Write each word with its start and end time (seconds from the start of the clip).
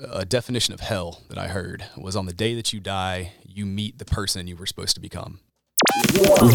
a 0.00 0.24
definition 0.24 0.72
of 0.72 0.80
hell 0.80 1.22
that 1.28 1.38
I 1.38 1.48
heard 1.48 1.84
was 1.96 2.14
on 2.14 2.26
the 2.26 2.32
day 2.32 2.54
that 2.54 2.72
you 2.72 2.78
die, 2.78 3.32
you 3.44 3.66
meet 3.66 3.98
the 3.98 4.04
person 4.04 4.46
you 4.46 4.54
were 4.54 4.66
supposed 4.66 4.94
to 4.94 5.00
become. 5.00 5.40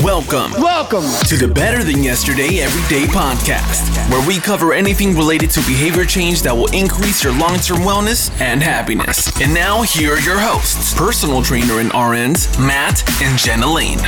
Welcome. 0.01 0.51
Welcome 0.54 1.04
to 1.27 1.35
the 1.35 1.51
Better 1.53 1.83
Than 1.83 2.03
Yesterday 2.03 2.59
Everyday 2.59 3.06
Podcast, 3.06 4.09
where 4.09 4.25
we 4.25 4.40
cover 4.40 4.71
anything 4.71 5.14
related 5.14 5.50
to 5.51 5.59
behavior 5.61 6.06
change 6.06 6.42
that 6.43 6.53
will 6.53 6.71
increase 6.71 7.21
your 7.24 7.33
long 7.37 7.58
term 7.58 7.79
wellness 7.79 8.32
and 8.39 8.64
happiness. 8.64 9.29
And 9.41 9.54
now, 9.54 9.82
here 9.82 10.14
are 10.14 10.20
your 10.21 10.39
hosts 10.39 10.94
personal 10.94 11.41
trainer 11.41 11.80
and 11.80 11.89
RNs, 11.91 12.57
Matt 12.66 13.04
and 13.21 13.38
Jenna 13.38 13.68
Lane. 13.68 14.00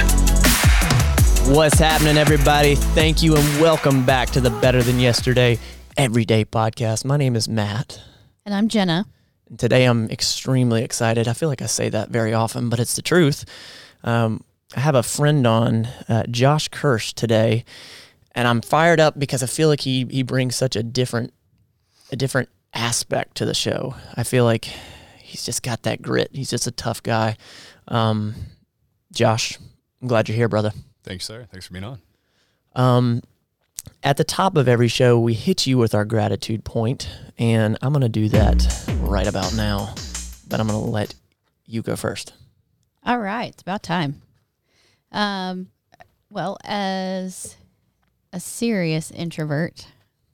What's 1.54 1.80
happening, 1.80 2.18
everybody? 2.18 2.76
Thank 2.76 3.22
you 3.22 3.36
and 3.36 3.62
welcome 3.62 4.06
back 4.06 4.30
to 4.32 4.42
the 4.42 4.50
Better 4.50 4.82
Than 4.82 5.00
Yesterday 5.00 5.60
Everyday 5.98 6.46
Podcast. 6.46 7.04
My 7.04 7.18
name 7.18 7.36
is 7.36 7.50
Matt. 7.50 8.02
And 8.46 8.54
I'm 8.54 8.70
Jenna. 8.70 9.06
And 9.50 9.60
today 9.60 9.86
I'm 9.86 10.10
extremely 10.10 10.84
excited. 10.84 11.28
I 11.28 11.34
feel 11.34 11.50
like 11.50 11.62
I 11.62 11.68
say 11.68 11.90
that 11.90 12.10
very 12.10 12.34
often, 12.34 12.70
but 12.70 12.80
it's 12.80 12.96
the 12.96 13.02
truth. 13.02 13.46
Um, 14.04 14.44
I 14.76 14.80
have 14.80 14.96
a 14.96 15.04
friend 15.04 15.46
on, 15.46 15.86
uh, 16.10 16.24
Josh 16.30 16.70
Kersh, 16.70 17.14
today, 17.14 17.64
and 18.34 18.48
I'm 18.48 18.62
fired 18.62 19.00
up 19.00 19.18
because 19.18 19.42
I 19.44 19.46
feel 19.46 19.70
like 19.70 19.82
he 19.82 20.06
he 20.10 20.24
brings 20.24 20.56
such 20.56 20.76
a 20.76 20.84
different 20.84 21.34
a 22.12 22.16
different 22.16 22.50
aspect 22.74 23.36
to 23.38 23.46
the 23.46 23.54
show. 23.54 23.96
I 24.16 24.24
feel 24.24 24.44
like 24.44 24.66
he's 25.18 25.46
just 25.46 25.64
got 25.64 25.84
that 25.84 26.02
grit. 26.02 26.30
He's 26.34 26.50
just 26.50 26.68
a 26.68 26.72
tough 26.72 27.02
guy. 27.02 27.38
Um, 27.88 28.36
Josh, 29.14 29.58
I'm 30.02 30.08
glad 30.08 30.28
you're 30.28 30.36
here, 30.36 30.50
brother. 30.50 30.74
Thanks, 31.04 31.26
sir. 31.26 31.48
Thanks 31.52 31.68
for 31.68 31.74
being 31.74 31.86
on. 31.86 32.02
Um, 32.76 33.22
at 34.04 34.18
the 34.18 34.24
top 34.24 34.56
of 34.58 34.68
every 34.68 34.88
show, 34.88 35.20
we 35.20 35.34
hit 35.34 35.66
you 35.66 35.78
with 35.78 35.96
our 35.96 36.06
gratitude 36.06 36.64
point, 36.64 37.10
and 37.38 37.78
I'm 37.82 37.92
going 37.92 38.02
to 38.02 38.10
do 38.10 38.30
that 38.30 38.88
right 39.02 39.28
about 39.28 39.54
now. 39.56 39.94
But 40.48 40.60
I'm 40.60 40.68
going 40.68 40.80
to 40.84 40.90
let 40.90 41.16
you 41.66 41.82
go 41.82 41.96
first. 41.96 42.34
All 43.04 43.20
right, 43.20 43.50
it's 43.50 43.62
about 43.62 43.84
time. 43.84 44.22
Um, 45.12 45.70
well, 46.30 46.58
as 46.64 47.56
a 48.34 48.40
serious 48.40 49.12
introvert, 49.12 49.88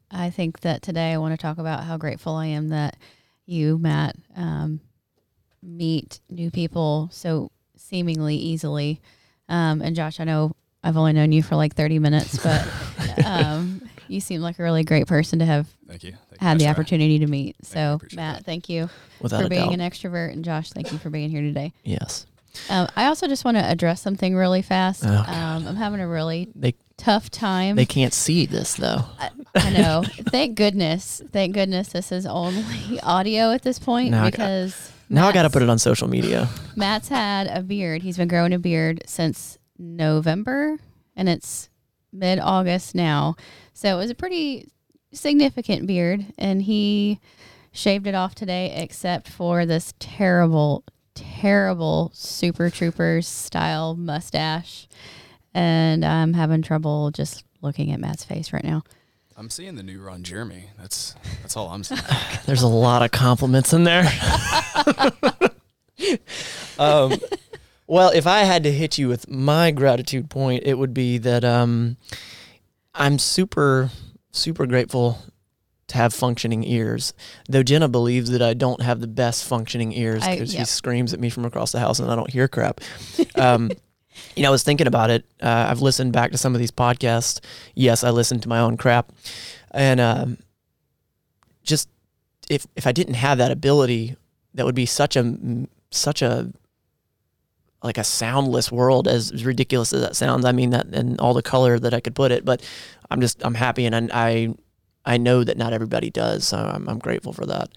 I 0.10 0.30
think 0.30 0.62
that 0.62 0.82
today 0.82 1.14
I 1.14 1.18
want 1.18 1.34
to 1.34 1.42
talk 1.42 1.58
about 1.58 1.84
how 1.84 1.98
grateful 1.98 2.36
I 2.36 2.48
am 2.48 2.70
that 2.70 2.98
you, 3.46 3.78
Matt, 3.78 4.16
um, 4.36 4.82
meet 5.62 6.20
new 6.30 6.52
people 6.52 7.10
so 7.12 7.52
seemingly 7.78 8.36
easily. 8.36 9.02
Um, 9.48 9.82
and 9.82 9.96
Josh, 9.96 10.20
I 10.20 10.24
know 10.24 10.56
I've 10.84 10.98
only 10.98 11.14
known 11.14 11.32
you 11.32 11.44
for 11.44 11.56
like 11.56 11.76
30 11.76 12.00
minutes, 12.00 12.38
but 12.44 12.68
um, 13.26 13.82
you 14.08 14.20
seem 14.20 14.42
like 14.42 14.58
a 14.60 14.64
really 14.64 14.84
great 14.84 15.08
person 15.08 15.40
to 15.40 15.46
have 15.46 15.68
Thank 15.88 16.04
you. 16.04 16.12
Thank 16.12 16.32
you. 16.32 16.38
had 16.48 16.60
the 16.60 16.64
Nice 16.64 16.66
try. 16.66 16.72
opportunity 16.72 17.20
to 17.20 17.28
meet. 17.28 17.48
you. 17.60 17.66
So, 17.66 17.94
Appreciate 17.94 18.16
Matt, 18.18 18.38
that. 18.38 18.46
thank 18.46 18.70
you 18.70 18.90
Without 19.20 19.44
for 19.44 19.50
being 19.50 19.70
doubt. 19.70 19.74
an 19.74 19.80
extrovert. 19.80 20.32
And 20.34 20.44
Josh, 20.44 20.70
thank 20.72 20.92
you 20.92 20.98
for 20.98 21.10
being 21.10 21.30
here 21.30 21.42
today. 21.42 21.74
yes. 21.84 22.26
Um, 22.70 22.90
I 22.98 23.06
also 23.06 23.28
just 23.30 23.46
want 23.46 23.56
to 23.56 23.64
address 23.64 24.02
something 24.02 24.36
really 24.36 24.62
fast. 24.62 25.04
Oh, 25.06 25.10
um, 25.10 25.66
I'm 25.68 25.78
having 25.78 26.02
a 26.02 26.08
really 26.08 26.50
They 26.54 26.76
tough 26.98 27.32
time. 27.32 27.78
they 27.78 27.86
can't 27.86 28.12
see 28.14 28.46
this 28.46 28.74
though. 28.74 29.06
I 29.56 29.70
know. 29.70 30.04
thank 30.30 30.56
goodness. 30.58 31.22
Thank 31.32 31.54
goodness 31.54 31.88
this 31.90 32.12
is 32.12 32.26
only 32.26 33.00
audio 33.04 33.52
at 33.52 33.62
this 33.62 33.80
point 33.80 34.12
Now 34.12 34.24
I 34.26 34.32
got- 34.32 34.32
because 34.32 34.92
Now 35.10 35.28
I 35.30 35.32
got 35.32 35.44
to 35.44 35.50
put 35.50 35.62
it 35.62 35.70
on 35.70 35.80
social 35.80 36.10
media. 36.10 36.50
Matt's 36.76 37.08
had 37.08 37.48
a 37.48 37.62
beard. 37.64 38.02
He's 38.02 38.18
been 38.18 38.28
growing 38.28 38.52
a 38.52 38.60
beard 38.60 39.02
since 39.06 39.58
November, 39.82 40.78
and 41.16 41.28
it's 41.28 41.70
mid 42.14 42.40
August 42.40 42.96
now. 42.96 43.36
So 43.74 43.96
it 43.96 43.98
was 43.98 44.12
a 44.12 44.16
pretty 44.16 44.70
significant 45.12 45.88
beard, 45.88 46.26
and 46.38 46.62
he 46.62 47.20
shaved 47.72 48.08
it 48.08 48.16
off 48.16 48.36
today, 48.36 48.74
except 48.76 49.28
for 49.28 49.66
this 49.66 49.94
terrible, 50.00 50.84
terrible 51.16 52.12
Super 52.14 52.70
Troopers 52.70 53.28
style 53.28 53.96
mustache. 53.96 54.88
And 55.54 56.06
I'm 56.06 56.34
having 56.34 56.62
trouble 56.62 57.12
just 57.12 57.44
looking 57.62 57.92
at 57.92 58.00
Matt's 58.00 58.24
face 58.24 58.54
right 58.54 58.64
now. 58.64 58.84
I'm 59.38 59.50
seeing 59.50 59.76
the 59.76 59.84
new 59.84 60.00
Ron 60.00 60.24
Jeremy. 60.24 60.66
That's 60.78 61.16
that's 61.42 61.58
all 61.58 61.70
I'm 61.70 61.84
seeing. 61.84 62.02
There's 62.46 62.62
a 62.62 62.68
lot 62.68 63.02
of 63.02 63.12
compliments 63.12 63.74
in 63.74 63.84
there. 63.84 64.04
um, 66.80 67.14
well, 67.92 68.10
if 68.16 68.26
I 68.26 68.44
had 68.44 68.64
to 68.64 68.72
hit 68.72 68.98
you 68.98 69.10
with 69.10 69.30
my 69.30 69.70
gratitude 69.72 70.30
point, 70.30 70.64
it 70.66 70.76
would 70.76 70.94
be 70.94 71.18
that 71.18 71.44
um, 71.44 71.98
I'm 72.96 73.20
super, 73.20 73.90
super 74.32 74.66
grateful 74.66 75.18
to 75.88 75.98
have 75.98 76.14
functioning 76.14 76.64
ears. 76.64 77.14
Though 77.50 77.64
Jenna 77.64 77.90
believes 77.90 78.30
that 78.30 78.42
I 78.42 78.54
don't 78.54 78.82
have 78.82 79.02
the 79.02 79.08
best 79.08 79.44
functioning 79.44 79.92
ears 79.92 80.26
because 80.26 80.54
yep. 80.54 80.62
she 80.62 80.66
screams 80.72 81.14
at 81.14 81.20
me 81.20 81.30
from 81.30 81.44
across 81.44 81.74
the 81.74 81.82
house 81.82 82.00
and 82.00 82.10
I 82.10 82.16
don't 82.16 82.30
hear 82.30 82.48
crap. 82.48 82.80
Um, 83.36 83.70
you 84.38 84.44
know, 84.44 84.48
I 84.48 84.52
was 84.54 84.64
thinking 84.64 84.88
about 84.88 85.10
it. 85.10 85.26
Uh, 85.42 85.66
I've 85.70 85.82
listened 85.82 86.14
back 86.14 86.32
to 86.32 86.38
some 86.38 86.56
of 86.56 86.60
these 86.60 86.72
podcasts. 86.72 87.42
Yes, 87.76 88.06
I 88.06 88.12
listened 88.12 88.42
to 88.44 88.48
my 88.48 88.60
own 88.60 88.78
crap, 88.78 89.12
and 89.72 90.00
um, 90.00 90.38
just 91.64 91.90
if 92.50 92.66
if 92.78 92.88
I 92.88 92.94
didn't 92.94 93.16
have 93.16 93.40
that 93.40 93.52
ability, 93.52 94.16
that 94.54 94.66
would 94.66 94.76
be 94.76 94.86
such 94.86 95.18
a 95.18 95.36
such 95.90 96.22
a 96.22 96.54
like 97.84 97.98
a 97.98 98.04
soundless 98.04 98.72
world. 98.72 99.08
As 99.08 99.44
ridiculous 99.46 99.94
as 99.94 100.02
that 100.02 100.16
sounds, 100.16 100.46
I 100.46 100.52
mean 100.52 100.72
that 100.72 100.88
and 100.88 101.20
all 101.20 101.34
the 101.34 101.42
color 101.42 101.80
that 101.80 101.94
I 101.94 102.00
could 102.00 102.16
put 102.16 102.32
it. 102.32 102.46
But 102.46 102.62
I'm 103.10 103.22
just 103.22 103.44
I'm 103.46 103.56
happy, 103.56 103.86
and 103.86 104.12
I 104.14 104.54
I 105.06 105.18
know 105.18 105.44
that 105.44 105.58
not 105.58 105.74
everybody 105.74 106.10
does, 106.10 106.48
so 106.48 106.58
I'm 106.58 106.88
I'm 106.88 107.00
grateful 107.00 107.34
for 107.34 107.46
that. 107.46 107.70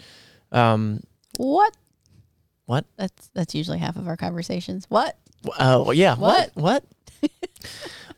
Um, 0.52 1.00
What? 1.36 1.74
What? 2.66 2.86
That's 2.96 3.30
that's 3.34 3.54
usually 3.54 3.78
half 3.78 3.96
of 3.96 4.08
our 4.08 4.16
conversations. 4.16 4.86
What? 4.88 5.18
Oh 5.58 5.90
yeah. 5.90 6.16
What? 6.16 6.50
What? 6.54 6.84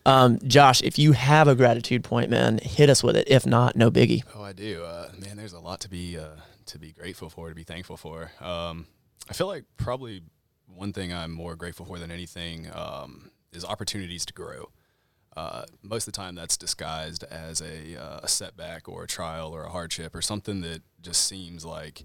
um, 0.07 0.39
Josh, 0.47 0.83
if 0.83 0.99
you 0.99 1.13
have 1.13 1.49
a 1.49 1.55
gratitude 1.55 2.05
point, 2.05 2.31
man, 2.31 2.59
hit 2.59 2.91
us 2.91 3.03
with 3.03 3.17
it. 3.17 3.29
If 3.29 3.47
not, 3.47 3.77
no 3.77 3.91
biggie. 3.91 4.23
Oh, 4.35 4.43
I 4.43 4.53
do. 4.53 4.83
Uh, 4.85 5.11
man, 5.19 5.37
there's 5.37 5.53
a 5.53 5.61
lot 5.61 5.81
to 5.81 5.89
be 5.89 6.19
uh, 6.19 6.37
to 6.67 6.79
be 6.79 6.93
grateful 6.93 7.31
for, 7.31 7.49
to 7.49 7.55
be 7.55 7.65
thankful 7.65 7.97
for. 7.97 8.31
Um, 8.41 8.87
I 9.29 9.33
feel 9.33 9.47
like 9.49 9.65
probably 9.77 10.23
one 10.67 10.93
thing 10.93 11.13
I'm 11.13 11.33
more 11.33 11.57
grateful 11.57 11.87
for 11.87 11.99
than 11.99 12.11
anything 12.11 12.69
um, 12.75 13.31
is 13.53 13.65
opportunities 13.65 14.27
to 14.27 14.33
grow. 14.33 14.71
Uh, 15.37 15.65
most 15.83 16.09
of 16.09 16.15
the 16.15 16.17
time, 16.17 16.35
that's 16.35 16.57
disguised 16.57 17.23
as 17.25 17.61
a, 17.61 17.97
uh, 18.01 18.21
a 18.23 18.29
setback 18.29 18.89
or 18.89 19.05
a 19.05 19.07
trial 19.07 19.55
or 19.55 19.65
a 19.65 19.71
hardship 19.71 20.15
or 20.15 20.23
something 20.23 20.63
that 20.63 20.83
just 21.03 21.27
seems 21.27 21.65
like, 21.65 22.05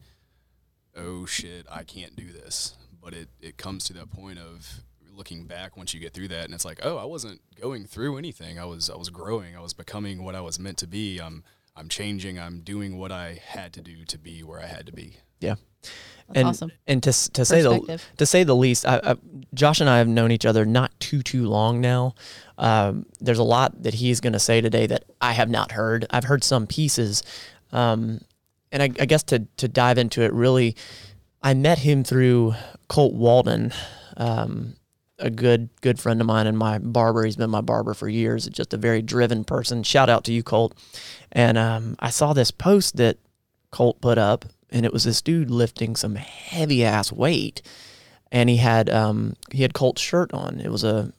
oh 0.98 1.26
shit, 1.26 1.66
I 1.72 1.84
can't 1.84 2.16
do 2.16 2.32
this. 2.32 2.76
But 3.02 3.14
it, 3.14 3.30
it 3.40 3.58
comes 3.58 3.86
to 3.86 3.94
that 3.94 4.12
point 4.12 4.38
of 4.38 4.84
looking 5.14 5.46
back 5.46 5.78
once 5.78 5.94
you 5.94 6.00
get 6.00 6.14
through 6.14 6.30
that, 6.30 6.46
and 6.46 6.54
it's 6.54 6.66
like, 6.66 6.80
oh, 6.84 6.98
I 6.98 7.06
wasn't 7.06 7.42
going 7.60 7.86
through 7.86 8.18
anything. 8.18 8.60
I 8.60 8.66
was 8.66 8.90
I 8.90 8.96
was 8.96 9.10
growing. 9.10 9.56
I 9.56 9.62
was 9.62 9.74
becoming 9.74 10.24
what 10.24 10.36
I 10.36 10.42
was 10.42 10.60
meant 10.60 10.78
to 10.80 10.88
be. 10.88 11.20
I'm 11.20 11.44
I'm 11.76 11.90
changing. 11.90 12.40
I'm 12.40 12.62
doing 12.62 12.98
what 12.98 13.12
I 13.12 13.40
had 13.44 13.74
to 13.74 13.82
do 13.82 14.04
to 14.06 14.18
be 14.18 14.44
where 14.44 14.60
I 14.60 14.66
had 14.66 14.86
to 14.88 14.92
be. 14.92 15.18
Yeah. 15.42 15.56
That's 16.28 16.40
and, 16.40 16.48
awesome. 16.48 16.72
And 16.88 17.04
to 17.04 17.32
to 17.32 17.46
say 17.46 17.62
the 17.62 18.02
to 18.18 18.26
say 18.26 18.44
the 18.44 18.56
least, 18.56 18.86
I, 18.86 19.02
I, 19.04 19.16
Josh 19.54 19.82
and 19.82 19.90
I 19.90 19.98
have 19.98 20.08
known 20.08 20.32
each 20.32 20.46
other 20.46 20.66
not 20.66 20.98
too 21.00 21.22
too 21.22 21.48
long 21.48 21.82
now. 21.82 22.16
Um, 22.58 23.06
there's 23.20 23.40
a 23.40 23.44
lot 23.44 23.84
that 23.84 23.96
he's 23.96 24.22
going 24.22 24.34
to 24.34 24.40
say 24.40 24.62
today 24.62 24.88
that 24.88 25.04
I 25.20 25.34
have 25.34 25.50
not 25.50 25.74
heard. 25.74 26.06
I've 26.10 26.24
heard 26.24 26.44
some 26.44 26.68
pieces, 26.68 27.24
um, 27.74 28.22
and 28.72 28.82
I, 28.82 28.86
I 28.86 29.06
guess 29.06 29.24
to 29.24 29.40
to 29.58 29.68
dive 29.68 29.98
into 29.98 30.22
it 30.22 30.32
really, 30.32 30.78
I 31.42 31.54
met 31.54 31.80
him 31.80 32.04
through 32.04 32.54
Colt 32.88 33.14
Walden, 33.14 33.74
um, 34.16 34.76
a 35.20 35.30
good 35.30 35.70
good 35.82 36.00
friend 36.00 36.22
of 36.22 36.28
mine 36.28 36.48
and 36.48 36.58
my 36.58 36.78
barber. 36.78 37.26
He's 37.26 37.36
been 37.36 37.50
my 37.50 37.62
barber 37.62 37.94
for 37.94 38.08
years. 38.08 38.48
Just 38.48 38.74
a 38.74 38.78
very 38.78 39.02
driven 39.02 39.44
person. 39.44 39.84
Shout 39.84 40.10
out 40.10 40.24
to 40.26 40.34
you, 40.34 40.44
Colt. 40.44 40.78
And 41.32 41.58
um, 41.58 41.96
I 42.00 42.10
saw 42.10 42.32
this 42.34 42.52
post 42.52 42.98
that 42.98 43.18
Colt 43.72 44.02
put 44.02 44.18
up, 44.18 44.46
and 44.72 44.86
it 44.86 44.94
was 44.94 45.04
this 45.04 45.22
dude 45.22 45.50
lifting 45.50 45.96
some 45.96 46.16
heavy 46.16 46.84
ass 46.84 47.12
weight, 47.12 47.62
and 48.32 48.50
he 48.50 48.58
had 48.58 48.90
um 48.90 49.36
he 49.52 49.62
had 49.62 49.74
Colt's 49.74 50.02
shirt 50.02 50.34
on. 50.34 50.60
It 50.60 50.72
was 50.72 50.84
a 50.84 51.12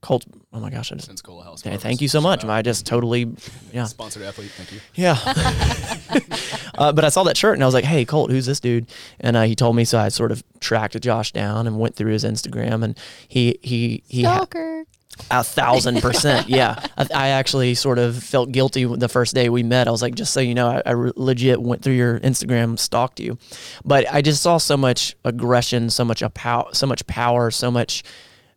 Colt. 0.00 0.26
Oh 0.52 0.60
my 0.60 0.68
gosh! 0.70 0.92
I 0.92 0.96
just 0.96 1.08
Pensacola 1.08 1.44
House. 1.44 1.62
Hey, 1.62 1.78
thank 1.78 2.02
you 2.02 2.08
so 2.08 2.20
much. 2.20 2.44
out. 2.44 2.50
I 2.50 2.60
just 2.60 2.86
totally 2.86 3.34
yeah 3.72 3.86
Sponsored 3.86 4.22
athlete. 4.22 4.50
Thank 4.50 4.72
you. 4.72 4.80
yeah. 4.94 5.16
uh, 6.78 6.92
but 6.92 7.04
I 7.04 7.08
saw 7.08 7.22
that 7.24 7.36
shirt 7.38 7.54
and 7.54 7.62
I 7.62 7.66
was 7.66 7.74
like, 7.74 7.84
"Hey, 7.84 8.04
Colt, 8.04 8.30
who's 8.30 8.44
this 8.46 8.60
dude?" 8.60 8.86
And 9.18 9.34
uh, 9.34 9.42
he 9.42 9.54
told 9.54 9.76
me, 9.76 9.84
so 9.84 9.98
I 9.98 10.10
sort 10.10 10.30
of 10.30 10.44
tracked 10.60 11.00
Josh 11.00 11.32
down 11.32 11.66
and 11.66 11.78
went 11.78 11.96
through 11.96 12.12
his 12.12 12.22
Instagram, 12.22 12.84
and 12.84 12.98
he 13.26 13.58
he 13.62 14.02
he 14.06 14.24
ha- 14.24 14.36
Stalker. 14.36 14.84
A 15.30 15.44
thousand 15.44 16.00
percent, 16.00 16.48
yeah. 16.48 16.84
I, 16.96 17.06
I 17.14 17.28
actually 17.28 17.74
sort 17.74 17.98
of 17.98 18.22
felt 18.22 18.52
guilty 18.52 18.84
the 18.84 19.08
first 19.08 19.34
day 19.34 19.48
we 19.48 19.62
met. 19.62 19.88
I 19.88 19.90
was 19.90 20.02
like, 20.02 20.14
just 20.14 20.32
so 20.32 20.40
you 20.40 20.54
know, 20.54 20.68
I, 20.68 20.82
I 20.84 20.90
re- 20.92 21.12
legit 21.16 21.60
went 21.60 21.82
through 21.82 21.94
your 21.94 22.20
Instagram, 22.20 22.78
stalked 22.78 23.20
you, 23.20 23.38
but 23.84 24.12
I 24.12 24.22
just 24.22 24.42
saw 24.42 24.58
so 24.58 24.76
much 24.76 25.16
aggression, 25.24 25.90
so 25.90 26.04
much 26.04 26.22
a 26.22 26.30
pow- 26.30 26.70
so 26.72 26.86
much 26.86 27.06
power, 27.06 27.50
so 27.50 27.70
much 27.70 28.02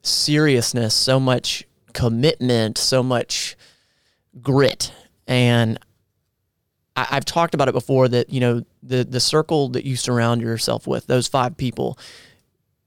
seriousness, 0.02 0.94
so 0.94 1.20
much 1.20 1.66
commitment, 1.94 2.78
so 2.78 3.02
much 3.04 3.56
grit, 4.42 4.92
and 5.28 5.80
I, 6.96 7.08
I've 7.12 7.26
talked 7.26 7.54
about 7.54 7.70
it 7.70 7.74
before 7.74 8.08
that 8.10 8.30
you 8.30 8.40
know 8.40 8.64
the 8.84 9.04
the 9.04 9.20
circle 9.20 9.70
that 9.70 9.86
you 9.86 9.96
surround 9.96 10.42
yourself 10.42 10.88
with, 10.88 11.08
those 11.08 11.28
five 11.28 11.56
people, 11.58 11.98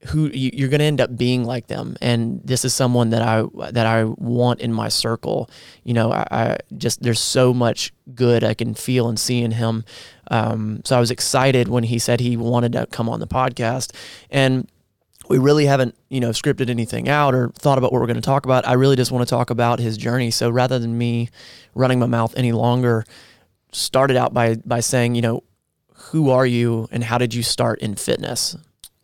who 0.07 0.27
you, 0.27 0.51
you're 0.53 0.69
going 0.69 0.79
to 0.79 0.85
end 0.85 0.99
up 0.99 1.15
being 1.15 1.43
like 1.43 1.67
them. 1.67 1.95
And 2.01 2.41
this 2.43 2.65
is 2.65 2.73
someone 2.73 3.11
that 3.11 3.21
i 3.21 3.43
that 3.71 3.85
i 3.85 4.03
want 4.03 4.59
in 4.59 4.73
my 4.73 4.89
circle. 4.89 5.49
You 5.83 5.93
know 5.93 6.11
i, 6.11 6.27
I 6.31 6.57
just 6.77 7.01
there's 7.03 7.19
so 7.19 7.53
much 7.53 7.93
good 8.13 8.43
i 8.43 8.53
can 8.53 8.73
feel 8.73 9.07
and 9.07 9.19
see 9.19 9.41
in 9.41 9.51
him. 9.51 9.85
Um, 10.29 10.81
so 10.85 10.97
i 10.97 10.99
was 10.99 11.11
excited 11.11 11.67
when 11.67 11.83
he 11.83 11.99
said 11.99 12.19
he 12.19 12.37
wanted 12.37 12.73
to 12.73 12.87
come 12.87 13.09
on 13.09 13.19
the 13.19 13.27
podcast. 13.27 13.95
And 14.29 14.67
we 15.29 15.37
really 15.37 15.65
haven't 15.65 15.95
you 16.09 16.19
know 16.19 16.31
scripted 16.31 16.69
anything 16.69 17.07
out 17.07 17.35
or 17.35 17.49
thought 17.49 17.77
about 17.77 17.91
what 17.91 18.01
we're 18.01 18.07
going 18.07 18.15
to 18.15 18.21
talk 18.21 18.45
about. 18.45 18.67
I 18.67 18.73
really 18.73 18.95
just 18.95 19.11
want 19.11 19.27
to 19.27 19.29
talk 19.29 19.49
about 19.49 19.79
his 19.79 19.97
journey. 19.97 20.31
So 20.31 20.49
rather 20.49 20.79
than 20.79 20.97
me 20.97 21.29
running 21.75 21.99
my 21.99 22.07
mouth 22.07 22.33
any 22.35 22.51
longer 22.51 23.05
started 23.71 24.17
out 24.17 24.33
by 24.33 24.55
by 24.65 24.79
saying 24.79 25.15
you 25.15 25.21
know 25.21 25.43
who 25.93 26.31
are 26.31 26.45
you 26.45 26.87
and 26.91 27.03
how 27.03 27.19
did 27.19 27.33
you 27.33 27.43
start 27.43 27.79
in 27.79 27.95
fitness 27.95 28.57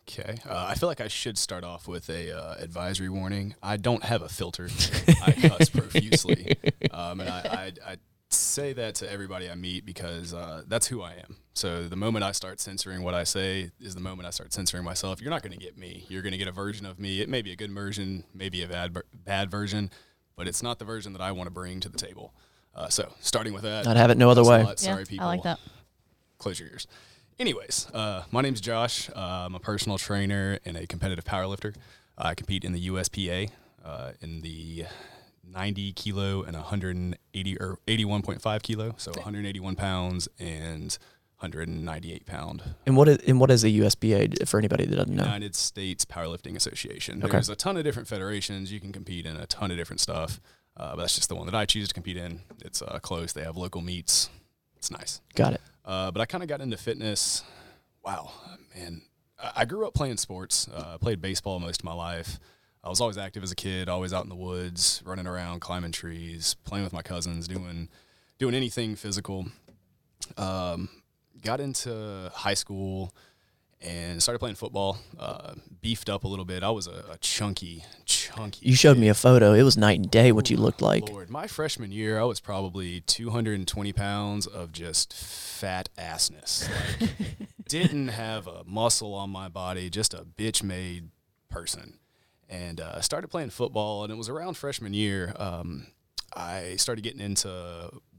Okay. 0.08 0.38
Uh, 0.48 0.66
I 0.68 0.74
feel 0.74 0.88
like 0.88 1.02
I 1.02 1.08
should 1.08 1.36
start 1.36 1.64
off 1.64 1.86
with 1.86 2.08
a 2.08 2.36
uh, 2.36 2.54
advisory 2.58 3.10
warning. 3.10 3.54
I 3.62 3.76
don't 3.76 4.02
have 4.02 4.22
a 4.22 4.28
filter. 4.28 4.68
I 5.22 5.32
cuss 5.32 5.68
profusely, 5.68 6.56
um, 6.92 7.20
and 7.20 7.28
I, 7.28 7.72
I, 7.86 7.92
I, 7.92 7.96
say 8.30 8.74
that 8.74 8.94
to 8.94 9.10
everybody 9.10 9.48
I 9.48 9.54
meet 9.54 9.86
because 9.86 10.34
uh, 10.34 10.62
that's 10.66 10.86
who 10.86 11.02
I 11.02 11.12
am. 11.12 11.36
So 11.54 11.88
the 11.88 11.96
moment 11.96 12.24
I 12.24 12.32
start 12.32 12.60
censoring 12.60 13.02
what 13.02 13.14
I 13.14 13.24
say 13.24 13.70
is 13.80 13.94
the 13.94 14.02
moment 14.02 14.26
I 14.26 14.30
start 14.30 14.52
censoring 14.52 14.84
myself. 14.84 15.20
You're 15.20 15.30
not 15.30 15.42
going 15.42 15.58
to 15.58 15.58
get 15.58 15.78
me. 15.78 16.04
You're 16.08 16.20
going 16.22 16.32
to 16.32 16.38
get 16.38 16.48
a 16.48 16.52
version 16.52 16.84
of 16.84 16.98
me. 16.98 17.20
It 17.20 17.28
may 17.28 17.40
be 17.40 17.52
a 17.52 17.56
good 17.56 17.72
version, 17.72 18.24
maybe 18.34 18.62
a 18.62 18.68
bad 18.68 18.96
bad 19.12 19.50
version, 19.50 19.90
but 20.36 20.46
it's 20.48 20.62
not 20.62 20.78
the 20.78 20.84
version 20.84 21.12
that 21.14 21.22
I 21.22 21.32
want 21.32 21.46
to 21.46 21.50
bring 21.50 21.80
to 21.80 21.88
the 21.88 21.98
table. 21.98 22.34
Uh, 22.74 22.88
so 22.88 23.12
starting 23.20 23.52
with 23.52 23.62
that, 23.62 23.86
I'd 23.86 23.96
have 23.96 24.10
it 24.10 24.18
no 24.18 24.30
other 24.30 24.44
way. 24.44 24.66
Sorry, 24.76 25.04
people. 25.04 25.26
I 25.26 25.30
like 25.30 25.42
that. 25.42 25.58
Close 26.38 26.60
your 26.60 26.68
ears. 26.68 26.86
Anyways, 27.38 27.86
uh, 27.94 28.24
my 28.32 28.40
name's 28.40 28.60
Josh. 28.60 29.08
Uh, 29.10 29.46
I'm 29.46 29.54
a 29.54 29.60
personal 29.60 29.96
trainer 29.96 30.58
and 30.64 30.76
a 30.76 30.88
competitive 30.88 31.24
powerlifter. 31.24 31.72
I 32.16 32.34
compete 32.34 32.64
in 32.64 32.72
the 32.72 32.88
USPA 32.88 33.50
uh, 33.84 34.12
in 34.20 34.40
the 34.40 34.86
90 35.48 35.92
kilo 35.92 36.42
and 36.42 36.56
180 36.56 37.60
or 37.60 37.78
81.5 37.86 38.62
kilo, 38.62 38.94
so 38.96 39.12
181 39.12 39.76
pounds 39.76 40.28
and 40.40 40.98
198 41.38 42.26
pound. 42.26 42.62
And 42.86 42.96
what 42.96 43.08
is 43.08 43.18
and 43.18 43.38
what 43.38 43.52
is 43.52 43.62
the 43.62 43.80
USPA 43.80 44.48
for 44.48 44.58
anybody 44.58 44.86
that 44.86 44.96
doesn't 44.96 45.14
know? 45.14 45.22
United 45.22 45.54
States 45.54 46.04
Powerlifting 46.04 46.56
Association. 46.56 47.22
Okay. 47.22 47.30
There's 47.30 47.48
a 47.48 47.54
ton 47.54 47.76
of 47.76 47.84
different 47.84 48.08
federations. 48.08 48.72
You 48.72 48.80
can 48.80 48.90
compete 48.90 49.26
in 49.26 49.36
a 49.36 49.46
ton 49.46 49.70
of 49.70 49.76
different 49.76 50.00
stuff, 50.00 50.40
uh, 50.76 50.96
but 50.96 51.02
that's 51.02 51.14
just 51.14 51.28
the 51.28 51.36
one 51.36 51.46
that 51.46 51.54
I 51.54 51.66
choose 51.66 51.86
to 51.86 51.94
compete 51.94 52.16
in. 52.16 52.40
It's 52.64 52.82
uh, 52.82 52.98
close. 53.00 53.32
They 53.32 53.44
have 53.44 53.56
local 53.56 53.80
meets. 53.80 54.28
It's 54.78 54.90
nice. 54.90 55.20
Got 55.34 55.54
it. 55.54 55.60
Uh, 55.84 56.10
but 56.10 56.20
I 56.20 56.26
kind 56.26 56.42
of 56.42 56.48
got 56.48 56.60
into 56.60 56.76
fitness. 56.76 57.42
Wow, 58.04 58.30
man. 58.76 59.02
I 59.54 59.64
grew 59.64 59.86
up 59.86 59.94
playing 59.94 60.16
sports. 60.16 60.68
Uh, 60.68 60.94
I 60.94 60.96
played 60.98 61.20
baseball 61.20 61.60
most 61.60 61.80
of 61.80 61.84
my 61.84 61.92
life. 61.92 62.38
I 62.82 62.88
was 62.88 63.00
always 63.00 63.18
active 63.18 63.42
as 63.42 63.50
a 63.52 63.56
kid, 63.56 63.88
always 63.88 64.12
out 64.12 64.22
in 64.22 64.28
the 64.28 64.36
woods, 64.36 65.02
running 65.04 65.26
around, 65.26 65.60
climbing 65.60 65.92
trees, 65.92 66.56
playing 66.64 66.84
with 66.84 66.92
my 66.92 67.02
cousins, 67.02 67.46
doing 67.46 67.88
doing 68.38 68.54
anything 68.54 68.96
physical. 68.96 69.46
Um, 70.36 70.88
got 71.42 71.60
into 71.60 72.30
high 72.34 72.54
school 72.54 73.12
and 73.80 74.22
started 74.22 74.38
playing 74.38 74.56
football. 74.56 74.98
Uh, 75.18 75.54
beefed 75.80 76.08
up 76.08 76.24
a 76.24 76.28
little 76.28 76.44
bit. 76.44 76.62
I 76.62 76.70
was 76.70 76.86
a, 76.86 77.04
a 77.12 77.18
chunky, 77.18 77.84
chunky. 78.04 78.66
You 78.66 78.74
showed 78.74 78.94
kid. 78.94 79.00
me 79.00 79.08
a 79.08 79.14
photo. 79.14 79.52
It 79.52 79.62
was 79.62 79.76
night 79.76 79.98
and 80.00 80.10
day 80.10 80.32
what 80.32 80.50
you 80.50 80.56
looked 80.56 80.82
like. 80.82 81.08
Lord, 81.08 81.30
my 81.30 81.46
freshman 81.46 81.92
year, 81.92 82.18
I 82.18 82.24
was 82.24 82.40
probably 82.40 83.00
220 83.02 83.92
pounds 83.92 84.46
of 84.46 84.72
just 84.72 85.12
fat 85.14 85.88
assness. 85.96 86.68
Like, 87.00 87.10
didn't 87.68 88.08
have 88.08 88.46
a 88.46 88.64
muscle 88.64 89.14
on 89.14 89.30
my 89.30 89.48
body, 89.48 89.90
just 89.90 90.14
a 90.14 90.24
bitch 90.24 90.62
made 90.62 91.10
person. 91.48 91.98
And 92.48 92.80
uh, 92.80 92.94
I 92.96 93.00
started 93.00 93.28
playing 93.28 93.50
football, 93.50 94.04
and 94.04 94.12
it 94.12 94.16
was 94.16 94.28
around 94.28 94.56
freshman 94.56 94.94
year. 94.94 95.34
Um, 95.36 95.86
I 96.34 96.76
started 96.76 97.02
getting 97.02 97.20
into 97.20 97.48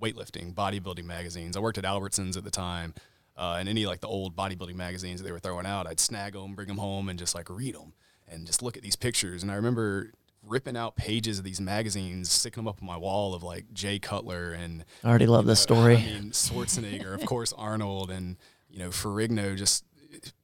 weightlifting, 0.02 0.54
bodybuilding 0.54 1.06
magazines. 1.06 1.58
I 1.58 1.60
worked 1.60 1.78
at 1.78 1.84
Albertsons 1.84 2.38
at 2.38 2.44
the 2.44 2.52
time, 2.52 2.94
uh, 3.40 3.56
and 3.58 3.70
any 3.70 3.86
like 3.86 4.02
the 4.02 4.08
old 4.08 4.36
bodybuilding 4.36 4.76
magazines 4.76 5.22
that 5.22 5.26
they 5.26 5.32
were 5.32 5.40
throwing 5.40 5.66
out, 5.66 5.88
I'd 5.88 6.00
snag 6.00 6.34
them, 6.34 6.56
bring 6.56 6.68
them 6.68 6.78
home, 6.78 7.08
and 7.10 7.18
just 7.18 7.34
like 7.34 7.50
read 7.50 7.74
them 7.74 7.94
and 8.28 8.46
just 8.46 8.62
look 8.62 8.78
at 8.78 8.84
these 8.84 8.96
pictures. 8.96 9.42
And 9.42 9.52
I 9.52 9.56
remember 9.56 10.12
ripping 10.44 10.78
out 10.78 10.96
pages 10.96 11.40
of 11.40 11.46
these 11.46 11.60
magazines, 11.60 12.32
sticking 12.32 12.64
them 12.64 12.68
up 12.68 12.80
on 12.82 12.88
my 12.88 12.98
wall 12.98 13.34
of 13.34 13.42
like 13.42 13.74
Jay 13.74 13.98
Cutler 13.98 14.52
and 14.52 14.86
I 15.04 15.10
already 15.10 15.26
love 15.26 15.46
this 15.46 15.60
uh, 15.60 15.64
story. 15.64 15.98
I 15.98 16.02
mean, 16.02 16.32
Schwarzenegger, 16.32 17.14
of 17.14 17.26
course, 17.26 17.54
Arnold, 17.54 18.12
and 18.12 18.38
you 18.70 18.80
know 18.80 18.90
Ferrigno, 18.90 19.56
just 19.56 19.86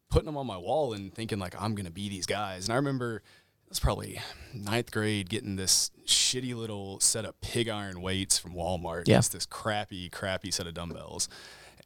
putting 0.09 0.25
them 0.25 0.38
on 0.38 0.47
my 0.47 0.57
wall 0.57 0.94
and 0.94 1.13
thinking 1.13 1.39
like 1.39 1.62
I'm 1.62 1.75
gonna 1.75 1.92
be 1.92 2.09
these 2.09 2.25
guys. 2.25 2.65
And 2.65 2.74
I 2.74 2.77
remember 2.77 3.18
it 3.18 3.69
was 3.69 3.80
probably 3.80 4.21
ninth 4.53 4.92
grade 4.92 5.30
getting 5.30 5.56
this 5.56 5.92
shitty 6.06 6.56
little 6.56 7.00
set 7.00 7.25
of 7.25 7.39
pig 7.42 7.68
iron 7.68 8.01
weights 8.01 8.38
from 8.38 8.53
Walmart. 8.53 9.07
Yeah. 9.07 9.18
Just 9.18 9.33
this 9.33 9.45
crappy, 9.45 10.09
crappy 10.09 10.51
set 10.51 10.68
of 10.68 10.74
dumbbells. 10.74 11.27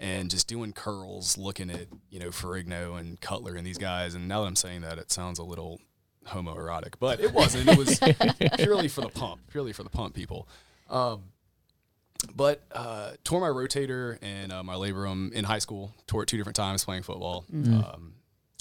And 0.02 0.30
just 0.30 0.48
doing 0.48 0.72
curls, 0.72 1.38
looking 1.38 1.70
at 1.70 1.88
you 2.10 2.20
know 2.20 2.30
Ferrigno 2.30 2.98
and 2.98 3.20
Cutler 3.20 3.56
and 3.56 3.68
these 3.68 3.78
guys. 3.78 4.16
And 4.16 4.28
now 4.30 4.42
that 4.42 4.48
I'm 4.48 4.56
saying 4.56 4.82
that, 4.82 4.98
it 4.98 5.12
sounds 5.12 5.40
a 5.40 5.44
little 5.44 5.82
homoerotic, 6.28 6.94
but 7.00 7.20
it 7.20 7.34
wasn't. 7.34 7.68
It 7.68 7.78
was 7.78 8.00
purely 8.58 8.88
for 8.88 9.02
the 9.02 9.10
pump, 9.10 9.42
purely 9.52 9.74
for 9.74 9.84
the 9.84 9.90
pump 9.90 10.14
people. 10.16 10.48
Um, 10.90 11.24
but 12.36 12.64
uh, 12.72 13.12
tore 13.24 13.42
my 13.42 13.48
rotator 13.48 14.18
and 14.22 14.52
uh, 14.52 14.64
my 14.64 14.76
labrum 14.76 15.32
in 15.34 15.44
high 15.46 15.60
school. 15.60 15.94
Tore 16.08 16.24
it 16.24 16.28
two 16.28 16.38
different 16.38 16.56
times 16.56 16.84
playing 16.86 17.04
football. 17.04 17.46
Um, 17.54 18.14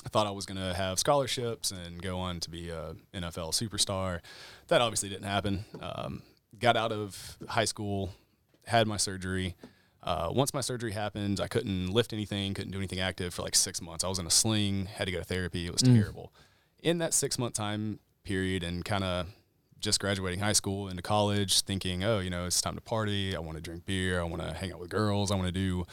I 0.05 0.09
thought 0.09 0.27
I 0.27 0.31
was 0.31 0.47
going 0.47 0.59
to 0.59 0.75
have 0.75 0.99
scholarships 0.99 1.71
and 1.71 2.01
go 2.01 2.19
on 2.19 2.41
to 2.41 2.51
be 2.51 2.71
a 2.71 2.95
NFL 3.13 3.51
superstar. 3.53 4.21
That 4.69 4.81
obviously 4.81 5.09
didn't 5.09 5.25
happen. 5.27 5.65
Um, 5.81 6.23
got 6.59 6.77
out 6.77 6.93
of 6.93 7.37
high 7.49 7.65
school, 7.65 8.11
had 8.67 8.87
my 8.87 8.97
surgery. 8.97 9.57
Uh, 10.03 10.31
once 10.33 10.55
my 10.55 10.61
surgery 10.61 10.93
happened, 10.93 11.41
I 11.41 11.49
couldn't 11.49 11.89
lift 11.91 12.13
anything, 12.13 12.55
couldn't 12.55 12.71
do 12.71 12.79
anything 12.79 13.01
active 13.01 13.35
for 13.35 13.43
like 13.43 13.55
six 13.55 13.83
months. 13.83 14.05
I 14.05 14.09
was 14.09 14.19
in 14.19 14.27
a 14.27 14.31
sling, 14.31 14.87
had 14.87 15.07
to 15.07 15.13
go 15.13 15.19
to 15.19 15.25
therapy. 15.25 15.67
It 15.67 15.73
was 15.73 15.83
terrible. 15.83 16.33
In 16.83 16.99
that 16.99 17.13
six 17.13 17.39
month 17.39 17.55
time 17.55 17.99
period, 18.25 18.63
and 18.63 18.85
kind 18.85 19.03
of 19.05 19.27
just 19.81 20.01
graduating 20.01 20.41
high 20.41 20.53
school 20.53 20.89
into 20.89 21.03
college, 21.03 21.63
thinking, 21.63 22.05
oh, 22.05 22.19
you 22.21 22.31
know, 22.31 22.47
it's 22.47 22.61
time 22.61 22.75
to 22.75 22.81
party. 22.81 23.35
I 23.37 23.41
want 23.41 23.57
to 23.57 23.63
drink 23.63 23.87
beer. 23.87 24.21
I 24.21 24.25
want 24.25 24.43
to 24.43 24.53
hang 24.53 24.73
out 24.73 24.81
with 24.81 24.91
girls. 24.91 25.31
I 25.31 25.35
want 25.35 25.47
to 25.47 25.53
do 25.53 25.85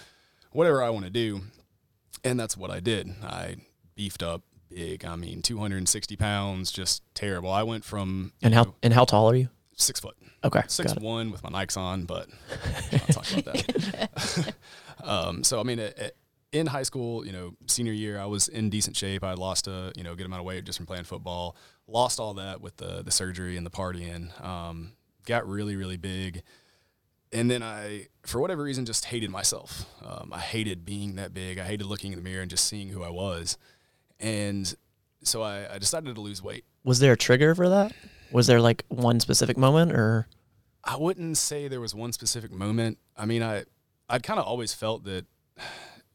whatever 0.51 0.83
I 0.83 0.89
want 0.89 1.05
to 1.05 1.11
do. 1.11 1.41
And 2.23 2.39
that's 2.39 2.57
what 2.57 2.71
I 2.71 2.79
did. 2.79 3.13
I 3.23 3.57
beefed 3.95 4.23
up 4.23 4.41
big. 4.69 5.05
I 5.05 5.15
mean, 5.15 5.41
260 5.41 6.15
pounds, 6.15 6.71
just 6.71 7.03
terrible. 7.13 7.51
I 7.51 7.63
went 7.63 7.83
from 7.83 8.33
And 8.41 8.53
how 8.53 8.63
know, 8.63 8.75
and 8.81 8.93
how 8.93 9.05
tall 9.05 9.29
are 9.29 9.35
you? 9.35 9.50
Six 9.75 10.00
foot, 10.00 10.15
Okay, 10.44 10.62
six 10.67 10.91
it. 10.94 11.01
one 11.01 11.32
with 11.32 11.44
my 11.44 11.50
Nikes 11.50 11.77
on, 11.77 12.05
but 12.05 12.27
I'm 12.91 13.00
not 13.00 13.08
talking 13.10 13.39
about 13.39 13.53
that. 13.67 14.53
um, 15.03 15.44
so 15.44 15.60
I 15.60 15.63
mean, 15.63 15.79
at, 15.79 15.98
at- 16.00 16.15
in 16.51 16.67
high 16.67 16.84
school, 16.84 17.25
you 17.25 17.34
know, 17.34 17.53
senior 17.67 17.91
year, 17.91 18.17
I 18.17 18.25
was 18.25 18.48
in 18.48 18.70
decent 18.70 18.96
shape. 18.96 19.25
I 19.25 19.34
lost 19.34 19.67
a 19.67 19.91
you 19.98 20.03
know 20.03 20.15
good 20.15 20.25
amount 20.25 20.39
of 20.39 20.46
weight 20.46 20.63
just 20.63 20.77
from 20.77 20.86
playing 20.86 21.03
football. 21.03 21.58
Lost 21.88 22.20
all 22.20 22.34
that 22.36 22.62
with 22.62 22.77
the 22.77 23.03
the 23.03 23.12
surgery 23.12 23.58
and 23.58 23.65
the 23.65 23.70
partying. 23.72 24.29
Um, 24.44 24.94
got 25.25 25.46
really 25.48 25.75
really 25.75 25.98
big, 25.98 26.44
and 27.34 27.51
then 27.51 27.62
I, 27.62 28.08
for 28.25 28.39
whatever 28.39 28.63
reason, 28.63 28.86
just 28.86 29.05
hated 29.05 29.29
myself. 29.32 29.86
Um, 30.05 30.32
I 30.34 30.39
hated 30.39 30.86
being 30.86 31.15
that 31.15 31.34
big. 31.34 31.58
I 31.60 31.63
hated 31.65 31.88
looking 31.88 32.13
in 32.13 32.17
the 32.20 32.24
mirror 32.24 32.41
and 32.41 32.50
just 32.50 32.65
seeing 32.67 32.88
who 32.89 33.03
I 33.03 33.10
was, 33.10 33.58
and 34.20 34.74
so 35.24 35.41
I, 35.41 35.74
I 35.74 35.77
decided 35.77 36.15
to 36.15 36.22
lose 36.22 36.41
weight. 36.41 36.63
Was 36.86 37.00
there 37.00 37.12
a 37.13 37.17
trigger 37.17 37.53
for 37.53 37.67
that? 37.67 37.91
Was 38.36 38.48
there 38.48 38.60
like 38.60 38.84
one 38.89 39.22
specific 39.22 39.58
moment 39.58 39.94
or 39.94 40.27
I 40.84 40.98
wouldn't 40.98 41.38
say 41.38 41.70
there 41.70 41.80
was 41.80 41.96
one 41.96 42.12
specific 42.12 42.51
moment. 42.51 42.98
I 43.15 43.25
mean, 43.25 43.42
I 43.42 43.63
I'd 44.10 44.24
kind 44.24 44.39
of 44.39 44.46
always 44.46 44.74
felt 44.74 45.06
that, 45.06 45.25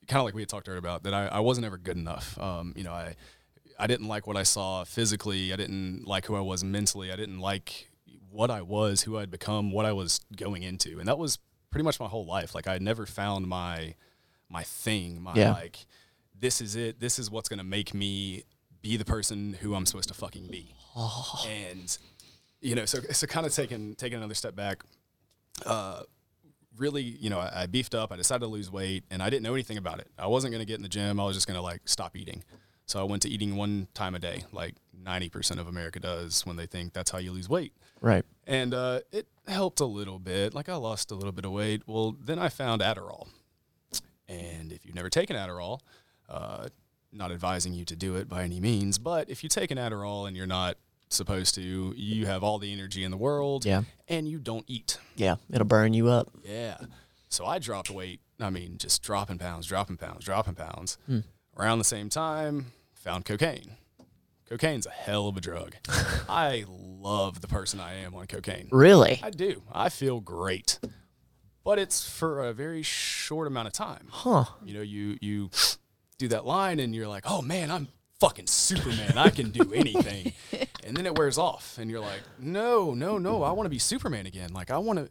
kind 0.07 0.21
of 0.21 0.25
like 0.25 0.35
we 0.35 0.43
had 0.43 0.49
talked 0.51 0.69
earlier 0.69 0.79
about, 0.79 1.05
that 1.05 1.15
I, 1.15 1.29
I 1.29 1.41
wasn't 1.41 1.65
ever 1.65 1.79
good 1.79 1.97
enough. 1.97 2.39
Um, 2.39 2.75
you 2.77 2.85
know, 2.85 2.93
I 2.93 3.17
I 3.79 3.87
didn't 3.87 4.07
like 4.07 4.27
what 4.27 4.37
I 4.37 4.43
saw 4.43 4.85
physically. 4.85 5.51
I 5.51 5.57
didn't 5.57 6.05
like 6.07 6.27
who 6.27 6.37
I 6.37 6.41
was 6.41 6.63
mentally. 6.63 7.11
I 7.11 7.17
didn't 7.17 7.41
like 7.41 7.91
what 8.31 8.51
I 8.51 8.61
was, 8.61 9.03
who 9.03 9.17
I'd 9.17 9.31
become, 9.31 9.73
what 9.73 9.87
I 9.87 9.93
was 9.93 10.21
going 10.37 10.63
into, 10.63 10.99
and 10.99 11.09
that 11.09 11.17
was 11.17 11.39
pretty 11.71 11.85
much 11.85 11.99
my 11.99 12.07
whole 12.07 12.27
life. 12.27 12.55
Like 12.55 12.67
I 12.67 12.75
had 12.75 12.83
never 12.83 13.07
found 13.07 13.47
my 13.47 13.95
my 14.51 14.63
thing. 14.63 15.23
My 15.23 15.35
Yeah. 15.37 15.53
like, 15.53 15.87
this 16.39 16.61
is 16.61 16.77
it. 16.77 17.01
This 17.01 17.19
is 17.19 17.31
what's 17.31 17.49
gonna 17.49 17.65
make 17.65 17.95
me 17.95 18.45
be 18.83 18.97
the 18.97 19.05
person 19.05 19.55
who 19.61 19.75
I'm 19.75 19.87
supposed 19.87 20.09
to 20.09 20.15
fucking 20.15 20.47
be. 20.49 20.75
And 21.49 21.97
you 22.61 22.75
know, 22.75 22.85
so 22.85 23.01
so 23.13 23.27
kind 23.27 23.47
of 23.47 23.55
taking 23.55 23.95
taking 23.97 24.19
another 24.19 24.35
step 24.35 24.55
back. 24.57 24.83
Uh, 25.65 26.03
really, 26.77 27.03
you 27.03 27.31
know, 27.31 27.39
I, 27.39 27.63
I 27.63 27.67
beefed 27.67 27.95
up. 27.95 28.13
I 28.13 28.17
decided 28.17 28.41
to 28.41 28.47
lose 28.47 28.71
weight, 28.71 29.05
and 29.11 29.23
I 29.23 29.31
didn't 29.31 29.43
know 29.43 29.55
anything 29.55 29.77
about 29.77 29.99
it. 30.01 30.09
I 30.19 30.27
wasn't 30.27 30.53
going 30.53 30.61
to 30.61 30.67
get 30.67 30.77
in 30.77 30.83
the 30.83 30.89
gym. 30.89 31.21
I 31.21 31.25
was 31.25 31.37
just 31.37 31.47
going 31.47 31.57
to 31.57 31.63
like 31.63 31.83
stop 31.85 32.17
eating. 32.17 32.43
So 32.87 33.01
I 33.01 33.05
went 33.05 33.23
to 33.23 33.29
eating 33.29 33.57
one 33.57 33.87
time 33.95 34.15
a 34.15 34.19
day, 34.19 34.45
like 34.53 34.75
ninety 35.05 35.29
percent 35.29 35.61
of 35.61 35.69
America 35.69 36.01
does 36.01 36.45
when 36.45 36.57
they 36.57 36.67
think 36.67 36.93
that's 36.93 37.11
how 37.11 37.19
you 37.19 37.33
lose 37.33 37.49
weight. 37.49 37.73
right? 38.01 38.25
And 38.47 38.75
uh, 38.75 39.01
it 39.13 39.27
helped 39.47 39.81
a 39.81 39.85
little 39.85 40.19
bit. 40.19 40.55
Like 40.55 40.69
I 40.69 40.75
lost 40.77 41.11
a 41.13 41.15
little 41.15 41.33
bit 41.33 41.45
of 41.45 41.53
weight. 41.53 41.83
Well, 41.87 42.17
then 42.21 42.39
I 42.39 42.49
found 42.49 42.83
Adderall, 42.83 43.29
And 44.29 44.73
if 44.73 44.85
you've 44.85 44.95
never 44.95 45.09
taken 45.11 45.37
Adderall, 45.37 45.81
uh, 46.29 46.69
not 47.13 47.33
advising 47.33 47.73
you 47.75 47.85
to 47.87 47.97
do 47.97 48.17
it 48.17 48.29
by 48.29 48.43
any 48.45 48.61
means, 48.61 48.99
but 48.99 49.29
if 49.31 49.43
you 49.43 49.49
take 49.49 49.71
an 49.71 49.79
Adderall 49.79 50.27
and 50.29 50.37
you're 50.37 50.47
not 50.47 50.77
supposed 51.09 51.55
to, 51.57 51.93
you 51.97 52.27
have 52.27 52.45
all 52.45 52.59
the 52.59 52.73
energy 52.73 53.03
in 53.05 53.11
the 53.11 53.17
world 53.17 53.65
Yeah. 53.65 53.83
and 54.09 54.29
you 54.29 54.39
don't 54.39 54.65
eat. 54.69 54.99
Yeah. 55.17 55.37
It'll 55.53 55.67
burn 55.67 55.93
you 55.93 56.09
up. 56.09 56.31
Yeah. 56.45 56.77
So 57.29 57.47
I 57.47 57.59
dropped 57.59 57.91
weight. 57.91 58.21
I 58.39 58.51
mean, 58.51 58.79
just 58.79 59.03
dropping 59.03 59.39
pounds, 59.39 59.67
dropping 59.67 59.97
pounds, 59.97 60.25
dropping 60.25 60.55
pounds. 60.55 60.99
Hmm. 61.07 61.21
Around 61.59 61.79
the 61.79 61.85
same 61.85 62.09
time, 62.09 62.73
found 62.95 63.25
cocaine. 63.25 63.73
Cocaine's 64.49 64.87
a 64.87 64.91
hell 64.91 65.29
of 65.29 65.37
a 65.37 65.41
drug. 65.41 65.75
I 66.29 66.65
love 66.69 67.41
the 67.41 67.49
person 67.49 67.81
I 67.81 67.95
am 67.95 68.15
on 68.15 68.27
cocaine. 68.27 68.69
Really? 68.73 69.21
I 69.23 69.31
do. 69.31 69.63
I 69.73 69.89
feel 69.91 70.21
great. 70.21 70.79
But 71.65 71.79
it's 71.79 72.09
for 72.09 72.45
a 72.45 72.53
very 72.53 72.83
short 72.83 73.47
amount 73.47 73.67
of 73.69 73.73
time. 73.75 74.07
Huh. 74.11 74.45
You 74.65 74.75
know, 74.75 74.81
you 74.81 75.19
you 75.21 75.51
do 76.21 76.29
that 76.29 76.45
line 76.47 76.79
and 76.79 76.95
you're 76.95 77.09
like, 77.09 77.25
"Oh 77.27 77.43
man, 77.43 77.71
I'm 77.71 77.89
fucking 78.21 78.47
Superman. 78.47 79.17
I 79.19 79.31
can 79.31 79.51
do 79.51 79.73
anything." 79.73 80.33
and 80.85 80.97
then 80.97 81.07
it 81.07 81.19
wears 81.19 81.39
off 81.39 81.79
and 81.79 81.91
you're 81.91 82.01
like, 82.01 82.21
"No, 82.39 82.95
no, 82.95 83.19
no. 83.19 83.43
I 83.43 83.51
want 83.53 83.65
to 83.67 83.71
be 83.71 83.79
Superman 83.79 84.27
again. 84.27 84.53
Like 84.53 84.71
I 84.71 84.79
want 84.79 84.99
to 84.99 85.11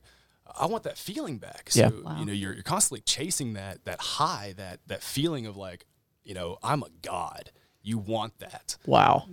I 0.57 0.67
want 0.67 0.83
that 0.83 0.97
feeling 0.97 1.37
back." 1.39 1.69
So, 1.71 1.81
Yeah. 1.81 2.19
you 2.19 2.25
know, 2.25 2.33
you're 2.33 2.53
you're 2.53 2.63
constantly 2.63 3.01
chasing 3.01 3.53
that 3.53 3.83
that 3.85 3.99
high, 3.99 4.53
that 4.57 4.79
that 4.87 5.01
feeling 5.03 5.45
of 5.47 5.57
like, 5.57 5.85
you 6.23 6.33
know, 6.35 6.57
I'm 6.63 6.83
a 6.83 6.89
god. 7.01 7.51
You 7.81 7.97
want 7.97 8.37
that 8.39 8.77
Wow. 8.85 9.25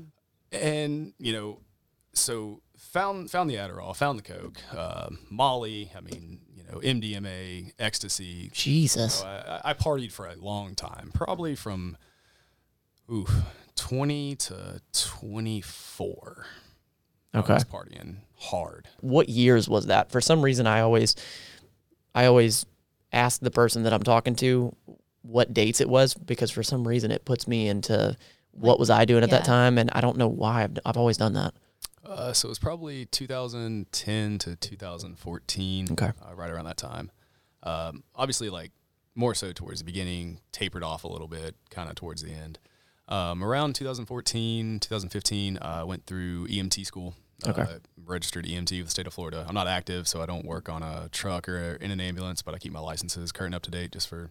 and 0.52 1.12
you 1.18 1.32
know, 1.32 1.60
so 2.14 2.62
found 2.78 3.30
found 3.30 3.50
the 3.50 3.56
Adderall, 3.56 3.94
found 3.94 4.18
the 4.18 4.22
Coke, 4.22 4.58
um, 4.74 5.18
Molly. 5.30 5.92
I 5.94 6.00
mean, 6.00 6.40
you 6.45 6.45
know, 6.72 6.80
MDMA, 6.80 7.72
ecstasy. 7.78 8.50
Jesus. 8.52 9.16
So 9.16 9.26
I, 9.26 9.70
I 9.70 9.74
partied 9.74 10.12
for 10.12 10.26
a 10.26 10.34
long 10.36 10.74
time, 10.74 11.10
probably 11.14 11.54
from 11.54 11.96
ooh, 13.10 13.26
twenty 13.74 14.36
to 14.36 14.80
twenty 14.92 15.60
four. 15.60 16.46
Okay. 17.34 17.52
I 17.52 17.56
was 17.56 17.64
partying 17.64 18.16
hard. 18.36 18.88
What 19.00 19.28
years 19.28 19.68
was 19.68 19.86
that? 19.86 20.10
For 20.10 20.20
some 20.20 20.42
reason, 20.42 20.66
I 20.66 20.80
always, 20.80 21.14
I 22.14 22.26
always 22.26 22.64
ask 23.12 23.40
the 23.40 23.50
person 23.50 23.82
that 23.82 23.92
I'm 23.92 24.02
talking 24.02 24.34
to 24.36 24.74
what 25.22 25.52
dates 25.52 25.80
it 25.80 25.88
was 25.88 26.14
because 26.14 26.50
for 26.50 26.62
some 26.62 26.86
reason 26.86 27.10
it 27.10 27.24
puts 27.24 27.48
me 27.48 27.68
into 27.68 28.16
what 28.52 28.78
was 28.78 28.90
I 28.90 29.04
doing 29.04 29.22
at 29.22 29.30
that 29.30 29.44
time, 29.44 29.76
and 29.76 29.90
I 29.92 30.00
don't 30.00 30.16
know 30.16 30.28
why. 30.28 30.62
I've, 30.62 30.78
I've 30.86 30.96
always 30.96 31.18
done 31.18 31.34
that. 31.34 31.52
Uh, 32.08 32.32
so 32.32 32.48
it 32.48 32.50
was 32.50 32.58
probably 32.58 33.06
2010 33.06 34.38
to 34.38 34.56
2014. 34.56 35.88
Okay. 35.92 36.06
Uh, 36.06 36.34
right 36.34 36.50
around 36.50 36.64
that 36.66 36.76
time. 36.76 37.10
Um, 37.62 38.04
obviously, 38.14 38.50
like 38.50 38.72
more 39.14 39.34
so 39.34 39.52
towards 39.52 39.80
the 39.80 39.84
beginning, 39.84 40.40
tapered 40.52 40.82
off 40.82 41.04
a 41.04 41.08
little 41.08 41.28
bit, 41.28 41.56
kind 41.70 41.88
of 41.88 41.96
towards 41.96 42.22
the 42.22 42.32
end. 42.32 42.58
Um, 43.08 43.42
around 43.42 43.74
2014, 43.74 44.80
2015, 44.80 45.58
uh, 45.58 45.60
I 45.60 45.84
went 45.84 46.06
through 46.06 46.48
EMT 46.48 46.84
school. 46.84 47.14
Okay. 47.46 47.62
Uh, 47.62 47.78
registered 48.04 48.46
EMT 48.46 48.78
with 48.78 48.86
the 48.86 48.90
state 48.90 49.06
of 49.06 49.12
Florida. 49.14 49.44
I'm 49.46 49.54
not 49.54 49.68
active, 49.68 50.08
so 50.08 50.22
I 50.22 50.26
don't 50.26 50.46
work 50.46 50.68
on 50.68 50.82
a 50.82 51.08
truck 51.12 51.48
or 51.48 51.74
in 51.74 51.90
an 51.90 52.00
ambulance, 52.00 52.40
but 52.40 52.54
I 52.54 52.58
keep 52.58 52.72
my 52.72 52.80
licenses 52.80 53.30
current 53.30 53.54
up 53.54 53.62
to 53.62 53.70
date 53.70 53.92
just 53.92 54.08
for 54.08 54.30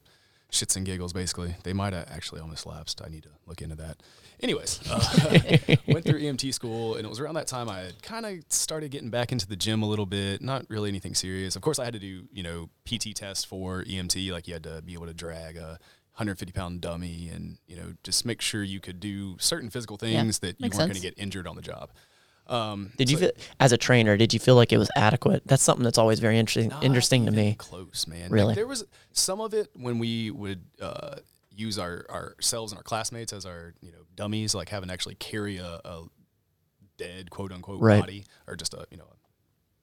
shits 0.51 0.75
and 0.75 0.85
giggles, 0.85 1.13
basically. 1.13 1.55
They 1.63 1.73
might 1.73 1.93
have 1.93 2.07
actually 2.09 2.41
almost 2.41 2.65
lapsed. 2.65 3.01
I 3.05 3.09
need 3.09 3.23
to 3.23 3.29
look 3.45 3.61
into 3.61 3.75
that. 3.75 3.97
Anyways, 4.41 4.79
uh, 4.89 5.75
went 5.87 6.05
through 6.05 6.19
EMT 6.19 6.53
school, 6.53 6.95
and 6.95 7.05
it 7.05 7.09
was 7.09 7.19
around 7.19 7.35
that 7.35 7.47
time 7.47 7.69
I 7.69 7.91
kind 8.01 8.25
of 8.25 8.39
started 8.49 8.91
getting 8.91 9.09
back 9.09 9.31
into 9.31 9.47
the 9.47 9.55
gym 9.55 9.81
a 9.81 9.87
little 9.87 10.05
bit. 10.05 10.41
Not 10.41 10.65
really 10.69 10.89
anything 10.89 11.15
serious. 11.15 11.55
Of 11.55 11.61
course, 11.61 11.79
I 11.79 11.85
had 11.85 11.93
to 11.93 11.99
do 11.99 12.23
you 12.31 12.43
know 12.43 12.69
PT 12.85 13.15
tests 13.15 13.43
for 13.45 13.83
EMT, 13.83 14.31
like 14.31 14.47
you 14.47 14.53
had 14.53 14.63
to 14.63 14.81
be 14.81 14.93
able 14.93 15.07
to 15.07 15.13
drag 15.13 15.57
a 15.57 15.79
150 16.17 16.51
pound 16.53 16.81
dummy, 16.81 17.29
and 17.33 17.57
you 17.67 17.75
know 17.75 17.93
just 18.03 18.25
make 18.25 18.41
sure 18.41 18.63
you 18.63 18.79
could 18.79 18.99
do 18.99 19.35
certain 19.39 19.69
physical 19.69 19.97
things 19.97 20.39
that 20.39 20.59
you 20.59 20.65
weren't 20.65 20.77
going 20.77 20.93
to 20.93 20.99
get 20.99 21.13
injured 21.17 21.47
on 21.47 21.55
the 21.55 21.61
job. 21.61 21.91
Um, 22.47 22.91
Did 22.97 23.09
you 23.09 23.17
so- 23.17 23.21
feel, 23.25 23.31
as 23.59 23.71
a 23.71 23.77
trainer, 23.77 24.17
did 24.17 24.31
you 24.31 24.39
feel 24.39 24.53
like 24.55 24.71
it 24.71 24.77
was 24.77 24.89
adequate? 24.95 25.41
That's 25.47 25.63
something 25.63 25.83
that's 25.83 25.97
always 25.97 26.19
very 26.19 26.37
interesting 26.37 26.71
interesting 26.83 27.25
to 27.25 27.31
me. 27.31 27.55
Close, 27.57 28.05
man. 28.07 28.23
Like, 28.25 28.31
Really? 28.31 28.53
there 28.53 28.67
was 28.67 28.83
some 29.13 29.41
of 29.41 29.55
it 29.55 29.69
when 29.73 29.97
we 29.97 30.29
would 30.29 30.61
uh, 30.79 31.15
use 31.55 31.79
our 31.79 32.05
ourselves 32.09 32.71
and 32.71 32.77
our 32.77 32.83
classmates 32.83 33.33
as 33.33 33.45
our 33.45 33.73
you 33.81 33.91
know 33.91 34.05
dummies, 34.15 34.53
like 34.55 34.69
having 34.69 34.87
to 34.87 34.93
actually 34.93 35.15
carry 35.15 35.57
a, 35.57 35.79
a 35.85 36.03
dead 36.97 37.29
quote 37.29 37.51
unquote 37.51 37.81
Right. 37.81 37.99
body 37.99 38.25
or 38.47 38.55
just 38.55 38.73
a 38.73 38.85
you 38.91 38.97
know 38.97 39.05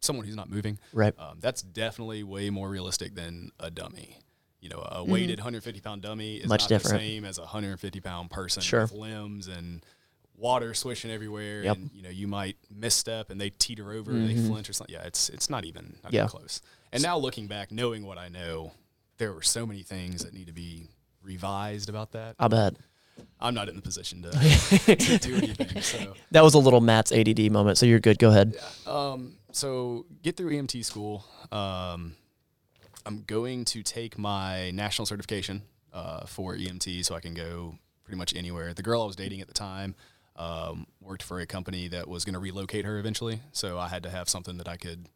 someone 0.00 0.26
who's 0.26 0.36
not 0.36 0.50
moving. 0.50 0.78
Right. 0.92 1.14
Um, 1.18 1.38
that's 1.40 1.62
definitely 1.62 2.22
way 2.24 2.50
more 2.50 2.68
realistic 2.68 3.14
than 3.14 3.50
a 3.60 3.70
dummy. 3.70 4.18
You 4.60 4.68
know, 4.68 4.78
Mm-hmm. 4.78 5.00
a 5.00 5.04
weighted 5.04 5.38
150 5.38 5.80
pound 5.80 6.02
dummy 6.02 6.36
is 6.36 6.48
Much 6.48 6.62
not 6.62 6.68
different. 6.68 7.00
the 7.00 7.06
same 7.06 7.24
as 7.24 7.38
a 7.38 7.42
150 7.42 8.00
pound 8.00 8.30
person 8.30 8.62
Sure. 8.62 8.82
with 8.82 8.92
limbs 8.92 9.48
and 9.48 9.84
water 10.36 10.72
swishing 10.74 11.10
everywhere. 11.10 11.62
Yep. 11.64 11.76
Mm-hmm. 11.76 11.82
And 11.86 11.90
you 11.94 12.02
know, 12.02 12.10
you 12.10 12.26
might 12.28 12.56
misstep 12.70 13.30
and 13.30 13.40
they 13.40 13.50
teeter 13.50 13.92
over, 13.92 14.10
and 14.12 14.28
they 14.28 14.34
flinch 14.34 14.68
or 14.68 14.72
something. 14.72 14.94
Yeah, 14.94 15.02
it's 15.04 15.28
it's 15.28 15.48
not 15.50 15.64
even 15.64 15.96
not 16.02 16.12
Yeah. 16.12 16.22
even 16.22 16.30
close. 16.30 16.60
And 16.92 17.02
now 17.02 17.16
looking 17.18 17.46
back, 17.46 17.70
knowing 17.72 18.04
what 18.04 18.18
I 18.18 18.28
know, 18.28 18.72
there 19.18 19.32
were 19.32 19.42
so 19.42 19.66
many 19.66 19.82
things 19.82 20.24
that 20.24 20.32
need 20.34 20.46
to 20.46 20.52
be 20.52 20.88
revised 21.22 21.88
about 21.88 22.12
that. 22.12 22.36
I 22.38 22.48
bet 22.48 22.74
I'm 23.40 23.54
not 23.54 23.68
in 23.68 23.76
the 23.76 23.82
position 23.82 24.22
to, 24.22 24.30
to 24.96 25.18
do 25.18 25.36
anything. 25.36 25.82
So 25.82 26.14
that 26.30 26.42
was 26.42 26.54
a 26.54 26.58
little 26.58 26.80
Matt's 26.80 27.12
ADD 27.12 27.50
moment. 27.50 27.76
So 27.78 27.86
you're 27.86 28.00
good. 28.00 28.18
Go 28.18 28.30
ahead. 28.30 28.54
Yeah. 28.86 28.92
Um, 28.92 29.34
so 29.50 30.06
get 30.22 30.36
through 30.36 30.50
EMT 30.50 30.84
school. 30.84 31.24
Um, 31.50 32.14
I'm 33.04 33.22
going 33.26 33.64
to 33.66 33.82
take 33.82 34.16
my 34.16 34.70
national 34.70 35.06
certification 35.06 35.62
uh, 35.92 36.24
for 36.26 36.56
EMT, 36.56 37.04
so 37.04 37.14
I 37.14 37.20
can 37.20 37.34
go 37.34 37.76
pretty 38.04 38.16
much 38.16 38.34
anywhere. 38.34 38.72
The 38.74 38.82
girl 38.82 39.02
I 39.02 39.06
was 39.06 39.16
dating 39.16 39.40
at 39.40 39.48
the 39.48 39.54
time 39.54 39.94
um, 40.36 40.86
worked 41.00 41.22
for 41.22 41.40
a 41.40 41.46
company 41.46 41.88
that 41.88 42.08
was 42.08 42.24
going 42.24 42.34
to 42.34 42.38
relocate 42.40 42.84
her 42.84 42.98
eventually, 42.98 43.40
so 43.52 43.78
I 43.78 43.88
had 43.88 44.02
to 44.04 44.10
have 44.10 44.28
something 44.28 44.56
that 44.58 44.68
I 44.68 44.76
could 44.76 45.08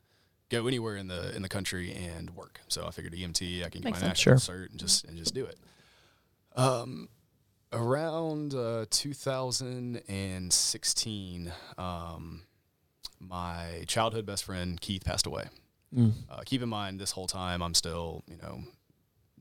go 0.51 0.67
anywhere 0.67 0.97
in 0.97 1.09
the 1.09 1.35
in 1.35 1.43
the 1.43 1.49
country 1.49 1.93
and 1.93 2.31
work. 2.31 2.61
So 2.69 2.87
I 2.87 2.91
figured 2.91 3.15
EMT, 3.15 3.65
I 3.65 3.69
can 3.71 3.81
get 3.81 3.85
Makes 3.85 4.01
my 4.03 4.09
sense. 4.09 4.27
national 4.27 4.37
cert 4.37 4.71
and 4.71 4.79
just 4.79 5.05
and 5.05 5.17
just 5.17 5.33
do 5.35 5.45
it. 5.45 5.59
Um, 6.57 7.09
around 7.73 8.55
uh, 8.55 8.87
2016, 8.91 11.53
um, 11.79 12.43
my 13.21 13.85
childhood 13.87 14.27
best 14.27 14.45
friend 14.45 14.81
Keith 14.81 15.05
passed 15.05 15.27
away. 15.27 15.45
Uh, 16.31 16.41
keep 16.45 16.63
in 16.63 16.69
mind, 16.69 16.99
this 16.99 17.13
whole 17.13 17.27
time 17.27 17.63
I'm 17.63 17.75
still, 17.75 18.25
you 18.29 18.37
know, 18.43 18.61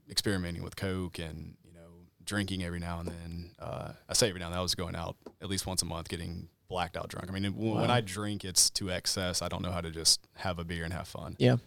experimenting 0.10 0.64
with 0.64 0.76
coke 0.76 1.20
and 1.20 1.56
you 1.66 1.74
know 1.74 1.90
drinking 2.24 2.64
every 2.64 2.80
now 2.80 3.00
and 3.00 3.10
then. 3.10 3.52
Uh, 3.60 3.90
I 4.08 4.14
say 4.14 4.30
every 4.30 4.40
now 4.40 4.46
and 4.46 4.54
then. 4.54 4.60
I 4.60 4.62
was 4.62 4.76
going 4.76 4.96
out 4.96 5.16
at 5.42 5.50
least 5.50 5.66
once 5.66 5.82
a 5.82 5.86
month, 5.86 6.08
getting 6.08 6.48
blacked 6.70 6.98
out 6.98 7.10
drunk. 7.10 7.30
I 7.30 7.34
mean, 7.34 7.56
when, 7.56 7.82
when 7.82 7.92
I 7.92 8.02
drink, 8.02 8.46
it's 8.46 8.70
to 8.72 8.92
excess. 8.92 9.42
I 9.42 9.48
don't 9.48 9.62
know 9.62 9.72
how 9.72 9.82
to 9.82 9.92
just 9.92 10.22
have 10.36 10.60
a 10.60 10.64
beer 10.64 10.84
and 10.84 10.94
have 10.94 11.08
fun. 11.08 11.36
Yeah. 11.40 11.58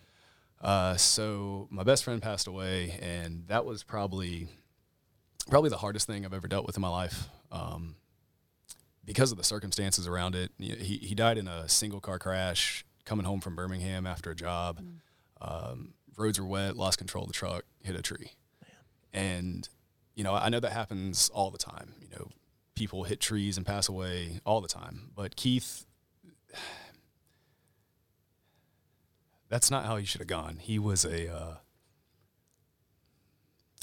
Uh, 0.61 0.97
so 0.97 1.69
my 1.71 1.83
best 1.83 2.05
friend 2.05 2.23
passed 2.23 2.47
away, 2.47 2.99
and 3.01 3.47
that 3.49 3.65
was 3.65 3.85
probably 3.85 4.49
probably 5.49 5.71
the 5.71 5.79
hardest 5.79 6.07
thing 6.07 6.25
I've 6.25 6.35
ever 6.35 6.49
dealt 6.49 6.67
with 6.67 6.77
in 6.77 6.83
my 6.83 6.89
life. 6.89 7.29
Um, 7.51 7.97
because 9.05 9.33
of 9.33 9.39
the 9.39 9.45
circumstances 9.45 10.07
around 10.07 10.35
it, 10.35 10.53
he 10.59 10.99
he 10.99 11.15
died 11.15 11.39
in 11.39 11.49
a 11.49 11.69
single 11.69 12.01
car 12.01 12.19
crash 12.19 12.85
coming 13.05 13.25
home 13.25 13.41
from 13.41 13.57
Birmingham 13.57 14.07
after 14.07 14.31
a 14.31 14.35
job. 14.37 14.81
Um, 15.41 15.95
roads 16.17 16.39
were 16.39 16.47
wet, 16.47 16.77
lost 16.77 16.99
control 16.99 17.25
of 17.25 17.29
the 17.29 17.35
truck, 17.35 17.65
hit 17.83 17.97
a 17.97 18.03
tree, 18.03 18.33
and 19.13 19.67
you 20.15 20.25
know 20.25 20.35
I 20.35 20.51
know 20.51 20.61
that 20.61 20.73
happens 20.73 21.31
all 21.31 21.51
the 21.51 21.59
time. 21.59 21.95
You 22.03 22.09
know, 22.11 22.29
people 22.75 23.05
hit 23.05 23.19
trees 23.19 23.57
and 23.57 23.65
pass 23.65 23.89
away 23.89 24.41
all 24.45 24.61
the 24.61 24.69
time, 24.69 25.11
but 25.17 25.37
Keith 25.37 25.87
that's 29.49 29.71
not 29.71 29.87
how 29.87 29.97
he 29.97 30.05
should 30.05 30.21
have 30.21 30.29
gone. 30.29 30.59
He 30.61 30.79
was 30.79 31.07
a 31.07 31.35
uh, 31.35 31.55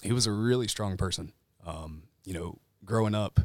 he 0.04 0.12
was 0.12 0.28
a 0.28 0.32
really 0.32 0.68
strong 0.68 0.98
person. 0.98 1.34
Um, 1.66 2.04
you 2.26 2.34
know, 2.34 2.60
growing 2.84 3.16
up, 3.16 3.40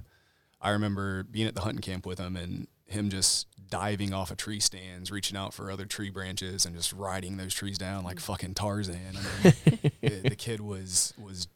I 0.61 0.71
remember 0.71 1.23
being 1.23 1.47
at 1.47 1.55
the 1.55 1.63
hunting 1.63 1.81
camp 1.81 2.07
with 2.07 2.19
him 2.19 2.37
and 2.37 2.69
him 2.87 3.09
just 3.09 3.47
diving 3.71 4.13
off 4.13 4.31
of 4.31 4.37
tree 4.37 4.61
stands, 4.61 5.11
reaching 5.11 5.37
out 5.37 5.55
for 5.55 5.71
other 5.71 5.87
tree 5.87 6.11
branches 6.11 6.67
and 6.67 6.75
just 6.77 6.93
riding 6.93 7.37
those 7.37 7.55
trees 7.55 7.79
down 7.79 8.05
like 8.05 8.21
fucking 8.21 8.55
Tarzan. 8.55 9.17
I 9.17 9.45
mean, 9.45 9.55
the, 10.03 10.29
the 10.31 10.37
kid 10.37 10.61
was 10.61 11.15
was 11.17 11.49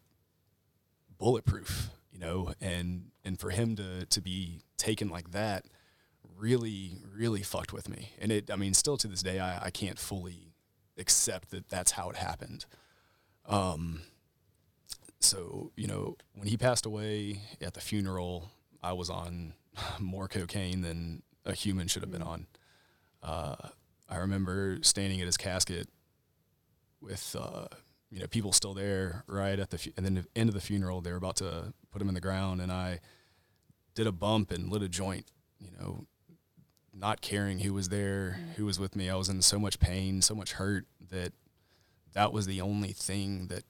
bulletproof, 1.19 1.91
you 2.13 2.19
know, 2.19 2.53
and 2.61 3.11
and 3.25 3.39
for 3.39 3.51
him 3.51 3.77
to 3.77 4.07
to 4.07 4.21
be 4.21 4.61
taken 4.79 5.09
like 5.09 5.33
that 5.33 5.67
really 6.39 6.93
really 7.15 7.43
fucked 7.43 7.73
with 7.73 7.89
me. 7.89 8.13
And 8.21 8.31
it 8.33 8.51
I 8.51 8.57
mean, 8.57 8.75
still 8.75 8.97
to 8.99 9.09
this 9.09 9.23
day 9.23 9.41
I, 9.41 9.67
I 9.67 9.71
can't 9.71 9.99
fully 9.99 10.55
accept 10.97 11.51
that 11.51 11.69
that's 11.69 11.93
how 11.93 12.11
it 12.11 12.17
happened. 12.17 12.65
Um 13.47 14.03
so, 15.25 15.73
you 15.77 15.87
know, 15.87 16.17
when 16.35 16.49
he 16.49 16.57
passed 16.57 16.87
away 16.87 17.41
at 17.61 17.75
the 17.75 17.81
funeral, 17.81 18.51
I 18.83 18.93
was 18.93 19.11
on 19.11 19.55
more 19.99 20.29
cocaine 20.29 20.83
than 20.83 21.23
a 21.45 21.55
human 21.55 21.89
should 21.89 22.03
have 22.03 22.13
been 22.13 22.23
on. 22.23 22.47
Uh, 23.23 23.57
I 24.09 24.17
remember 24.17 24.79
standing 24.83 25.21
at 25.21 25.27
his 25.27 25.37
casket 25.37 25.89
with, 27.01 27.35
uh, 27.39 27.67
you 28.11 28.21
know, 28.21 28.27
people 28.27 28.53
still 28.53 28.75
there 28.75 29.25
right 29.27 29.59
at 29.59 29.71
the 29.71 29.79
fu- 29.79 29.93
and 29.97 30.05
then 30.05 30.15
the 30.15 30.27
end 30.37 30.49
of 30.49 30.55
the 30.55 30.61
funeral. 30.61 31.01
They 31.01 31.11
were 31.11 31.17
about 31.17 31.37
to 31.37 31.73
put 31.91 32.01
him 32.01 32.09
in 32.09 32.15
the 32.15 32.21
ground, 32.21 32.61
and 32.61 32.71
I 32.71 33.01
did 33.95 34.07
a 34.07 34.13
bump 34.13 34.51
and 34.51 34.71
lit 34.71 34.83
a 34.83 34.89
joint. 34.89 35.27
You 35.59 35.71
know, 35.79 36.07
not 36.93 37.21
caring 37.21 37.61
who 37.61 37.73
was 37.73 37.89
there, 37.89 38.39
who 38.57 38.67
was 38.67 38.79
with 38.79 38.95
me. 38.95 39.09
I 39.09 39.17
was 39.17 39.29
in 39.29 39.41
so 39.43 39.59
much 39.59 39.81
pain, 39.81 40.23
so 40.23 40.35
much 40.35 40.53
hurt 40.53 40.87
that 41.11 41.33
that 42.13 42.33
was 42.33 42.47
the 42.47 42.61
only 42.61 42.93
thing 42.93 43.49
that 43.49 43.65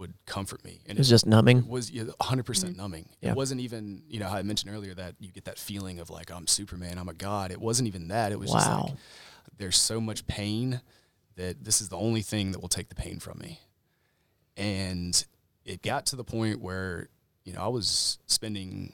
would 0.00 0.14
comfort 0.26 0.64
me. 0.64 0.80
And 0.86 0.98
It 0.98 1.00
was 1.00 1.08
just 1.08 1.26
numbing. 1.26 1.58
it 1.58 1.68
was 1.68 1.90
yeah, 1.90 2.04
100% 2.20 2.76
numbing. 2.76 3.08
Yeah. 3.20 3.30
It 3.30 3.36
wasn't 3.36 3.60
even, 3.60 4.02
you 4.08 4.18
know, 4.18 4.28
how 4.28 4.36
I 4.36 4.42
mentioned 4.42 4.74
earlier 4.74 4.94
that 4.94 5.14
you 5.20 5.30
get 5.30 5.44
that 5.44 5.58
feeling 5.58 6.00
of 6.00 6.10
like, 6.10 6.30
I'm 6.32 6.46
Superman, 6.48 6.98
I'm 6.98 7.08
a 7.08 7.14
god. 7.14 7.52
It 7.52 7.60
wasn't 7.60 7.86
even 7.86 8.08
that. 8.08 8.32
It 8.32 8.40
was 8.40 8.50
just 8.50 8.66
Wow. 8.68 8.84
like, 8.88 8.94
there's 9.58 9.76
so 9.78 10.00
much 10.00 10.26
pain 10.26 10.80
that 11.36 11.62
this 11.64 11.80
is 11.80 11.88
the 11.90 11.96
only 11.98 12.22
thing 12.22 12.52
that 12.52 12.60
will 12.60 12.68
take 12.68 12.88
the 12.88 12.94
pain 12.94 13.20
from 13.20 13.38
me. 13.38 13.60
And 14.56 15.24
it 15.64 15.82
got 15.82 16.06
to 16.06 16.16
the 16.16 16.24
point 16.24 16.60
where, 16.60 17.08
you 17.44 17.52
know, 17.52 17.60
I 17.62 17.68
was 17.68 18.18
spending 18.26 18.92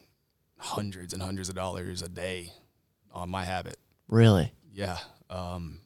hundreds 0.59 1.13
and 1.13 1.23
hundreds 1.23 1.49
of 1.49 1.55
dollars 1.55 2.03
a 2.03 2.09
day 2.09 2.53
on 3.13 3.31
my 3.31 3.45
habit. 3.45 3.79
Really? 4.09 4.53
Yeah. 4.73 4.99
Um, 5.31 5.81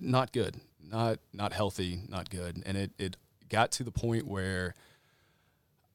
not 0.00 0.32
good. 0.32 0.56
Not 0.80 1.18
not 1.32 1.52
healthy. 1.52 2.00
Not 2.08 2.30
good. 2.30 2.62
And 2.66 2.76
it 2.76 2.92
it 2.98 3.16
got 3.54 3.70
to 3.70 3.84
the 3.84 3.92
point 3.92 4.26
where 4.26 4.74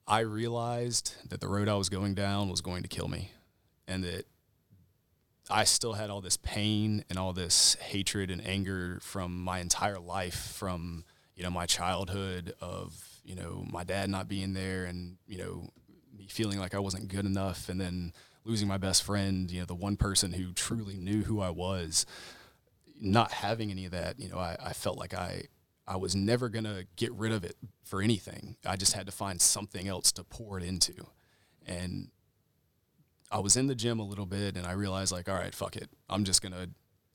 I 0.07 0.21
realized 0.21 1.13
that 1.29 1.41
the 1.41 1.49
road 1.49 1.67
I 1.67 1.75
was 1.75 1.89
going 1.89 2.13
down 2.13 2.49
was 2.49 2.61
going 2.61 2.83
to 2.83 2.87
kill 2.87 3.09
me, 3.09 3.31
and 3.85 4.01
that 4.05 4.25
I 5.49 5.65
still 5.65 5.91
had 5.91 6.09
all 6.09 6.21
this 6.21 6.37
pain 6.37 7.03
and 7.09 7.19
all 7.19 7.33
this 7.33 7.75
hatred 7.81 8.31
and 8.31 8.45
anger 8.47 8.99
from 9.01 9.43
my 9.43 9.59
entire 9.59 9.99
life, 9.99 10.53
from 10.55 11.03
you 11.35 11.43
know 11.43 11.49
my 11.49 11.65
childhood 11.65 12.53
of 12.61 13.19
you 13.25 13.35
know 13.35 13.65
my 13.69 13.83
dad 13.83 14.09
not 14.09 14.29
being 14.29 14.53
there, 14.53 14.85
and 14.85 15.17
you 15.27 15.37
know 15.37 15.67
me 16.17 16.27
feeling 16.29 16.59
like 16.59 16.73
I 16.73 16.79
wasn't 16.79 17.09
good 17.09 17.25
enough, 17.25 17.67
and 17.67 17.79
then 17.79 18.13
losing 18.45 18.69
my 18.69 18.77
best 18.77 19.03
friend, 19.03 19.51
you 19.51 19.59
know 19.59 19.65
the 19.65 19.75
one 19.75 19.97
person 19.97 20.31
who 20.31 20.53
truly 20.53 20.95
knew 20.95 21.23
who 21.23 21.41
I 21.41 21.49
was, 21.49 22.05
not 23.01 23.33
having 23.33 23.69
any 23.69 23.83
of 23.83 23.91
that, 23.91 24.17
you 24.17 24.29
know 24.29 24.37
I, 24.37 24.55
I 24.63 24.71
felt 24.71 24.97
like 24.97 25.13
I 25.13 25.47
I 25.89 25.98
was 25.98 26.15
never 26.15 26.50
gonna 26.50 26.84
get 26.96 27.12
rid 27.13 27.31
of 27.31 27.43
it 27.43 27.58
for 27.84 28.01
anything. 28.01 28.55
I 28.65 28.75
just 28.75 28.93
had 28.93 29.08
to 29.08 29.12
find 29.12 29.41
something 29.41 29.88
else 29.88 30.12
to 30.13 30.24
pour 30.24 30.60
it 30.60 30.63
into, 30.63 30.93
and 31.65 32.10
I 33.31 33.39
was 33.39 33.58
in 33.58 33.67
the 33.67 33.75
gym 33.75 34.00
a 34.00 34.03
little 34.03 34.25
bit 34.25 34.55
and 34.55 34.65
I 34.65 34.72
realized 34.72 35.12
like, 35.12 35.29
all 35.29 35.36
right, 35.36 35.53
fuck 35.53 35.75
it. 35.75 35.89
I'm 36.10 36.24
just 36.24 36.41
gonna 36.41 36.67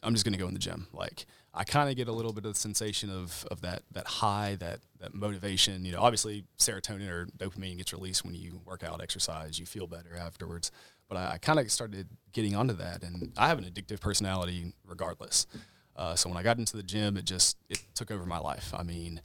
I'm 0.02 0.12
just 0.12 0.24
gonna 0.24 0.36
go 0.36 0.48
in 0.48 0.54
the 0.54 0.60
gym. 0.60 0.88
Like 0.92 1.26
I 1.52 1.64
kind 1.64 1.88
of 1.88 1.96
get 1.96 2.08
a 2.08 2.12
little 2.12 2.32
bit 2.32 2.44
of 2.44 2.54
the 2.54 2.58
sensation 2.58 3.10
of 3.10 3.46
of 3.50 3.60
that 3.62 3.82
that 3.92 4.06
high, 4.06 4.56
that 4.60 4.80
that 5.00 5.14
motivation. 5.14 5.84
You 5.84 5.92
know, 5.92 6.00
obviously 6.00 6.44
serotonin 6.58 7.08
or 7.08 7.26
dopamine 7.38 7.78
gets 7.78 7.92
released 7.92 8.24
when 8.24 8.34
you 8.34 8.60
work 8.64 8.82
out, 8.82 9.00
exercise, 9.00 9.58
you 9.58 9.66
feel 9.66 9.86
better 9.86 10.16
afterwards. 10.16 10.70
But 11.08 11.18
I, 11.18 11.32
I 11.32 11.38
kind 11.38 11.58
of 11.58 11.70
started 11.70 12.08
getting 12.32 12.54
onto 12.54 12.74
that, 12.74 13.02
and 13.02 13.32
I 13.36 13.48
have 13.48 13.58
an 13.58 13.64
addictive 13.64 14.00
personality 14.00 14.72
regardless. 14.84 15.46
Uh, 15.96 16.14
so 16.16 16.28
when 16.28 16.36
I 16.38 16.42
got 16.42 16.58
into 16.58 16.76
the 16.76 16.82
gym, 16.82 17.16
it 17.16 17.24
just 17.24 17.56
it 17.68 17.80
took 17.94 18.10
over 18.10 18.26
my 18.26 18.38
life. 18.38 18.72
I 18.76 18.82
mean, 18.82 19.20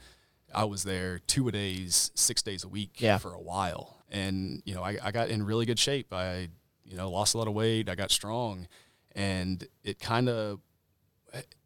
I 0.54 0.66
was 0.66 0.84
there 0.84 1.20
two 1.20 1.48
a 1.48 1.52
days, 1.52 2.12
six 2.16 2.42
days 2.42 2.64
a 2.64 2.68
week 2.68 3.00
Yeah. 3.02 3.18
for 3.18 3.34
a 3.34 3.40
while, 3.42 3.98
and 4.10 4.62
you 4.66 4.76
know 4.76 4.84
I, 4.84 4.98
I 5.04 5.12
got 5.12 5.30
in 5.30 5.44
really 5.46 5.66
good 5.66 5.80
shape. 5.80 6.14
I 6.14 6.50
you 6.86 6.96
know 6.98 7.10
lost 7.10 7.34
a 7.36 7.38
lot 7.38 7.48
of 7.48 7.54
weight. 7.54 7.90
I 7.90 7.96
got 7.96 8.12
strong, 8.12 8.68
and 9.16 9.68
it 9.84 10.00
kind 10.00 10.30
of 10.30 10.60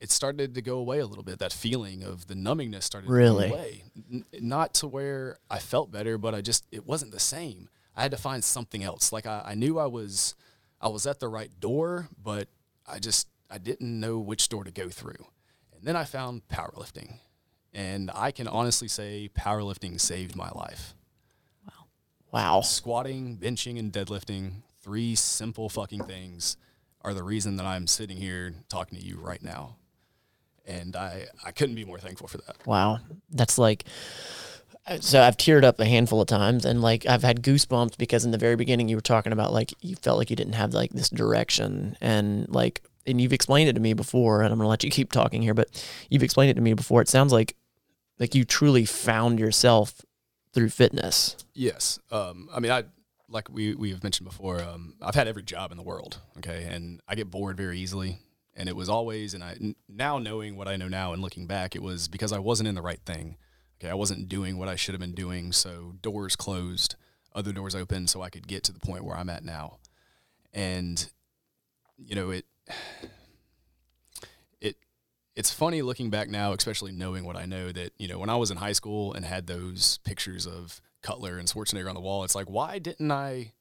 it 0.02 0.12
started 0.12 0.56
to 0.56 0.62
go 0.62 0.78
away 0.78 1.00
a 1.00 1.06
little 1.06 1.24
bit. 1.24 1.40
That 1.40 1.54
feeling 1.54 2.04
of 2.04 2.28
the 2.28 2.34
numbingness 2.34 2.84
started 2.84 3.10
Really? 3.10 3.44
to 3.46 3.50
go 3.50 3.56
away. 3.56 3.84
N- 4.12 4.26
not 4.42 4.74
to 4.76 4.88
where 4.88 5.38
I 5.50 5.60
felt 5.60 5.90
better, 5.92 6.18
but 6.18 6.36
I 6.36 6.42
just 6.42 6.66
it 6.72 6.86
wasn't 6.86 7.12
the 7.14 7.20
same. 7.20 7.70
I 7.96 8.02
had 8.02 8.12
to 8.12 8.18
find 8.18 8.44
something 8.44 8.84
else. 8.84 9.14
Like 9.14 9.26
I, 9.26 9.42
I 9.46 9.54
knew 9.56 9.80
I 9.80 9.86
was 9.86 10.36
I 10.82 10.90
was 10.90 11.06
at 11.08 11.20
the 11.22 11.30
right 11.30 11.52
door, 11.62 12.10
but 12.22 12.50
I 12.86 13.00
just 13.00 13.28
I 13.54 13.60
didn't 13.60 14.00
know 14.00 14.18
which 14.18 14.50
door 14.50 14.64
to 14.64 14.72
go 14.72 14.90
through. 14.90 15.28
And 15.76 15.84
then 15.84 15.96
I 15.96 16.06
found 16.06 16.48
powerlifting. 16.48 17.20
And 17.72 18.10
I 18.16 18.32
can 18.32 18.48
honestly 18.48 18.88
say 18.88 19.30
powerlifting 19.38 20.02
saved 20.02 20.36
my 20.36 20.50
life. 20.50 20.96
Wow. 22.32 22.62
Squatting, 22.62 23.38
benching, 23.38 23.78
and 23.78 23.94
deadlifting, 23.94 24.64
three 24.82 25.14
simple 25.14 25.70
fucking 25.70 26.06
things, 26.06 26.58
are 27.02 27.14
the 27.14 27.22
reason 27.22 27.58
that 27.58 27.66
I'm 27.68 27.86
sitting 27.86 28.18
here 28.18 28.56
talking 28.70 28.98
to 28.98 29.06
you 29.06 29.20
right 29.20 29.44
now. 29.44 29.76
And 30.66 30.96
I, 30.96 31.28
I 31.46 31.52
couldn't 31.52 31.76
be 31.76 31.86
more 31.86 32.00
thankful 32.00 32.28
for 32.28 32.38
that. 32.38 32.66
Wow. 32.66 33.02
That's 33.30 33.60
like 33.60 33.86
so 35.00 35.22
I've 35.22 35.38
teared 35.38 35.64
up 35.64 35.80
a 35.80 35.86
handful 35.86 36.22
of 36.22 36.28
times 36.28 36.66
and 36.66 36.82
like 36.82 37.06
I've 37.06 37.24
had 37.24 37.42
goosebumps 37.42 37.98
because 37.98 38.26
in 38.26 38.32
the 38.32 38.38
very 38.38 38.56
beginning 38.56 38.90
you 38.90 38.98
were 38.98 39.02
talking 39.02 39.32
about 39.32 39.54
like 39.54 39.74
you 39.82 39.96
felt 39.96 40.18
like 40.18 40.30
you 40.30 40.36
didn't 40.36 40.54
have 40.54 40.74
like 40.74 40.92
this 40.92 41.10
direction 41.10 41.96
and 42.02 42.50
like 42.50 42.82
and 43.06 43.20
you've 43.20 43.34
explained 43.34 43.70
it 43.70 43.74
to 43.74 43.80
me 43.80 43.94
before 43.94 44.42
and 44.42 44.52
I'm 44.52 44.58
going 44.58 44.66
to 44.66 44.70
let 44.70 44.84
you 44.84 44.90
keep 44.90 45.12
talking 45.12 45.42
here 45.42 45.54
but 45.54 45.86
you've 46.10 46.24
explained 46.24 46.52
it 46.52 46.56
to 46.56 46.62
me 46.62 46.74
before 46.74 47.02
it 47.02 47.10
sounds 47.10 47.32
like 47.34 47.56
like 48.20 48.36
you 48.36 48.46
truly 48.46 48.86
found 48.86 49.40
yourself 49.40 50.02
through 50.54 50.70
fitness. 50.70 51.36
Yes. 51.54 52.00
Um, 52.12 52.48
I 52.54 52.60
mean, 52.60 52.72
I 52.72 52.84
like 53.28 53.50
we 53.50 53.76
we 53.76 53.92
have 53.92 54.04
mentioned 54.04 54.30
before. 54.30 54.62
Um, 54.62 54.96
I've 55.02 55.16
had 55.16 55.28
every 55.28 55.44
job 55.44 55.72
in 55.72 55.78
the 55.78 55.84
world. 55.84 56.20
Okay, 56.38 56.64
and 56.64 57.02
I 57.08 57.16
get 57.16 57.30
bored 57.32 57.58
very 57.58 57.80
easily. 57.80 58.20
And 58.56 58.70
it 58.70 58.76
was 58.76 58.88
always, 58.88 59.34
and 59.34 59.44
I 59.44 59.58
now 59.90 60.20
knowing 60.20 60.56
what 60.56 60.68
I 60.68 60.76
know 60.76 60.88
now 60.88 61.12
and 61.12 61.24
looking 61.24 61.48
back, 61.48 61.76
it 61.76 61.82
was 61.82 62.08
because 62.08 62.32
I 62.32 62.38
wasn't 62.38 62.70
in 62.70 62.76
the 62.76 62.84
right 62.84 63.02
thing. 63.04 63.38
Okay, 63.80 63.90
I 63.90 63.96
wasn't 63.96 64.30
doing 64.30 64.58
what 64.58 64.70
I 64.70 64.76
should 64.76 64.94
have 64.94 65.02
been 65.02 65.16
doing. 65.16 65.52
So 65.52 65.96
doors 66.02 66.36
closed, 66.36 66.96
other 67.34 67.52
doors 67.52 67.74
open, 67.74 68.06
so 68.06 68.22
I 68.22 68.30
could 68.30 68.48
get 68.48 68.64
to 68.66 68.72
the 68.72 68.80
point 68.80 69.04
where 69.04 69.18
I'm 69.18 69.30
at 69.30 69.44
now. 69.44 69.80
And 70.54 71.10
you 71.98 72.16
know 72.16 72.30
it. 72.30 72.46
It 74.62 74.78
it's 75.36 75.52
funny 75.52 75.82
looking 75.82 76.10
back 76.10 76.30
now, 76.30 76.54
especially 76.54 76.92
knowing 76.92 77.26
what 77.26 77.36
I 77.36 77.46
know 77.46 77.72
that, 77.72 77.92
you 77.98 78.08
know, 78.08 78.20
when 78.20 78.30
I 78.30 78.36
was 78.36 78.52
in 78.52 78.58
high 78.58 78.72
school 78.74 79.14
and 79.14 79.26
had 79.26 79.48
those 79.48 79.98
pictures 80.04 80.46
of 80.46 80.82
Cutler 81.02 81.38
and 81.38 81.48
Schwarzenegger 81.48 81.90
on 81.90 81.96
the 81.96 82.02
wall, 82.02 82.24
it's 82.24 82.36
like, 82.36 82.50
why 82.50 82.80
didn't 82.80 83.12
I, 83.12 83.52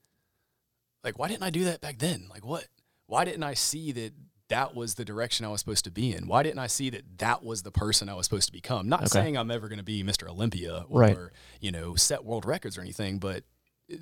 like, 1.02 1.18
why 1.18 1.28
didn't 1.28 1.42
I 1.42 1.50
do 1.50 1.64
that 1.64 1.80
back 1.80 1.98
then? 1.98 2.26
Like, 2.30 2.44
what? 2.46 2.66
Why 3.06 3.24
didn't 3.24 3.42
I 3.42 3.54
see 3.54 3.90
that 3.92 4.12
that 4.48 4.74
was 4.76 4.94
the 4.94 5.04
direction 5.04 5.44
I 5.44 5.48
was 5.48 5.60
supposed 5.60 5.84
to 5.84 5.90
be 5.90 6.14
in? 6.14 6.26
Why 6.28 6.42
didn't 6.42 6.58
I 6.60 6.66
see 6.66 6.90
that 6.90 7.18
that 7.18 7.42
was 7.42 7.62
the 7.62 7.72
person 7.72 8.08
I 8.08 8.14
was 8.14 8.26
supposed 8.26 8.46
to 8.46 8.52
become? 8.52 8.88
Not 8.88 9.00
Okay. 9.00 9.08
saying 9.08 9.36
I'm 9.36 9.50
ever 9.50 9.68
going 9.68 9.78
to 9.78 9.84
be 9.84 10.04
Mr. 10.04 10.28
Olympia 10.28 10.84
or, 10.88 11.00
Right. 11.00 11.16
you 11.60 11.72
know, 11.72 11.94
set 11.96 12.24
world 12.24 12.44
records 12.44 12.76
or 12.78 12.82
anything, 12.82 13.18
but 13.18 13.44
uh, 13.92 13.96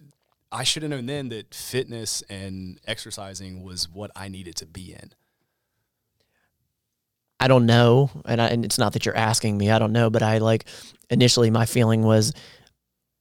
I 0.52 0.64
should 0.64 0.82
have 0.82 0.90
known 0.90 1.06
then 1.06 1.28
that 1.28 1.54
fitness 1.54 2.22
and 2.28 2.80
exercising 2.86 3.62
was 3.62 3.88
what 3.88 4.10
I 4.16 4.28
needed 4.28 4.56
to 4.56 4.66
be 4.66 4.92
in. 4.92 5.12
I 7.38 7.48
don't 7.48 7.66
know, 7.66 8.10
and 8.26 8.40
I, 8.40 8.48
and 8.48 8.64
it's 8.64 8.78
not 8.78 8.92
that 8.92 9.06
you're 9.06 9.16
asking 9.16 9.56
me. 9.56 9.70
I 9.70 9.78
don't 9.78 9.92
know, 9.92 10.10
but 10.10 10.22
I 10.22 10.38
like 10.38 10.66
initially 11.08 11.50
my 11.50 11.64
feeling 11.64 12.02
was 12.02 12.34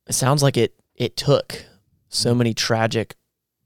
it 0.07 0.13
sounds 0.13 0.43
like 0.43 0.57
it 0.57 0.75
it 0.95 1.15
took 1.15 1.65
so 2.09 2.31
mm-hmm. 2.31 2.39
many 2.39 2.53
tragic 2.53 3.15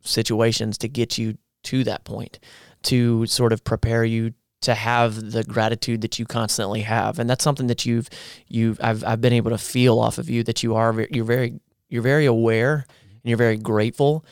situations 0.01 0.77
to 0.79 0.87
get 0.87 1.17
you 1.17 1.37
to 1.63 1.83
that 1.85 2.03
point 2.03 2.39
to 2.83 3.25
sort 3.25 3.53
of 3.53 3.63
prepare 3.63 4.03
you 4.03 4.33
to 4.61 4.75
have 4.75 5.31
the 5.31 5.43
gratitude 5.43 6.01
that 6.01 6.19
you 6.19 6.25
constantly 6.25 6.81
have 6.81 7.19
and 7.19 7.29
that's 7.29 7.43
something 7.43 7.67
that 7.67 7.85
you've 7.85 8.09
you've 8.47 8.79
I've 8.81 9.03
I've 9.03 9.21
been 9.21 9.33
able 9.33 9.51
to 9.51 9.57
feel 9.57 9.99
off 9.99 10.17
of 10.17 10.29
you 10.29 10.43
that 10.43 10.61
you 10.61 10.75
are 10.75 11.07
you're 11.09 11.25
very 11.25 11.59
you're 11.89 12.01
very 12.01 12.25
aware 12.25 12.85
and 13.23 13.29
you're 13.29 13.37
very 13.37 13.57
grateful 13.57 14.25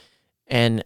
and 0.48 0.84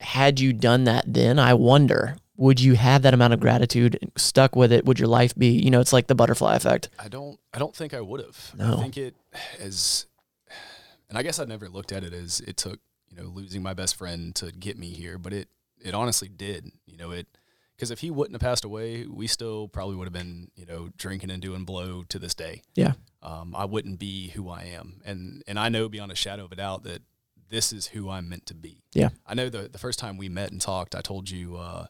had 0.00 0.38
you 0.40 0.52
done 0.52 0.84
that 0.84 1.04
then 1.06 1.38
I 1.38 1.54
wonder 1.54 2.16
would 2.36 2.60
you 2.60 2.74
have 2.74 3.02
that 3.02 3.14
amount 3.14 3.32
of 3.34 3.40
gratitude 3.40 3.98
stuck 4.16 4.54
with 4.54 4.72
it 4.72 4.84
would 4.84 4.98
your 4.98 5.08
life 5.08 5.34
be 5.34 5.48
you 5.48 5.70
know 5.70 5.80
it's 5.80 5.92
like 5.92 6.06
the 6.06 6.14
butterfly 6.14 6.54
effect 6.56 6.88
I 6.98 7.08
don't 7.08 7.38
I 7.52 7.58
don't 7.58 7.74
think 7.74 7.94
I 7.94 8.00
would 8.00 8.20
have. 8.20 8.52
No. 8.56 8.78
I 8.78 8.82
think 8.82 8.96
it 8.96 9.14
as 9.60 10.06
and 11.08 11.16
I 11.18 11.22
guess 11.22 11.38
I 11.38 11.44
never 11.44 11.68
looked 11.68 11.90
at 11.92 12.04
it 12.04 12.12
as 12.12 12.40
it 12.40 12.56
took, 12.58 12.80
you 13.08 13.16
know, 13.16 13.28
losing 13.28 13.62
my 13.62 13.72
best 13.72 13.96
friend 13.96 14.34
to 14.36 14.52
get 14.52 14.78
me 14.78 14.88
here, 14.90 15.18
but 15.18 15.32
it 15.32 15.48
it 15.80 15.94
honestly 15.94 16.28
did. 16.28 16.70
You 16.86 16.98
know, 16.98 17.10
it 17.10 17.26
because 17.74 17.90
if 17.90 18.00
he 18.00 18.10
wouldn't 18.10 18.34
have 18.34 18.46
passed 18.46 18.64
away, 18.64 19.06
we 19.06 19.26
still 19.26 19.68
probably 19.68 19.96
would 19.96 20.04
have 20.06 20.12
been, 20.12 20.50
you 20.54 20.66
know, 20.66 20.90
drinking 20.96 21.30
and 21.30 21.40
doing 21.40 21.64
blow 21.64 22.04
to 22.08 22.18
this 22.18 22.34
day. 22.34 22.62
yeah 22.74 22.92
Um, 23.22 23.54
I 23.56 23.64
wouldn't 23.64 23.98
be 23.98 24.28
who 24.30 24.48
I 24.50 24.64
am. 24.64 25.00
And 25.04 25.42
and 25.46 25.58
I 25.58 25.68
know 25.70 25.88
beyond 25.88 26.12
a 26.12 26.16
shadow 26.16 26.44
of 26.44 26.52
a 26.52 26.56
doubt 26.56 26.82
that 26.84 27.02
this 27.50 27.72
is 27.72 27.88
who 27.88 28.10
I'm 28.10 28.28
meant 28.28 28.46
to 28.46 28.54
be. 28.54 28.82
Yeah. 28.92 29.10
I 29.26 29.34
know 29.34 29.48
the 29.48 29.68
the 29.68 29.78
first 29.78 29.98
time 29.98 30.16
we 30.16 30.28
met 30.28 30.50
and 30.50 30.60
talked, 30.60 30.94
I 30.94 31.00
told 31.00 31.30
you 31.30 31.56
uh, 31.56 31.86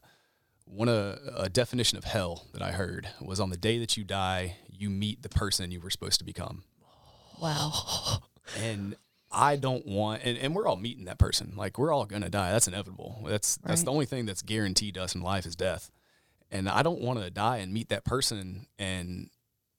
one 0.64 0.88
a, 0.88 1.18
a 1.37 1.49
definition 1.49 1.99
of 1.99 2.05
hell 2.05 2.47
that 2.53 2.62
I 2.62 2.73
heard 2.73 3.09
was 3.21 3.40
on 3.40 3.51
the 3.51 3.57
day 3.57 3.79
that 3.79 3.97
you 3.97 4.05
die, 4.05 4.57
you 4.71 4.90
meet 4.90 5.23
the 5.23 5.29
person 5.29 5.71
you 5.71 5.81
were 5.81 5.90
supposed 5.90 6.18
to 6.18 6.25
become. 6.25 6.64
Wow. 7.40 7.73
And 8.62 8.97
I 9.31 9.57
don't 9.57 9.87
want, 9.87 10.23
and, 10.25 10.38
and 10.38 10.55
we're 10.55 10.66
all 10.66 10.77
meeting 10.77 11.05
that 11.05 11.18
person. 11.18 11.53
Like 11.55 11.79
we're 11.79 11.92
all 11.92 12.07
gonna 12.07 12.31
die. 12.31 12.51
That's 12.51 12.66
inevitable. 12.66 13.27
That's 13.29 13.59
that's 13.59 13.83
the 13.83 13.92
only 13.92 14.07
thing 14.07 14.25
that's 14.25 14.40
guaranteed 14.40 14.94
to 14.94 15.03
us 15.03 15.14
in 15.14 15.21
life 15.21 15.44
is 15.44 15.55
death. 15.55 15.90
And 16.51 16.66
I 16.66 16.83
don't 16.83 17.03
want 17.03 17.21
to 17.21 17.29
die 17.29 17.59
and 17.59 17.75
meet 17.75 17.90
that 17.90 18.07
person 18.07 18.66
and 18.79 19.29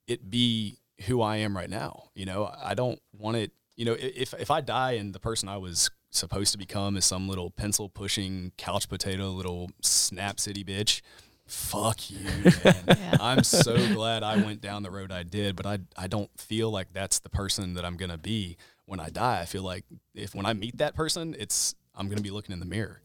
it 0.07 0.29
be 0.29 0.77
who 1.07 1.21
I 1.21 1.37
am 1.37 1.55
right 1.57 1.69
now. 1.69 2.09
You 2.13 2.25
know, 2.25 2.53
I 2.61 2.75
don't 2.75 3.01
want 3.11 3.37
it. 3.37 3.51
You 3.79 3.85
know, 3.85 3.95
if 3.97 4.33
if 4.33 4.51
I 4.51 4.59
die 4.59 4.93
and 4.93 5.13
the 5.13 5.21
person 5.21 5.47
I 5.47 5.55
was 5.55 5.89
supposed 6.09 6.51
to 6.51 6.57
become 6.57 6.97
is 6.97 7.05
some 7.05 7.29
little 7.29 7.49
pencil 7.49 7.87
pushing 7.87 8.51
couch 8.57 8.89
potato 8.89 9.29
little 9.29 9.69
snap 9.81 10.37
city 10.37 10.65
bitch, 10.65 10.99
fuck 11.47 12.11
you, 12.11 12.19
man. 12.65 12.97
I'm 13.21 13.43
so 13.45 13.77
glad 13.93 14.21
I 14.21 14.35
went 14.35 14.59
down 14.59 14.83
the 14.83 14.91
road 14.91 15.13
I 15.13 15.23
did, 15.23 15.55
but 15.55 15.65
I 15.65 15.79
I 15.95 16.07
don't 16.07 16.29
feel 16.37 16.69
like 16.69 16.91
that's 16.91 17.19
the 17.19 17.29
person 17.29 17.75
that 17.75 17.85
I'm 17.85 17.95
gonna 17.95 18.17
be 18.17 18.57
when 18.85 18.99
I 18.99 19.07
die. 19.09 19.39
I 19.39 19.45
feel 19.45 19.63
like 19.63 19.85
if 20.13 20.35
when 20.35 20.45
I 20.45 20.51
meet 20.51 20.79
that 20.79 20.93
person, 20.93 21.33
it's 21.39 21.73
I'm 21.95 22.09
gonna 22.09 22.19
be 22.21 22.31
looking 22.31 22.51
in 22.51 22.59
the 22.59 22.65
mirror, 22.65 22.99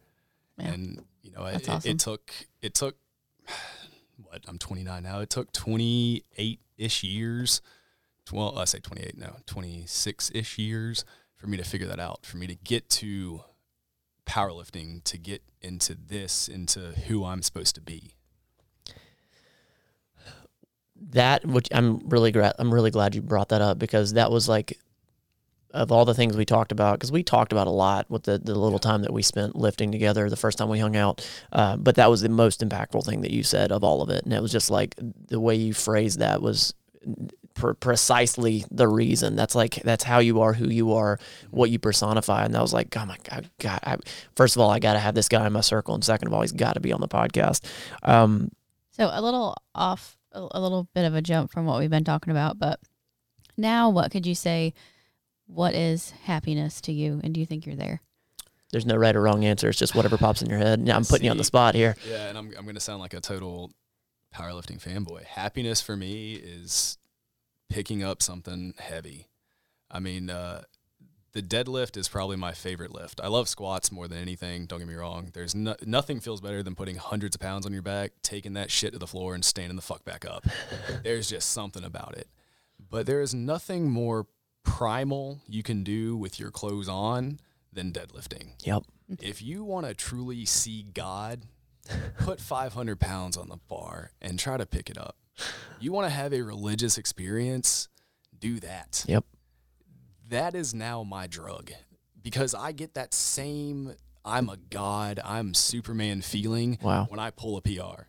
Yeah. 0.59 0.73
and 0.73 1.05
you 1.23 1.31
know, 1.31 1.45
it, 1.45 1.63
That's 1.63 1.87
it, 1.87 1.91
it 1.91 1.99
took 2.01 2.33
it 2.63 2.75
took 2.75 2.97
what 4.17 4.43
I'm 4.49 4.59
29 4.59 5.05
now. 5.05 5.21
It 5.21 5.31
took 5.31 5.53
28 5.53 6.59
ish 6.79 7.05
years. 7.05 7.61
Well, 8.33 8.59
I 8.59 8.65
say 8.65 8.79
28, 8.79 9.19
no, 9.19 9.37
26 9.47 10.31
ish 10.35 10.59
years 10.59 11.05
for 11.37 11.47
me 11.47 11.57
to 11.57 11.65
figure 11.65 11.87
that 11.87 12.01
out, 12.01 12.25
for 12.25 12.37
me 12.37 12.47
to 12.47 12.55
get 12.55 12.89
to 12.91 13.43
powerlifting, 14.27 15.05
to 15.05 15.19
get 15.19 15.43
into 15.61 15.95
this, 15.95 16.49
into 16.49 16.81
who 17.07 17.25
I'm 17.25 17.43
supposed 17.43 17.75
to 17.75 17.81
be. 17.81 18.15
that 21.11 21.45
which 21.45 21.69
I'm 21.73 22.09
really 22.09 22.33
glad 22.33 22.55
I'm 22.59 22.73
really 22.73 22.91
glad 22.91 23.15
you 23.15 23.23
brought 23.23 23.51
that 23.51 23.61
up 23.61 23.79
because 23.79 24.15
that 24.15 24.31
was 24.31 24.49
like 24.49 24.79
of 25.73 25.91
all 25.91 26.05
the 26.05 26.15
things 26.15 26.37
we 26.37 26.45
talked 26.45 26.71
about 26.71 26.95
because 26.99 27.11
we 27.11 27.23
talked 27.23 27.53
about 27.53 27.67
a 27.67 27.71
lot 27.71 28.09
with 28.09 28.23
the, 28.23 28.39
the 28.39 28.55
little 28.55 28.79
time 28.79 29.03
that 29.03 29.13
we 29.13 29.23
spent 29.23 29.57
lifting 29.57 29.91
together 29.91 30.31
the 30.31 30.37
first 30.37 30.57
time 30.57 30.69
we 30.69 30.79
hung 30.79 30.97
out 30.97 31.29
uh, 31.53 31.77
but 31.77 31.97
that 31.97 32.09
was 32.09 32.23
the 32.23 32.29
most 32.29 32.61
impactful 32.61 33.05
thing 33.05 33.23
that 33.23 33.33
you 33.33 33.43
said 33.43 33.73
of 33.73 33.83
all 33.83 34.03
of 34.03 34.09
it 34.09 34.25
and 34.25 34.33
it 34.33 34.41
was 34.41 34.53
just 34.53 34.71
like 34.71 34.95
the 35.29 35.41
way 35.41 35.55
you 35.55 35.75
phrased 35.75 36.21
that 36.21 36.41
was 36.41 36.75
pr- 37.55 37.73
precisely 37.73 38.64
the 38.71 38.88
reason 38.88 39.37
that's 39.37 39.55
like 39.55 39.77
that's 39.83 40.05
how 40.05 40.19
you 40.19 40.40
are 40.40 40.53
who 40.53 40.69
you 40.69 40.93
are 40.93 41.19
what 41.51 41.71
you 41.71 41.79
personify 41.79 42.45
and 42.45 42.57
I 42.57 42.62
was 42.62 42.73
like 42.73 42.97
oh 42.97 43.07
my 43.07 43.17
god, 43.29 43.51
god 43.59 43.81
I, 43.85 43.97
first 44.35 44.57
of 44.57 44.61
all 44.62 44.71
i 44.71 44.79
gotta 44.79 44.99
have 44.99 45.14
this 45.14 45.29
guy 45.29 45.47
in 45.47 45.53
my 45.53 45.61
circle 45.61 45.95
and 45.95 46.05
second 46.05 46.29
of 46.29 46.35
all 46.35 46.43
he's 46.43 46.53
got 46.53 46.75
to 46.75 46.81
be 46.81 46.93
on 46.93 47.01
the 47.01 47.09
podcast 47.09 47.64
um, 48.03 48.51
So 48.90 49.09
a 49.12 49.23
little 49.23 49.57
off, 49.75 50.17
a, 50.33 50.47
a 50.53 50.61
little 50.61 50.88
bit 50.95 51.05
of 51.05 51.14
a 51.14 51.23
jump 51.23 51.51
from 51.51 51.64
what 51.67 51.79
we've 51.79 51.90
been 51.90 52.05
talking 52.05 52.31
about, 52.31 52.59
but 52.59 52.81
now 53.57 53.90
what 53.90 54.11
could 54.11 54.27
you 54.27 54.35
say? 54.35 54.75
What 55.47 55.75
is 55.75 56.11
happiness 56.25 56.81
to 56.83 56.93
you, 56.93 57.21
and 57.23 57.35
do 57.35 57.40
you 57.40 57.47
think 57.47 57.67
you're 57.67 57.77
there? 57.77 58.01
There's 58.73 58.87
no 58.87 58.97
right 58.97 59.14
or 59.14 59.21
wrong 59.23 59.45
answer. 59.45 59.69
It's 59.69 59.79
just 59.79 59.95
whatever 59.95 60.17
pops 60.17 60.43
in 60.43 60.49
your 60.49 60.59
head. 60.59 60.81
Now 60.81 60.97
I'm 60.97 61.05
putting 61.05 61.27
you 61.27 61.31
on 61.31 61.37
the 61.37 61.45
spot 61.45 61.75
here. 61.75 61.97
Yeah, 62.09 62.29
and 62.29 62.38
I'm 62.38 62.53
I'm 62.59 62.67
gonna 62.67 62.81
sound 62.81 63.01
like 63.01 63.14
a 63.14 63.21
total 63.21 63.71
powerlifting 64.35 64.81
fanboy. 64.83 65.25
Happiness 65.25 65.81
for 65.81 65.97
me 65.97 66.35
is 66.35 66.99
picking 67.75 68.05
up 68.05 68.23
something 68.23 68.73
heavy. 68.79 69.27
I 69.91 69.99
mean, 69.99 70.31
uh, 70.31 70.63
the 71.33 71.43
deadlift 71.43 71.97
is 71.97 72.09
probably 72.09 72.37
my 72.37 72.53
favorite 72.53 72.93
lift. 72.95 73.21
I 73.21 73.27
love 73.27 73.49
squats 73.49 73.91
more 73.91 74.07
than 74.07 74.19
anything. 74.19 74.67
Don't 74.67 74.79
get 74.79 74.87
me 74.87 74.95
wrong. 74.95 75.31
There's 75.33 75.57
no, 75.57 75.75
nothing 75.85 76.21
feels 76.21 76.41
better 76.41 76.63
than 76.63 76.77
putting 76.77 76.95
hundreds 76.95 77.35
of 77.35 77.41
pounds 77.41 77.67
on 77.67 77.73
your 77.73 77.83
back, 77.83 78.13
taking 78.23 78.53
that 78.53 78.71
shit 78.71 78.93
to 78.93 78.99
the 79.01 79.09
floor, 79.09 79.35
and 79.35 79.45
standing 79.45 79.75
the 79.75 79.83
fuck 79.83 80.05
back 80.05 80.25
up. 80.25 80.47
There's 81.03 81.29
just 81.29 81.51
something 81.51 81.83
about 81.83 82.17
it. 82.17 82.29
But 82.91 83.07
there 83.07 83.21
is 83.21 83.35
nothing 83.35 83.91
more 83.91 84.27
primal 84.63 85.41
you 85.49 85.65
can 85.65 85.83
do 85.83 86.17
with 86.17 86.39
your 86.39 86.53
clothes 86.53 86.89
on 86.89 87.41
than 87.73 87.91
deadlifting 87.93 88.51
Yep. 88.63 88.85
if 89.21 89.43
you 89.43 89.65
want 89.65 89.85
to 89.87 89.95
truly 89.95 90.45
see 90.45 90.85
God, 90.95 91.43
put 92.18 92.40
500 92.40 92.99
pounds 93.01 93.37
on 93.37 93.49
the 93.49 93.59
bar 93.68 94.11
and 94.23 94.38
try 94.38 94.57
to 94.57 94.66
pick 94.66 94.88
it 94.90 94.99
up. 94.99 95.16
You 95.81 95.92
want 95.92 96.07
to 96.07 96.14
have 96.14 96.33
a 96.33 96.42
religious 96.42 96.97
experience, 96.99 97.88
do 98.38 98.61
that. 98.61 99.05
Yep. 99.09 99.25
That 100.29 100.55
is 100.55 100.75
now 100.75 101.03
my 101.03 101.27
drug 101.27 101.70
because 102.23 102.55
I 102.55 102.73
get 102.73 102.94
that 102.94 103.12
same 103.14 103.94
I'm 104.25 104.49
a 104.49 104.57
god, 104.57 105.20
I'm 105.23 105.53
Superman 105.53 106.23
feeling 106.23 106.79
Wow. 106.81 107.07
when 107.11 107.20
I 107.20 107.31
pull 107.31 107.59
a 107.59 107.61
PR. 107.61 108.05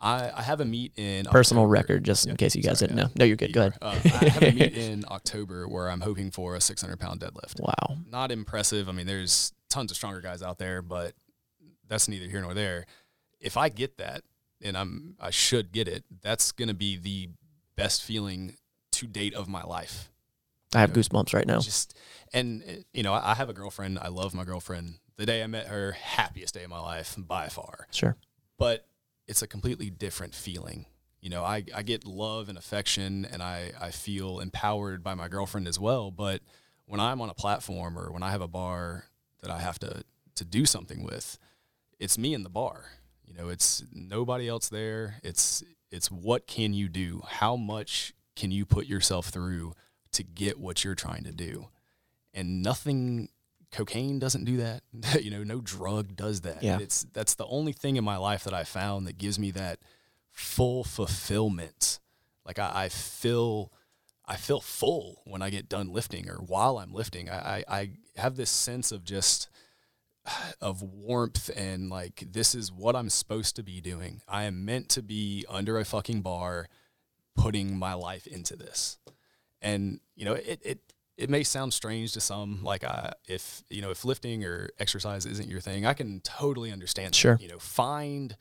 I, 0.00 0.30
I 0.34 0.42
have 0.42 0.60
a 0.60 0.64
meet 0.64 0.92
in 0.96 1.26
Personal 1.26 1.62
October. 1.62 1.72
record, 1.72 2.04
just 2.04 2.26
in 2.26 2.36
case 2.36 2.56
you 2.56 2.62
guys 2.62 2.80
Sorry, 2.80 2.88
didn't 2.88 2.98
yeah. 2.98 3.04
know. 3.04 3.10
No, 3.20 3.24
you're 3.24 3.36
good. 3.36 3.52
Go 3.52 3.60
ahead. 3.68 3.78
Uh, 3.80 3.90
I 4.04 4.28
have 4.30 4.42
a 4.42 4.50
meet 4.52 4.74
in 4.76 5.04
October 5.08 5.68
where 5.68 5.88
I'm 5.88 6.00
hoping 6.00 6.32
for 6.32 6.56
a 6.56 6.60
600 6.60 6.98
pound 6.98 7.20
deadlift 7.20 7.60
Wow. 7.60 7.98
not 8.10 8.32
impressive. 8.32 8.88
I 8.88 8.92
mean, 8.92 9.06
there's 9.06 9.52
tons 9.70 9.92
of 9.92 9.96
stronger 9.96 10.20
guys 10.20 10.42
out 10.42 10.58
there, 10.58 10.82
but 10.82 11.14
that's 11.86 12.08
neither 12.08 12.26
here 12.26 12.40
nor 12.42 12.52
there. 12.52 12.84
If 13.44 13.56
I 13.56 13.68
get 13.68 13.98
that, 13.98 14.22
and 14.62 14.76
I'm 14.76 15.16
I 15.20 15.30
should 15.30 15.72
get 15.72 15.86
it, 15.86 16.04
that's 16.22 16.52
gonna 16.52 16.74
be 16.74 16.96
the 16.96 17.28
best 17.76 18.02
feeling 18.02 18.56
to 18.92 19.06
date 19.06 19.34
of 19.34 19.48
my 19.48 19.62
life. 19.62 20.10
I 20.74 20.80
have 20.80 20.92
goosebumps 20.92 21.34
right 21.34 21.46
now. 21.46 21.60
Just 21.60 21.96
and 22.32 22.84
you 22.92 23.02
know, 23.02 23.12
I 23.12 23.34
have 23.34 23.48
a 23.48 23.52
girlfriend. 23.52 23.98
I 24.00 24.08
love 24.08 24.34
my 24.34 24.44
girlfriend. 24.44 24.94
The 25.16 25.26
day 25.26 25.42
I 25.42 25.46
met 25.46 25.68
her, 25.68 25.92
happiest 25.92 26.54
day 26.54 26.64
of 26.64 26.70
my 26.70 26.80
life 26.80 27.14
by 27.16 27.48
far. 27.48 27.86
Sure. 27.92 28.16
But 28.58 28.86
it's 29.28 29.42
a 29.42 29.46
completely 29.46 29.90
different 29.90 30.34
feeling. 30.34 30.86
You 31.20 31.30
know, 31.30 31.44
I, 31.44 31.64
I 31.74 31.82
get 31.82 32.04
love 32.04 32.48
and 32.48 32.58
affection 32.58 33.24
and 33.24 33.42
I, 33.42 33.72
I 33.80 33.90
feel 33.90 34.40
empowered 34.40 35.02
by 35.02 35.14
my 35.14 35.28
girlfriend 35.28 35.66
as 35.68 35.78
well. 35.80 36.10
But 36.10 36.42
when 36.86 37.00
I'm 37.00 37.20
on 37.20 37.30
a 37.30 37.34
platform 37.34 37.96
or 37.98 38.12
when 38.12 38.22
I 38.22 38.30
have 38.30 38.42
a 38.42 38.48
bar 38.48 39.04
that 39.40 39.50
I 39.50 39.60
have 39.60 39.78
to, 39.78 40.02
to 40.34 40.44
do 40.44 40.66
something 40.66 41.02
with, 41.02 41.38
it's 41.98 42.18
me 42.18 42.34
and 42.34 42.44
the 42.44 42.50
bar. 42.50 42.84
You 43.26 43.34
know, 43.34 43.48
it's 43.48 43.84
nobody 43.92 44.48
else 44.48 44.68
there. 44.68 45.16
It's 45.22 45.62
it's 45.90 46.10
what 46.10 46.46
can 46.46 46.74
you 46.74 46.88
do? 46.88 47.22
How 47.26 47.56
much 47.56 48.12
can 48.36 48.50
you 48.50 48.66
put 48.66 48.86
yourself 48.86 49.26
through 49.28 49.74
to 50.12 50.22
get 50.22 50.58
what 50.58 50.84
you're 50.84 50.94
trying 50.94 51.24
to 51.24 51.32
do? 51.32 51.68
And 52.32 52.62
nothing 52.62 53.28
cocaine 53.70 54.18
doesn't 54.18 54.44
do 54.44 54.58
that. 54.58 54.82
you 55.22 55.30
know, 55.30 55.44
no 55.44 55.60
drug 55.60 56.16
does 56.16 56.42
that. 56.42 56.62
Yeah. 56.62 56.78
It's 56.80 57.04
that's 57.12 57.34
the 57.34 57.46
only 57.46 57.72
thing 57.72 57.96
in 57.96 58.04
my 58.04 58.16
life 58.16 58.44
that 58.44 58.54
I 58.54 58.64
found 58.64 59.06
that 59.06 59.18
gives 59.18 59.38
me 59.38 59.50
that 59.52 59.78
full 60.30 60.84
fulfillment. 60.84 62.00
Like 62.44 62.58
I, 62.58 62.84
I 62.84 62.88
feel 62.88 63.72
I 64.26 64.36
feel 64.36 64.60
full 64.60 65.22
when 65.24 65.42
I 65.42 65.50
get 65.50 65.68
done 65.68 65.92
lifting 65.92 66.28
or 66.28 66.36
while 66.36 66.78
I'm 66.78 66.92
lifting. 66.92 67.28
I, 67.28 67.58
I, 67.58 67.64
I 67.68 67.90
have 68.16 68.36
this 68.36 68.50
sense 68.50 68.90
of 68.90 69.04
just 69.04 69.48
of 70.60 70.82
warmth 70.82 71.50
and 71.54 71.90
like 71.90 72.24
this 72.32 72.54
is 72.54 72.72
what 72.72 72.96
I'm 72.96 73.10
supposed 73.10 73.56
to 73.56 73.62
be 73.62 73.80
doing. 73.80 74.22
I 74.28 74.44
am 74.44 74.64
meant 74.64 74.88
to 74.90 75.02
be 75.02 75.44
under 75.48 75.78
a 75.78 75.84
fucking 75.84 76.22
bar 76.22 76.68
putting 77.36 77.76
my 77.76 77.94
life 77.94 78.26
into 78.26 78.56
this. 78.56 78.98
And 79.60 80.00
you 80.14 80.24
know, 80.24 80.34
it 80.34 80.60
it 80.62 80.80
it 81.16 81.30
may 81.30 81.42
sound 81.42 81.72
strange 81.72 82.12
to 82.12 82.20
some 82.20 82.62
like 82.62 82.84
I 82.84 83.12
if 83.26 83.62
you 83.70 83.82
know 83.82 83.90
if 83.90 84.04
lifting 84.04 84.44
or 84.44 84.70
exercise 84.78 85.26
isn't 85.26 85.48
your 85.48 85.60
thing, 85.60 85.86
I 85.86 85.94
can 85.94 86.20
totally 86.20 86.72
understand. 86.72 87.08
that. 87.08 87.16
Sure. 87.16 87.38
You 87.40 87.48
know, 87.48 87.58
find 87.58 88.36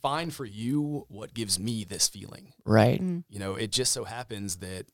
find 0.00 0.34
for 0.34 0.44
you 0.44 1.06
what 1.08 1.34
gives 1.34 1.58
me 1.58 1.84
this 1.84 2.08
feeling. 2.08 2.52
Right. 2.64 3.00
Mm. 3.00 3.24
You 3.28 3.38
know, 3.38 3.54
it 3.54 3.70
just 3.70 3.92
so 3.92 4.04
happens 4.04 4.56
that 4.56 4.86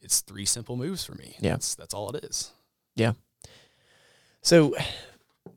it's 0.00 0.20
three 0.20 0.44
simple 0.44 0.76
moves 0.76 1.04
for 1.04 1.14
me. 1.14 1.36
Yeah. 1.40 1.52
That's 1.52 1.74
that's 1.74 1.94
all 1.94 2.10
it 2.10 2.24
is. 2.24 2.50
Yeah. 2.96 3.12
So, 4.44 4.76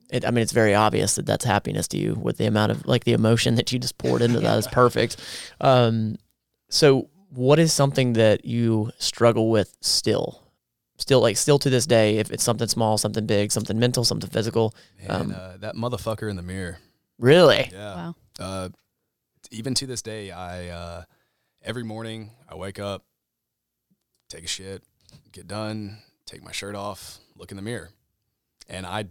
it, 0.10 0.26
I 0.26 0.32
mean, 0.32 0.42
it's 0.42 0.54
very 0.54 0.74
obvious 0.74 1.16
that 1.16 1.26
that's 1.26 1.46
happiness 1.46 1.88
to 1.90 1.98
you 1.98 2.16
with 2.16 2.38
the 2.38 2.46
amount 2.46 2.72
of 2.72 2.88
like 2.88 3.04
the 3.04 3.14
emotion 3.14 3.56
that 3.56 3.72
you 3.72 3.80
just 3.80 3.98
poured 3.98 4.22
into 4.22 4.40
that 4.40 4.58
is 4.58 4.68
perfect. 4.68 5.18
Um, 5.62 6.18
so, 6.70 7.10
what 7.30 7.60
is 7.60 7.74
something 7.74 8.14
that 8.14 8.46
you 8.46 8.92
struggle 8.98 9.52
with 9.52 9.76
still? 9.82 10.42
Still, 10.98 11.22
like, 11.22 11.38
still 11.38 11.60
to 11.60 11.70
this 11.70 11.86
day, 11.86 12.18
if 12.18 12.32
it's 12.32 12.44
something 12.44 12.68
small, 12.68 12.98
something 12.98 13.28
big, 13.28 13.52
something 13.52 13.78
mental, 13.78 14.04
something 14.04 14.30
physical. 14.30 14.74
And 15.00 15.12
Um, 15.12 15.36
uh, 15.38 15.58
that 15.58 15.76
motherfucker 15.76 16.28
in 16.28 16.38
the 16.38 16.42
mirror. 16.42 16.80
Really? 17.20 17.70
Yeah. 17.72 17.96
Wow. 17.96 18.16
Uh, 18.40 18.70
even 19.52 19.74
to 19.76 19.86
this 19.86 20.02
day, 20.02 20.32
I 20.32 20.70
uh, 20.70 21.04
every 21.64 21.84
morning 21.84 22.32
I 22.50 22.56
wake 22.56 22.80
up, 22.80 23.04
take 24.30 24.44
a 24.44 24.48
shit, 24.48 24.84
get 25.32 25.48
done, 25.48 26.00
take 26.26 26.44
my 26.44 26.52
shirt 26.52 26.76
off, 26.76 27.20
look 27.36 27.52
in 27.52 27.58
the 27.58 27.64
mirror, 27.64 27.90
and 28.68 28.86
I 28.86 29.06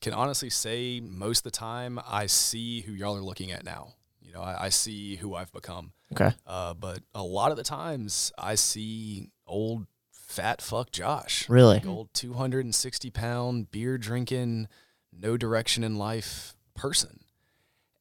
can 0.00 0.12
honestly 0.12 0.50
say 0.50 1.00
most 1.00 1.38
of 1.38 1.44
the 1.44 1.50
time 1.50 1.98
I 2.06 2.26
see 2.26 2.82
who 2.82 2.92
y'all 2.92 3.16
are 3.16 3.22
looking 3.22 3.50
at 3.50 3.64
now. 3.64 3.94
You 4.20 4.32
know, 4.32 4.42
I, 4.42 4.66
I 4.66 4.68
see 4.68 5.16
who 5.16 5.34
I've 5.34 5.52
become. 5.52 5.92
Okay. 6.12 6.32
Uh, 6.46 6.74
but 6.74 7.00
a 7.14 7.22
lot 7.22 7.50
of 7.50 7.56
the 7.56 7.62
times 7.62 8.32
I 8.38 8.54
see 8.56 9.30
old 9.46 9.86
fat 10.10 10.60
fuck 10.60 10.90
Josh. 10.90 11.48
Really? 11.48 11.76
Like 11.76 11.86
old 11.86 12.12
260 12.12 13.10
pound 13.10 13.70
beer 13.70 13.96
drinking, 13.98 14.68
no 15.12 15.36
direction 15.36 15.84
in 15.84 15.96
life 15.96 16.54
person. 16.74 17.20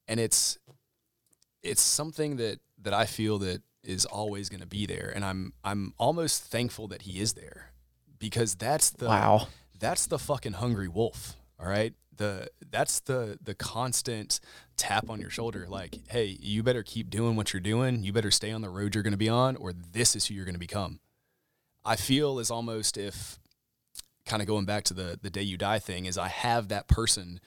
And 0.07 0.19
it's 0.19 0.57
it's 1.63 1.81
something 1.81 2.35
that 2.37 2.59
that 2.81 2.93
I 2.93 3.05
feel 3.05 3.39
that 3.39 3.61
is 3.83 4.05
always 4.05 4.49
going 4.49 4.61
to 4.61 4.67
be 4.67 4.85
there 4.85 5.11
and 5.15 5.23
I'm 5.23 5.53
I'm 5.63 5.93
almost 5.99 6.43
thankful 6.43 6.87
that 6.87 7.03
he 7.03 7.19
is 7.19 7.33
there 7.33 7.71
because 8.19 8.55
that's 8.55 8.89
the 8.89 9.05
Wow. 9.05 9.47
That's 9.85 10.07
the 10.07 10.19
fucking 10.19 10.53
hungry 10.53 10.87
wolf. 10.87 11.35
All 11.59 11.67
right. 11.67 11.93
the 12.17 12.49
that's 12.71 12.99
the 13.01 13.37
the 13.41 13.53
constant 13.55 14.39
tap 14.77 15.09
on 15.09 15.19
your 15.19 15.29
shoulder 15.29 15.65
like 15.69 15.99
hey 16.09 16.37
you 16.39 16.63
better 16.63 16.83
keep 16.83 17.09
doing 17.09 17.35
what 17.35 17.53
you're 17.53 17.59
doing. 17.61 18.03
You 18.03 18.11
better 18.13 18.31
stay 18.31 18.51
on 18.51 18.61
the 18.61 18.69
road 18.69 18.95
you're 18.95 19.03
going 19.03 19.11
to 19.11 19.17
be 19.17 19.29
on 19.29 19.55
or 19.55 19.73
this 19.73 20.15
is 20.15 20.25
who 20.25 20.33
you're 20.33 20.45
going 20.45 20.55
to 20.55 20.59
become. 20.59 20.99
I 21.83 21.95
feel 21.95 22.39
is 22.39 22.49
almost 22.51 22.97
if 22.97 23.39
kind 24.25 24.41
of 24.41 24.47
going 24.47 24.65
back 24.65 24.83
to 24.85 24.93
the 24.93 25.19
the 25.21 25.29
day 25.29 25.43
you 25.43 25.57
die 25.57 25.77
thing 25.77 26.05
is 26.05 26.17
i 26.17 26.27
have 26.27 26.67
that 26.67 26.87
person 26.87 27.39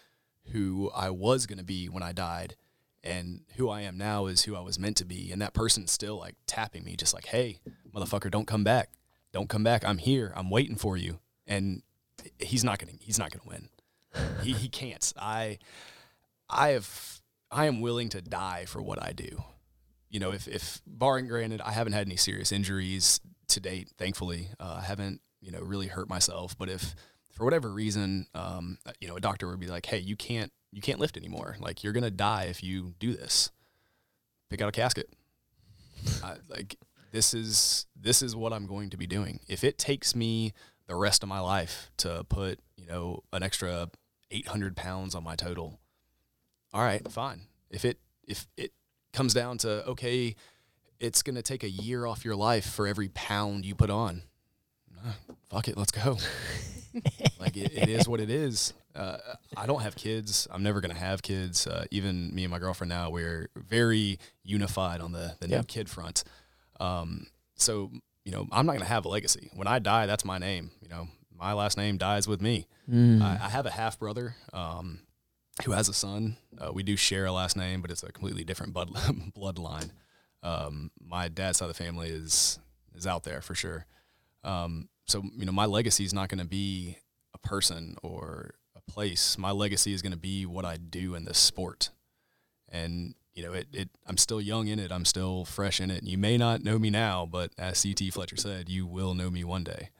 who 0.52 0.90
i 0.94 1.10
was 1.10 1.44
going 1.44 1.58
to 1.58 1.64
be 1.64 1.88
when 1.88 2.04
i 2.04 2.12
died 2.12 2.54
and 3.02 3.40
who 3.56 3.68
i 3.68 3.80
am 3.80 3.98
now 3.98 4.26
is 4.26 4.42
who 4.44 4.54
i 4.54 4.60
was 4.60 4.78
meant 4.78 4.96
to 4.96 5.04
be 5.04 5.32
and 5.32 5.42
that 5.42 5.54
person's 5.54 5.90
still 5.90 6.16
like 6.16 6.36
tapping 6.46 6.84
me 6.84 6.94
just 6.94 7.12
like 7.12 7.26
hey 7.26 7.58
motherfucker 7.92 8.30
don't 8.30 8.46
come 8.46 8.64
back. 8.64 8.90
Don't 9.32 9.48
come 9.48 9.64
back. 9.64 9.84
I'm 9.84 9.98
here. 9.98 10.32
I'm 10.36 10.50
waiting 10.50 10.76
for 10.76 10.96
you. 10.96 11.18
And 11.46 11.82
he's 12.38 12.64
not 12.64 12.78
to 12.80 12.86
he's 13.00 13.18
not 13.18 13.32
to 13.32 13.40
win 13.44 13.68
he, 14.42 14.52
he 14.52 14.68
can't. 14.68 15.12
I 15.16 15.58
I 16.48 16.70
have 16.70 17.20
I 17.50 17.66
am 17.66 17.80
willing 17.80 18.08
to 18.10 18.20
die 18.22 18.64
for 18.66 18.82
what 18.82 19.02
I 19.02 19.12
do. 19.12 19.44
You 20.10 20.20
know, 20.20 20.32
if 20.32 20.48
if 20.48 20.80
barring 20.86 21.28
granted, 21.28 21.60
I 21.60 21.72
haven't 21.72 21.92
had 21.92 22.06
any 22.06 22.16
serious 22.16 22.52
injuries 22.52 23.20
to 23.48 23.60
date. 23.60 23.90
Thankfully, 23.98 24.48
uh, 24.58 24.80
I 24.82 24.84
haven't 24.84 25.20
you 25.40 25.50
know 25.50 25.60
really 25.60 25.88
hurt 25.88 26.08
myself. 26.08 26.56
But 26.56 26.68
if 26.68 26.94
for 27.32 27.44
whatever 27.44 27.70
reason, 27.70 28.26
um, 28.34 28.78
you 29.00 29.08
know, 29.08 29.16
a 29.16 29.20
doctor 29.20 29.48
would 29.48 29.60
be 29.60 29.66
like, 29.66 29.86
"Hey, 29.86 29.98
you 29.98 30.16
can't 30.16 30.52
you 30.72 30.80
can't 30.80 31.00
lift 31.00 31.16
anymore. 31.16 31.56
Like 31.60 31.84
you're 31.84 31.92
gonna 31.92 32.10
die 32.10 32.44
if 32.44 32.62
you 32.62 32.94
do 32.98 33.14
this. 33.14 33.50
Pick 34.50 34.62
out 34.62 34.68
a 34.68 34.72
casket." 34.72 35.12
I, 36.22 36.36
like 36.48 36.76
this 37.12 37.34
is 37.34 37.86
this 38.00 38.22
is 38.22 38.34
what 38.34 38.52
I'm 38.52 38.66
going 38.66 38.90
to 38.90 38.96
be 38.96 39.06
doing. 39.06 39.40
If 39.46 39.62
it 39.62 39.78
takes 39.78 40.14
me 40.14 40.54
the 40.88 40.96
rest 40.96 41.22
of 41.22 41.28
my 41.28 41.38
life 41.40 41.90
to 41.98 42.24
put 42.28 42.58
you 42.76 42.86
know 42.86 43.22
an 43.32 43.42
extra 43.42 43.88
800 44.30 44.76
pounds 44.76 45.14
on 45.14 45.22
my 45.22 45.36
total. 45.36 45.78
All 46.72 46.82
right 46.82 47.08
fine. 47.10 47.42
If 47.70 47.84
it 47.84 47.98
if 48.26 48.46
it 48.56 48.72
comes 49.12 49.32
down 49.32 49.58
to 49.58 49.86
okay 49.86 50.34
it's 50.98 51.22
going 51.22 51.36
to 51.36 51.42
take 51.42 51.62
a 51.62 51.70
year 51.70 52.06
off 52.06 52.24
your 52.24 52.34
life 52.34 52.68
for 52.68 52.86
every 52.86 53.08
pound 53.08 53.64
you 53.64 53.74
put 53.74 53.88
on 53.88 54.22
uh, 55.06 55.12
fuck 55.48 55.68
it 55.68 55.76
let's 55.76 55.92
go. 55.92 56.18
Like 57.38 57.56
it, 57.56 57.72
it 57.72 57.88
is 57.88 58.08
what 58.08 58.20
it 58.20 58.30
is. 58.30 58.72
Uh, 58.94 59.18
i 59.56 59.66
don't 59.66 59.82
have 59.82 59.94
kids. 59.94 60.48
I'm 60.50 60.62
never 60.62 60.80
going 60.80 60.92
to 60.92 61.00
have 61.00 61.22
kids. 61.22 61.66
Uh, 61.66 61.84
even 61.90 62.34
me 62.34 62.44
and 62.44 62.50
my 62.50 62.58
girlfriend 62.58 62.88
now 62.88 63.10
we're 63.10 63.48
very 63.54 64.18
unified 64.42 65.00
on 65.00 65.12
the, 65.12 65.36
the 65.40 65.48
yeah. 65.48 65.58
new 65.58 65.62
kid 65.64 65.88
front. 65.88 66.24
Um, 66.80 67.28
so 67.54 67.90
you 68.28 68.34
know, 68.34 68.46
I'm 68.52 68.66
not 68.66 68.72
going 68.72 68.84
to 68.84 68.88
have 68.92 69.06
a 69.06 69.08
legacy. 69.08 69.50
When 69.54 69.66
I 69.66 69.78
die, 69.78 70.04
that's 70.04 70.22
my 70.22 70.36
name. 70.36 70.70
You 70.82 70.90
know, 70.90 71.08
my 71.34 71.54
last 71.54 71.78
name 71.78 71.96
dies 71.96 72.28
with 72.28 72.42
me. 72.42 72.66
Mm. 72.86 73.22
I, 73.22 73.38
I, 73.42 73.48
have 73.48 73.64
a 73.64 73.70
half 73.70 73.98
brother 73.98 74.36
um, 74.52 75.00
who 75.64 75.72
has 75.72 75.88
a 75.88 75.94
son. 75.94 76.36
Uh, 76.58 76.70
we 76.70 76.82
do 76.82 76.94
share 76.94 77.24
a 77.24 77.32
last 77.32 77.56
name, 77.56 77.80
but 77.80 77.90
it's 77.90 78.02
a 78.02 78.12
completely 78.12 78.44
different 78.44 78.74
blood, 78.74 78.90
bloodline. 79.34 79.92
Um, 80.42 80.90
my 81.02 81.28
dad's 81.28 81.56
side 81.56 81.70
of 81.70 81.74
the 81.74 81.82
family 81.82 82.10
is 82.10 82.58
is 82.94 83.06
out 83.06 83.24
there 83.24 83.40
for 83.40 83.54
sure. 83.54 83.86
Um, 84.44 84.90
so 85.06 85.22
you 85.34 85.46
know, 85.46 85.52
my 85.52 85.64
legacy 85.64 86.04
is 86.04 86.12
not 86.12 86.28
going 86.28 86.38
to 86.38 86.44
be 86.44 86.98
a 87.32 87.38
person 87.38 87.96
or 88.02 88.56
a 88.76 88.92
place. 88.92 89.38
My 89.38 89.52
legacy 89.52 89.94
is 89.94 90.02
going 90.02 90.12
to 90.12 90.18
be 90.18 90.44
what 90.44 90.66
I 90.66 90.76
do 90.76 91.14
in 91.14 91.24
this 91.24 91.38
sport. 91.38 91.92
And 92.68 93.14
you 93.38 93.44
know, 93.44 93.52
it, 93.52 93.68
it, 93.72 93.88
I'm 94.04 94.16
still 94.16 94.40
young 94.40 94.66
in 94.66 94.80
it. 94.80 94.90
I'm 94.90 95.04
still 95.04 95.44
fresh 95.44 95.80
in 95.80 95.92
it. 95.92 96.02
You 96.02 96.18
may 96.18 96.36
not 96.36 96.64
know 96.64 96.76
me 96.76 96.90
now, 96.90 97.24
but 97.24 97.52
as 97.56 97.80
CT 97.80 98.12
Fletcher 98.12 98.36
said, 98.36 98.68
you 98.68 98.84
will 98.84 99.14
know 99.14 99.30
me 99.30 99.44
one 99.44 99.62
day. 99.62 99.90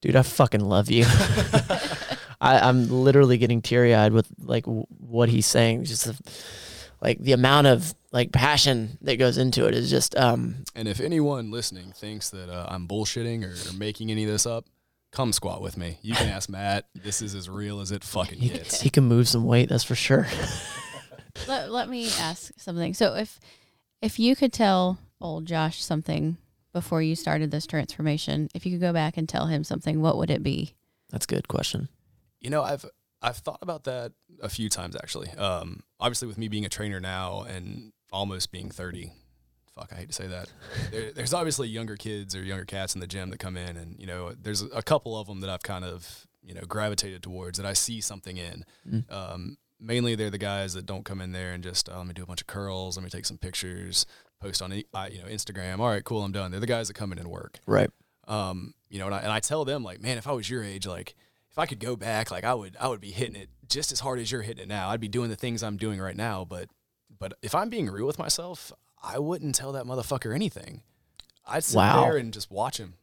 Dude, 0.00 0.16
I 0.16 0.22
fucking 0.22 0.62
love 0.62 0.90
you. 0.90 1.04
I, 2.40 2.68
am 2.68 2.88
literally 2.88 3.38
getting 3.38 3.62
teary 3.62 3.94
eyed 3.94 4.12
with 4.12 4.26
like 4.40 4.64
w- 4.64 4.84
what 4.98 5.28
he's 5.28 5.46
saying. 5.46 5.84
Just 5.84 6.06
the, 6.06 6.18
like 7.00 7.20
the 7.20 7.32
amount 7.32 7.68
of 7.68 7.94
like 8.10 8.32
passion 8.32 8.98
that 9.02 9.14
goes 9.18 9.38
into 9.38 9.68
it 9.68 9.74
is 9.74 9.88
just. 9.88 10.16
um 10.16 10.64
And 10.74 10.88
if 10.88 10.98
anyone 10.98 11.52
listening 11.52 11.92
thinks 11.92 12.30
that 12.30 12.50
uh, 12.50 12.66
I'm 12.68 12.88
bullshitting 12.88 13.44
or, 13.44 13.70
or 13.70 13.78
making 13.78 14.10
any 14.10 14.24
of 14.24 14.30
this 14.30 14.44
up, 14.44 14.64
come 15.12 15.32
squat 15.32 15.62
with 15.62 15.76
me. 15.76 15.98
You 16.02 16.16
can 16.16 16.28
ask 16.28 16.48
Matt. 16.48 16.86
This 16.96 17.22
is 17.22 17.36
as 17.36 17.48
real 17.48 17.78
as 17.78 17.92
it 17.92 18.02
fucking 18.02 18.40
gets. 18.40 18.80
He 18.80 18.90
can 18.90 19.04
move 19.04 19.28
some 19.28 19.44
weight, 19.44 19.68
that's 19.68 19.84
for 19.84 19.94
sure 19.94 20.26
let, 21.48 21.70
let 21.70 21.88
me 21.88 22.08
ask 22.18 22.52
something. 22.56 22.94
So 22.94 23.14
if 23.14 23.40
if 24.00 24.18
you 24.18 24.34
could 24.36 24.52
tell 24.52 24.98
old 25.20 25.46
Josh 25.46 25.82
something 25.82 26.36
before 26.72 27.02
you 27.02 27.14
started 27.14 27.50
this 27.50 27.66
transformation, 27.66 28.48
if 28.54 28.66
you 28.66 28.72
could 28.72 28.80
go 28.80 28.92
back 28.92 29.16
and 29.16 29.28
tell 29.28 29.46
him 29.46 29.62
something, 29.64 30.00
what 30.00 30.16
would 30.16 30.30
it 30.30 30.42
be? 30.42 30.74
That's 31.10 31.26
a 31.26 31.28
good 31.28 31.48
question. 31.48 31.88
You 32.40 32.50
know, 32.50 32.62
I've 32.62 32.84
I've 33.20 33.36
thought 33.36 33.60
about 33.62 33.84
that 33.84 34.12
a 34.42 34.48
few 34.48 34.68
times 34.68 34.96
actually. 34.96 35.30
Um, 35.30 35.82
obviously, 36.00 36.28
with 36.28 36.38
me 36.38 36.48
being 36.48 36.64
a 36.64 36.68
trainer 36.68 37.00
now 37.00 37.42
and 37.42 37.92
almost 38.10 38.50
being 38.50 38.70
thirty, 38.70 39.12
fuck, 39.74 39.92
I 39.92 39.96
hate 39.96 40.08
to 40.08 40.14
say 40.14 40.26
that. 40.26 40.50
there, 40.90 41.12
there's 41.12 41.34
obviously 41.34 41.68
younger 41.68 41.96
kids 41.96 42.34
or 42.34 42.42
younger 42.42 42.64
cats 42.64 42.94
in 42.94 43.00
the 43.00 43.06
gym 43.06 43.30
that 43.30 43.38
come 43.38 43.56
in, 43.56 43.76
and 43.76 43.98
you 43.98 44.06
know, 44.06 44.32
there's 44.32 44.62
a 44.62 44.82
couple 44.82 45.18
of 45.18 45.26
them 45.26 45.40
that 45.40 45.50
I've 45.50 45.62
kind 45.62 45.84
of 45.84 46.26
you 46.42 46.54
know 46.54 46.62
gravitated 46.62 47.22
towards 47.22 47.58
that 47.58 47.66
I 47.66 47.74
see 47.74 48.00
something 48.00 48.36
in. 48.36 48.64
Mm. 48.88 49.12
Um, 49.12 49.56
mainly 49.82 50.14
they're 50.14 50.30
the 50.30 50.38
guys 50.38 50.74
that 50.74 50.86
don't 50.86 51.04
come 51.04 51.20
in 51.20 51.32
there 51.32 51.52
and 51.52 51.62
just 51.62 51.88
oh, 51.88 51.98
let 51.98 52.06
me 52.06 52.14
do 52.14 52.22
a 52.22 52.26
bunch 52.26 52.40
of 52.40 52.46
curls, 52.46 52.96
let 52.96 53.04
me 53.04 53.10
take 53.10 53.26
some 53.26 53.38
pictures, 53.38 54.06
post 54.40 54.62
on 54.62 54.72
you 54.72 54.84
know 54.92 55.28
Instagram. 55.28 55.80
All 55.80 55.88
right, 55.88 56.04
cool, 56.04 56.22
I'm 56.22 56.32
done. 56.32 56.50
They're 56.50 56.60
the 56.60 56.66
guys 56.66 56.88
that 56.88 56.94
come 56.94 57.12
in 57.12 57.18
and 57.18 57.28
work. 57.28 57.58
Right. 57.66 57.90
Um, 58.28 58.74
you 58.88 58.98
know, 58.98 59.06
and 59.06 59.14
I, 59.14 59.18
and 59.18 59.32
I 59.32 59.40
tell 59.40 59.64
them 59.64 59.82
like, 59.82 60.00
man, 60.00 60.18
if 60.18 60.26
I 60.26 60.32
was 60.32 60.48
your 60.48 60.62
age, 60.62 60.86
like 60.86 61.14
if 61.50 61.58
I 61.58 61.66
could 61.66 61.80
go 61.80 61.96
back, 61.96 62.30
like 62.30 62.44
I 62.44 62.54
would 62.54 62.76
I 62.80 62.88
would 62.88 63.00
be 63.00 63.10
hitting 63.10 63.36
it 63.36 63.48
just 63.68 63.92
as 63.92 64.00
hard 64.00 64.18
as 64.18 64.30
you're 64.30 64.42
hitting 64.42 64.62
it 64.62 64.68
now. 64.68 64.90
I'd 64.90 65.00
be 65.00 65.08
doing 65.08 65.30
the 65.30 65.36
things 65.36 65.62
I'm 65.62 65.76
doing 65.76 66.00
right 66.00 66.16
now, 66.16 66.44
but 66.44 66.68
but 67.18 67.34
if 67.42 67.54
I'm 67.54 67.68
being 67.68 67.90
real 67.90 68.06
with 68.06 68.18
myself, 68.18 68.72
I 69.02 69.18
wouldn't 69.18 69.54
tell 69.54 69.72
that 69.72 69.84
motherfucker 69.84 70.34
anything. 70.34 70.82
I'd 71.46 71.64
sit 71.64 71.76
wow. 71.76 72.02
there 72.02 72.16
and 72.16 72.32
just 72.32 72.50
watch 72.50 72.78
him 72.78 72.94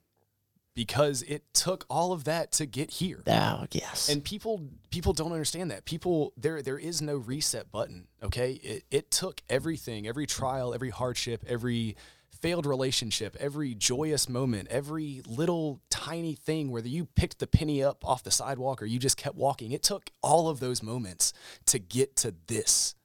because 0.79 1.23
it 1.23 1.43
took 1.53 1.85
all 1.89 2.13
of 2.13 2.23
that 2.23 2.53
to 2.53 2.65
get 2.65 2.89
here. 2.89 3.21
Oh, 3.27 3.65
yes. 3.69 4.07
And 4.07 4.23
people 4.23 4.61
people 4.91 5.11
don't 5.11 5.33
understand 5.33 5.71
that. 5.71 5.83
People 5.83 6.31
there 6.37 6.61
there 6.61 6.77
is 6.77 7.01
no 7.01 7.17
reset 7.17 7.69
button, 7.69 8.07
okay? 8.23 8.53
It 8.53 8.85
it 8.89 9.11
took 9.11 9.41
everything, 9.49 10.07
every 10.07 10.25
trial, 10.25 10.73
every 10.73 10.89
hardship, 10.89 11.43
every 11.45 11.97
failed 12.29 12.65
relationship, 12.65 13.35
every 13.41 13.75
joyous 13.75 14.29
moment, 14.29 14.69
every 14.69 15.21
little 15.27 15.81
tiny 15.89 16.33
thing 16.33 16.71
whether 16.71 16.87
you 16.87 17.07
picked 17.07 17.39
the 17.39 17.47
penny 17.47 17.83
up 17.83 18.05
off 18.07 18.23
the 18.23 18.31
sidewalk 18.31 18.81
or 18.81 18.85
you 18.85 18.99
just 18.99 19.17
kept 19.17 19.35
walking. 19.35 19.73
It 19.73 19.83
took 19.83 20.11
all 20.23 20.47
of 20.47 20.61
those 20.61 20.81
moments 20.81 21.33
to 21.65 21.77
get 21.77 22.15
to 22.17 22.33
this. 22.47 22.95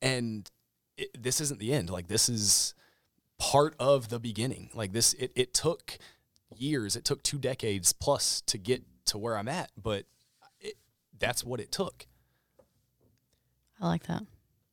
And 0.00 0.50
it, 0.96 1.22
this 1.22 1.42
isn't 1.42 1.60
the 1.60 1.74
end. 1.74 1.90
Like 1.90 2.08
this 2.08 2.30
is 2.30 2.72
part 3.38 3.74
of 3.78 4.08
the 4.08 4.18
beginning. 4.18 4.70
Like 4.72 4.94
this 4.94 5.12
it 5.12 5.30
it 5.36 5.52
took 5.52 5.98
years. 6.62 6.96
It 6.96 7.04
took 7.04 7.22
two 7.22 7.38
decades 7.38 7.92
plus 7.92 8.40
to 8.42 8.56
get 8.56 8.82
to 9.06 9.18
where 9.18 9.36
I'm 9.36 9.48
at, 9.48 9.70
but 9.76 10.04
it, 10.60 10.76
that's 11.18 11.44
what 11.44 11.60
it 11.60 11.72
took. 11.72 12.06
I 13.80 13.88
like 13.88 14.04
that. 14.04 14.22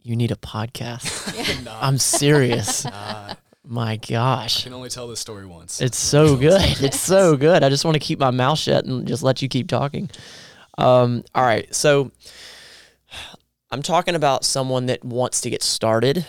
You 0.02 0.16
need 0.16 0.32
a 0.32 0.36
podcast. 0.36 1.64
nah. 1.66 1.80
I'm 1.82 1.98
serious. 1.98 2.86
Nah. 3.00 3.36
My 3.66 3.98
gosh. 3.98 4.62
I 4.62 4.64
can 4.64 4.74
only 4.74 4.90
tell 4.90 5.08
this 5.08 5.20
story 5.20 5.46
once. 5.46 5.80
It's 5.80 5.98
so 5.98 6.36
good. 6.36 6.82
It's 6.82 7.00
so 7.00 7.38
good. 7.38 7.62
I 7.62 7.70
just 7.70 7.86
want 7.86 7.94
to 7.94 8.00
keep 8.00 8.18
my 8.18 8.32
mouth 8.32 8.58
shut 8.58 8.86
and 8.86 9.08
just 9.08 9.22
let 9.22 9.44
you 9.44 9.50
keep 9.50 9.68
talking. 9.68 10.10
Um, 10.80 11.24
all 11.36 11.44
right. 11.44 11.74
So 11.76 12.12
I'm 13.70 13.84
talking 13.84 14.16
about 14.16 14.44
someone 14.44 14.88
that 14.88 15.06
wants 15.06 15.42
to 15.42 15.52
get 15.52 15.62
started. 15.62 16.26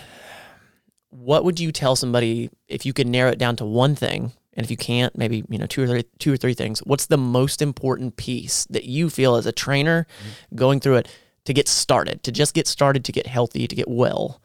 What 1.08 1.44
would 1.44 1.58
you 1.58 1.72
tell 1.72 1.96
somebody 1.96 2.50
if 2.68 2.84
you 2.84 2.92
could 2.92 3.08
narrow 3.08 3.30
it 3.30 3.38
down 3.38 3.56
to 3.56 3.64
one 3.64 3.94
thing 3.94 4.32
and 4.54 4.64
if 4.64 4.70
you 4.70 4.76
can't, 4.76 5.16
maybe 5.16 5.44
you 5.48 5.58
know 5.58 5.66
two 5.66 5.82
or 5.82 5.86
three, 5.86 6.04
two 6.18 6.32
or 6.32 6.36
three 6.36 6.54
things. 6.54 6.80
What's 6.80 7.06
the 7.06 7.18
most 7.18 7.62
important 7.62 8.16
piece 8.16 8.66
that 8.70 8.84
you 8.84 9.10
feel 9.10 9.36
as 9.36 9.46
a 9.46 9.52
trainer 9.52 10.06
mm-hmm. 10.18 10.56
going 10.56 10.80
through 10.80 10.96
it 10.96 11.08
to 11.44 11.52
get 11.52 11.68
started, 11.68 12.22
to 12.24 12.32
just 12.32 12.54
get 12.54 12.66
started, 12.66 13.04
to 13.04 13.12
get 13.12 13.26
healthy, 13.26 13.66
to 13.66 13.74
get 13.74 13.88
well? 13.88 14.40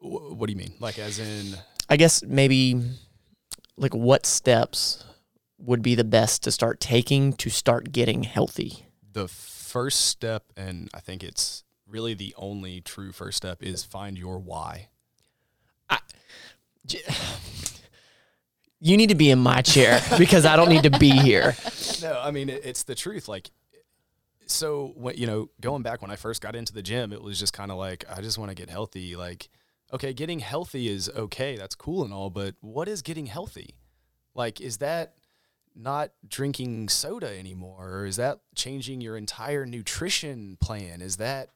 What 0.00 0.46
do 0.46 0.52
you 0.52 0.58
mean? 0.58 0.72
Like 0.80 0.98
as 0.98 1.18
in? 1.18 1.58
I 1.88 1.96
guess 1.96 2.22
maybe 2.22 2.80
like 3.76 3.94
what 3.94 4.26
steps 4.26 5.04
would 5.58 5.82
be 5.82 5.94
the 5.94 6.04
best 6.04 6.42
to 6.44 6.50
start 6.50 6.80
taking 6.80 7.32
to 7.34 7.50
start 7.50 7.92
getting 7.92 8.22
healthy? 8.24 8.86
The 9.12 9.28
first 9.28 10.06
step, 10.06 10.44
and 10.56 10.88
I 10.94 11.00
think 11.00 11.22
it's 11.22 11.64
really 11.86 12.14
the 12.14 12.34
only 12.36 12.80
true 12.80 13.12
first 13.12 13.38
step, 13.38 13.62
is 13.62 13.84
find 13.84 14.18
your 14.18 14.38
why. 14.38 14.88
I, 15.88 15.98
you 18.80 18.96
need 18.96 19.10
to 19.10 19.14
be 19.14 19.30
in 19.30 19.38
my 19.38 19.62
chair 19.62 20.00
because 20.18 20.44
I 20.44 20.56
don't 20.56 20.68
need 20.68 20.84
to 20.84 20.90
be 20.98 21.10
here. 21.10 21.54
No, 22.02 22.18
I 22.20 22.30
mean 22.30 22.48
it, 22.48 22.62
it's 22.64 22.82
the 22.84 22.94
truth. 22.94 23.28
Like, 23.28 23.50
so 24.46 24.92
when 24.96 25.16
you 25.16 25.26
know, 25.26 25.50
going 25.60 25.82
back 25.82 26.02
when 26.02 26.10
I 26.10 26.16
first 26.16 26.40
got 26.42 26.56
into 26.56 26.72
the 26.72 26.82
gym, 26.82 27.12
it 27.12 27.22
was 27.22 27.38
just 27.38 27.52
kind 27.52 27.70
of 27.70 27.76
like 27.78 28.04
I 28.14 28.20
just 28.20 28.38
want 28.38 28.50
to 28.50 28.54
get 28.54 28.68
healthy. 28.70 29.16
Like, 29.16 29.48
okay, 29.92 30.12
getting 30.12 30.40
healthy 30.40 30.88
is 30.88 31.08
okay, 31.14 31.56
that's 31.56 31.74
cool 31.74 32.04
and 32.04 32.12
all, 32.12 32.30
but 32.30 32.54
what 32.60 32.88
is 32.88 33.02
getting 33.02 33.26
healthy? 33.26 33.76
Like, 34.34 34.60
is 34.60 34.78
that 34.78 35.14
not 35.76 36.10
drinking 36.26 36.88
soda 36.88 37.38
anymore? 37.38 37.88
Or 38.00 38.06
is 38.06 38.16
that 38.16 38.40
changing 38.54 39.00
your 39.00 39.16
entire 39.16 39.66
nutrition 39.66 40.56
plan? 40.60 41.00
Is 41.00 41.16
that 41.18 41.50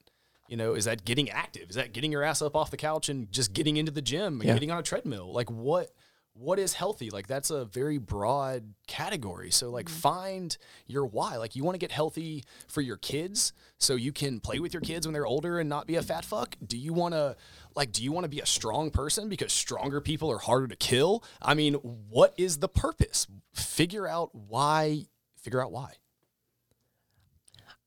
you 0.47 0.59
know, 0.59 0.75
is 0.75 0.85
that 0.85 1.07
getting 1.07 1.31
active? 1.31 1.71
Is 1.71 1.77
that 1.77 1.95
getting 1.95 2.13
your 2.13 2.23
ass 2.23 2.43
up 2.43 2.55
off 2.55 2.71
the 2.71 2.77
couch 2.77 3.09
and 3.09 3.33
just 3.33 3.55
getting 3.55 3.79
into 3.79 3.91
the 3.91 4.03
gym 4.03 4.35
and 4.41 4.45
Yeah. 4.45 4.53
getting 4.53 4.71
on 4.71 4.79
a 4.79 4.83
treadmill? 4.83 5.33
Like 5.33 5.51
what 5.51 5.89
what 6.35 6.59
is 6.59 6.75
healthy? 6.75 7.11
Like 7.11 7.27
that's 7.27 7.51
a 7.51 7.65
very 7.65 7.99
broad 7.99 8.75
category. 8.87 9.51
So 9.51 9.71
like 9.71 9.87
mm-hmm. 9.87 9.97
find 9.97 10.57
your 10.87 11.07
why. 11.07 11.37
Like 11.37 11.57
you 11.57 11.65
want 11.65 11.75
to 11.75 11.79
get 11.79 11.93
healthy 11.93 12.45
for 12.69 12.81
your 12.81 12.97
kids 12.97 13.53
so 13.79 13.95
you 13.95 14.13
can 14.13 14.41
play 14.41 14.59
with 14.59 14.75
your 14.75 14.81
kids 14.81 15.07
when 15.07 15.15
they're 15.15 15.27
older 15.27 15.59
and 15.59 15.69
not 15.69 15.87
be 15.87 15.97
a 15.97 16.03
fat 16.03 16.25
fuck? 16.25 16.57
Do 16.65 16.77
you 16.77 16.93
want 16.93 17.15
to 17.15 17.37
like 17.75 17.93
do 17.93 18.03
you 18.03 18.13
want 18.13 18.25
to 18.25 18.29
be 18.29 18.41
a 18.41 18.47
strong 18.47 18.91
person 18.91 19.29
because 19.29 19.53
stronger 19.53 20.01
people 20.01 20.31
are 20.31 20.39
harder 20.39 20.67
to 20.69 20.77
kill? 20.77 21.23
I 21.41 21.55
mean, 21.55 21.75
what 21.75 22.35
is 22.37 22.59
the 22.59 22.69
purpose? 22.69 23.27
Figure 23.53 24.07
out 24.07 24.31
why 24.35 25.07
figure 25.37 25.63
out 25.63 25.73
why. 25.73 25.93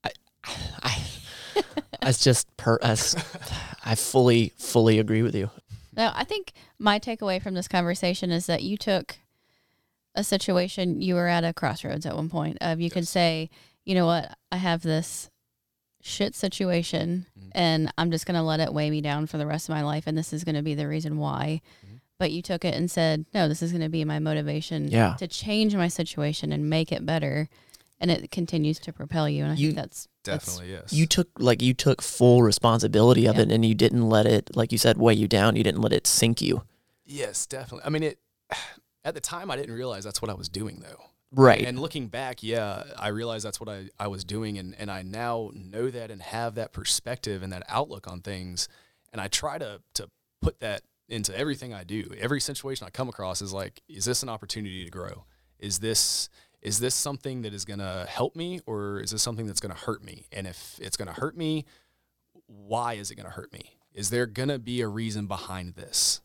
I, 0.04 0.10
I 0.82 1.08
it's 2.02 2.18
just 2.24 2.54
per, 2.56 2.78
as, 2.82 3.14
I 3.84 3.94
fully, 3.94 4.52
fully 4.56 4.98
agree 4.98 5.22
with 5.22 5.34
you. 5.34 5.50
No, 5.98 6.12
I 6.14 6.24
think 6.24 6.52
my 6.78 6.98
takeaway 6.98 7.42
from 7.42 7.54
this 7.54 7.68
conversation 7.68 8.30
is 8.30 8.46
that 8.46 8.62
you 8.62 8.76
took 8.78 9.18
a 10.14 10.24
situation, 10.24 11.02
you 11.02 11.14
were 11.16 11.26
at 11.28 11.44
a 11.44 11.52
crossroads 11.52 12.06
at 12.06 12.16
one 12.16 12.28
point 12.30 12.56
of 12.60 12.80
you 12.80 12.88
could 12.90 13.06
say, 13.06 13.50
you 13.84 13.94
know 13.94 14.06
what, 14.06 14.36
I 14.50 14.56
have 14.56 14.82
this 14.82 15.30
shit 16.00 16.34
situation 16.34 17.26
Mm-hmm. 17.38 17.48
and 17.52 17.92
I'm 17.98 18.10
just 18.10 18.26
going 18.26 18.36
to 18.36 18.42
let 18.42 18.60
it 18.60 18.72
weigh 18.72 18.90
me 18.90 19.00
down 19.00 19.26
for 19.26 19.38
the 19.38 19.46
rest 19.46 19.68
of 19.68 19.74
my 19.74 19.82
life. 19.82 20.04
And 20.06 20.16
this 20.16 20.32
is 20.32 20.44
going 20.44 20.54
to 20.54 20.62
be 20.62 20.74
the 20.74 20.86
reason 20.86 21.18
why. 21.18 21.60
Mm-hmm. 21.84 21.96
But 22.18 22.30
you 22.30 22.42
took 22.42 22.64
it 22.64 22.74
and 22.74 22.90
said, 22.90 23.24
no, 23.34 23.48
this 23.48 23.62
is 23.62 23.72
going 23.72 23.82
to 23.82 23.88
be 23.88 24.04
my 24.04 24.18
motivation 24.18 24.88
Yeah. 24.88 25.14
to 25.18 25.26
change 25.26 25.74
my 25.74 25.88
situation 25.88 26.52
and 26.52 26.68
make 26.70 26.92
it 26.92 27.06
better. 27.06 27.48
And 28.00 28.10
it 28.10 28.30
continues 28.30 28.78
to 28.80 28.92
propel 28.92 29.28
you. 29.28 29.44
And 29.44 29.52
I 29.52 29.56
You- 29.56 29.68
think 29.68 29.76
that's- 29.76 30.08
Definitely, 30.34 30.70
yes. 30.72 30.92
You 30.92 31.06
took 31.06 31.28
like 31.38 31.62
you 31.62 31.74
took 31.74 32.02
full 32.02 32.42
responsibility 32.42 33.26
of 33.26 33.36
Yeah. 33.36 33.42
it, 33.42 33.52
and 33.52 33.64
you 33.64 33.74
didn't 33.74 34.08
let 34.08 34.26
it, 34.26 34.54
like 34.56 34.72
you 34.72 34.78
said, 34.78 34.98
weigh 34.98 35.14
you 35.14 35.28
down. 35.28 35.56
You 35.56 35.64
didn't 35.64 35.80
let 35.80 35.92
it 35.92 36.06
sink 36.06 36.40
you. 36.40 36.62
Yes, 37.04 37.46
definitely. 37.46 37.86
I 37.86 37.90
mean, 37.90 38.02
it 38.02 38.18
at 39.04 39.14
the 39.14 39.20
time 39.20 39.50
I 39.50 39.56
didn't 39.56 39.74
realize 39.74 40.04
that's 40.04 40.20
what 40.22 40.30
I 40.30 40.34
was 40.34 40.48
doing 40.48 40.80
though. 40.80 41.02
Right. 41.30 41.66
And 41.66 41.78
looking 41.78 42.08
back, 42.08 42.42
yeah, 42.42 42.84
I 42.98 43.08
realized 43.08 43.44
that's 43.44 43.60
what 43.60 43.68
I, 43.68 43.90
I 43.98 44.06
was 44.08 44.24
doing 44.24 44.56
and, 44.56 44.74
and 44.78 44.90
I 44.90 45.02
now 45.02 45.50
know 45.54 45.90
that 45.90 46.10
and 46.10 46.22
have 46.22 46.54
that 46.54 46.72
perspective 46.72 47.42
and 47.42 47.52
that 47.52 47.64
outlook 47.68 48.06
on 48.08 48.20
things. 48.22 48.66
And 49.12 49.20
I 49.20 49.28
try 49.28 49.58
to 49.58 49.80
to 49.94 50.08
put 50.40 50.60
that 50.60 50.82
into 51.08 51.36
everything 51.36 51.72
I 51.74 51.84
do. 51.84 52.10
Every 52.18 52.40
situation 52.40 52.86
I 52.86 52.90
come 52.90 53.08
across 53.08 53.40
is 53.42 53.52
like, 53.52 53.82
is 53.88 54.04
this 54.04 54.22
an 54.22 54.28
opportunity 54.28 54.84
to 54.84 54.90
grow? 54.90 55.24
Is 55.58 55.78
this 55.80 56.28
is 56.62 56.80
this 56.80 56.94
something 56.94 57.42
that 57.42 57.54
is 57.54 57.64
gonna 57.64 58.06
help 58.08 58.34
me 58.36 58.60
or 58.66 59.00
is 59.00 59.10
this 59.10 59.22
something 59.22 59.46
that's 59.46 59.60
gonna 59.60 59.74
hurt 59.74 60.04
me? 60.04 60.26
And 60.32 60.46
if 60.46 60.78
it's 60.80 60.96
gonna 60.96 61.12
hurt 61.12 61.36
me, 61.36 61.64
why 62.46 62.94
is 62.94 63.10
it 63.10 63.14
gonna 63.16 63.30
hurt 63.30 63.52
me? 63.52 63.76
Is 63.92 64.10
there 64.10 64.26
gonna 64.26 64.58
be 64.58 64.80
a 64.80 64.88
reason 64.88 65.26
behind 65.26 65.74
this? 65.74 66.20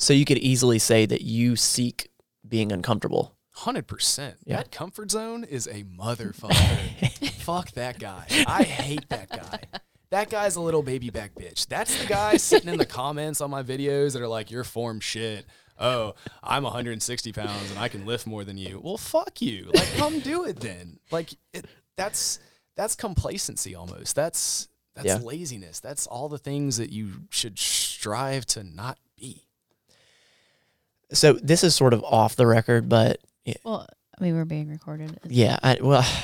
so 0.00 0.14
you 0.14 0.24
could 0.24 0.38
easily 0.38 0.78
say 0.78 1.04
that 1.06 1.20
you 1.20 1.54
seek 1.56 2.10
being 2.48 2.72
uncomfortable. 2.72 3.36
Hundred 3.52 3.86
percent. 3.86 4.36
Yeah. 4.46 4.56
That 4.56 4.72
comfort 4.72 5.10
zone 5.10 5.44
is 5.44 5.66
a 5.66 5.84
motherfucker. 5.84 7.30
Fuck 7.42 7.72
that 7.72 7.98
guy. 7.98 8.24
I 8.46 8.62
hate 8.62 9.06
that 9.10 9.28
guy. 9.28 9.60
That 10.10 10.30
guy's 10.30 10.56
a 10.56 10.60
little 10.60 10.82
baby 10.82 11.10
back 11.10 11.34
bitch. 11.34 11.66
That's 11.68 12.00
the 12.00 12.06
guy 12.08 12.36
sitting 12.38 12.70
in 12.70 12.78
the 12.78 12.86
comments 12.86 13.40
on 13.40 13.50
my 13.50 13.62
videos 13.62 14.14
that 14.14 14.22
are 14.22 14.28
like, 14.28 14.50
"You're 14.50 14.64
form 14.64 15.00
shit." 15.00 15.44
Oh, 15.80 16.14
I'm 16.42 16.64
160 16.64 17.32
pounds 17.32 17.70
and 17.70 17.78
I 17.78 17.88
can 17.88 18.04
lift 18.04 18.26
more 18.26 18.44
than 18.44 18.58
you. 18.58 18.80
Well, 18.84 18.98
fuck 18.98 19.40
you. 19.40 19.70
Like, 19.74 19.90
come 19.96 20.20
do 20.20 20.44
it 20.44 20.60
then. 20.60 20.98
Like, 21.10 21.30
it, 21.54 21.64
that's 21.96 22.38
that's 22.76 22.94
complacency 22.94 23.74
almost. 23.74 24.14
That's 24.14 24.68
that's 24.94 25.06
Yeah. 25.06 25.16
laziness. 25.16 25.80
That's 25.80 26.06
all 26.06 26.28
the 26.28 26.38
things 26.38 26.76
that 26.76 26.90
you 26.90 27.22
should 27.30 27.58
strive 27.58 28.44
to 28.46 28.62
not 28.62 28.98
be. 29.18 29.46
So 31.12 31.32
this 31.34 31.64
is 31.64 31.74
sort 31.74 31.94
of 31.94 32.04
off 32.04 32.36
the 32.36 32.46
record, 32.46 32.88
but 32.88 33.18
well, 33.64 33.86
I 34.18 34.22
mean, 34.22 34.34
we're 34.36 34.44
being 34.44 34.68
recorded. 34.68 35.18
Yeah, 35.26 35.58
I, 35.62 35.78
well, 35.80 36.06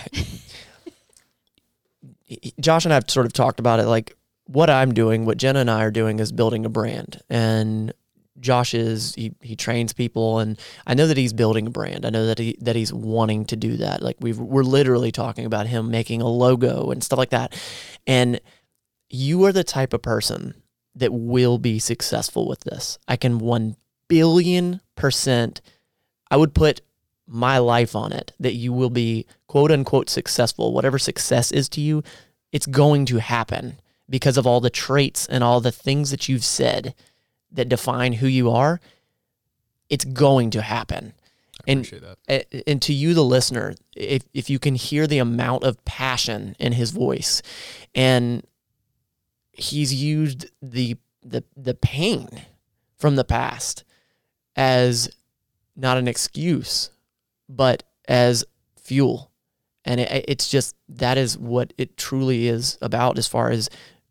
Josh 2.61 2.85
and 2.85 2.93
I 2.93 2.97
have 2.97 3.11
sort 3.11 3.27
of 3.27 3.33
talked 3.33 3.61
about 3.61 3.81
it. 3.81 3.87
Like 3.87 4.17
what 4.47 4.71
I'm 4.71 4.93
doing, 4.95 5.25
what 5.25 5.39
Jenna 5.39 5.61
and 5.61 5.71
I 5.71 5.83
are 5.85 5.91
doing, 5.91 6.19
is 6.21 6.33
building 6.33 6.67
a 6.67 6.69
brand. 6.69 7.21
And 7.31 7.93
Josh 8.41 8.75
is 8.75 9.15
he 9.15 9.33
he 9.41 9.57
trains 9.57 9.93
people, 9.93 10.39
and 10.39 10.59
I 10.87 10.95
know 10.95 11.07
that 11.07 11.17
he's 11.17 11.33
building 11.33 11.67
a 11.67 11.71
brand. 11.71 12.05
I 12.05 12.11
know 12.11 12.27
that 12.27 12.39
he 12.39 12.57
that 12.61 12.77
he's 12.77 12.93
wanting 12.93 13.45
to 13.47 13.57
do 13.57 13.77
that. 13.79 14.03
Like 14.03 14.17
we've 14.21 14.39
we're 14.39 14.63
literally 14.63 15.13
talking 15.13 15.47
about 15.47 15.67
him 15.67 15.91
making 15.91 16.23
a 16.23 16.29
logo 16.29 16.91
and 16.91 17.03
stuff 17.03 17.19
like 17.19 17.31
that. 17.31 17.59
And 18.07 18.41
you 19.09 19.45
are 19.45 19.53
the 19.53 19.65
type 19.65 19.93
of 19.93 20.03
person 20.03 20.55
that 20.95 21.13
will 21.13 21.59
be 21.59 21.79
successful 21.79 22.49
with 22.49 22.61
this. 22.61 22.99
I 23.07 23.17
can 23.17 23.39
one 23.39 23.77
billion 24.09 24.81
percent. 24.95 25.61
I 26.31 26.37
would 26.37 26.55
put 26.55 26.81
my 27.27 27.59
life 27.59 27.97
on 27.97 28.13
it 28.13 28.33
that 28.39 28.55
you 28.55 28.73
will 28.73 28.91
be 28.91 29.27
quote 29.47 29.71
unquote 29.71 30.09
successful. 30.09 30.73
Whatever 30.73 30.99
success 30.99 31.53
is 31.53 31.69
to 31.71 31.81
you, 31.81 32.03
it's 32.53 32.67
going 32.67 33.07
to 33.07 33.19
happen 33.19 33.81
because 34.09 34.37
of 34.37 34.47
all 34.47 34.61
the 34.61 34.71
traits 34.71 35.27
and 35.27 35.43
all 35.43 35.61
the 35.61 35.73
things 35.73 36.11
that 36.11 36.29
you've 36.29 36.45
said 36.45 36.95
that 37.53 37.69
define 37.69 38.15
who 38.15 38.27
you 38.27 38.51
are. 38.51 38.81
It's 39.89 40.05
going 40.05 40.51
to 40.51 40.63
happen. 40.63 41.13
I 41.67 41.71
And- 41.71 41.81
appreciate 41.87 42.03
that. 42.03 42.19
Eh, 42.55 42.61
and 42.67 42.83
to 42.83 42.93
you, 42.93 43.15
the 43.15 43.25
listener, 43.25 43.75
if, 43.95 44.23
if 44.35 44.51
you 44.51 44.59
can 44.59 44.75
hear 44.75 45.07
the 45.07 45.19
amount 45.19 45.65
of 45.65 45.83
passion 45.85 46.57
in 46.59 46.73
his 46.73 46.91
voice, 46.91 47.41
and 47.95 48.45
he's 49.53 49.95
used 49.95 50.47
the 50.61 50.97
the 51.23 51.43
the 51.57 51.75
pain 51.75 52.29
from 52.99 53.17
the 53.17 53.25
past 53.25 53.85
as 54.55 55.09
not 55.75 55.97
an 55.99 56.07
excuse, 56.09 56.91
but 57.49 57.83
as 58.07 58.45
fuel, 58.81 59.31
and 59.85 60.01
it, 60.01 60.25
it's 60.29 60.49
just 60.49 60.75
that 60.89 61.17
is 61.19 61.37
what 61.39 61.73
it 61.79 61.97
truly 61.97 62.49
is 62.49 62.79
about 62.83 63.19
as 63.19 63.27
far 63.27 63.51
as 63.51 63.69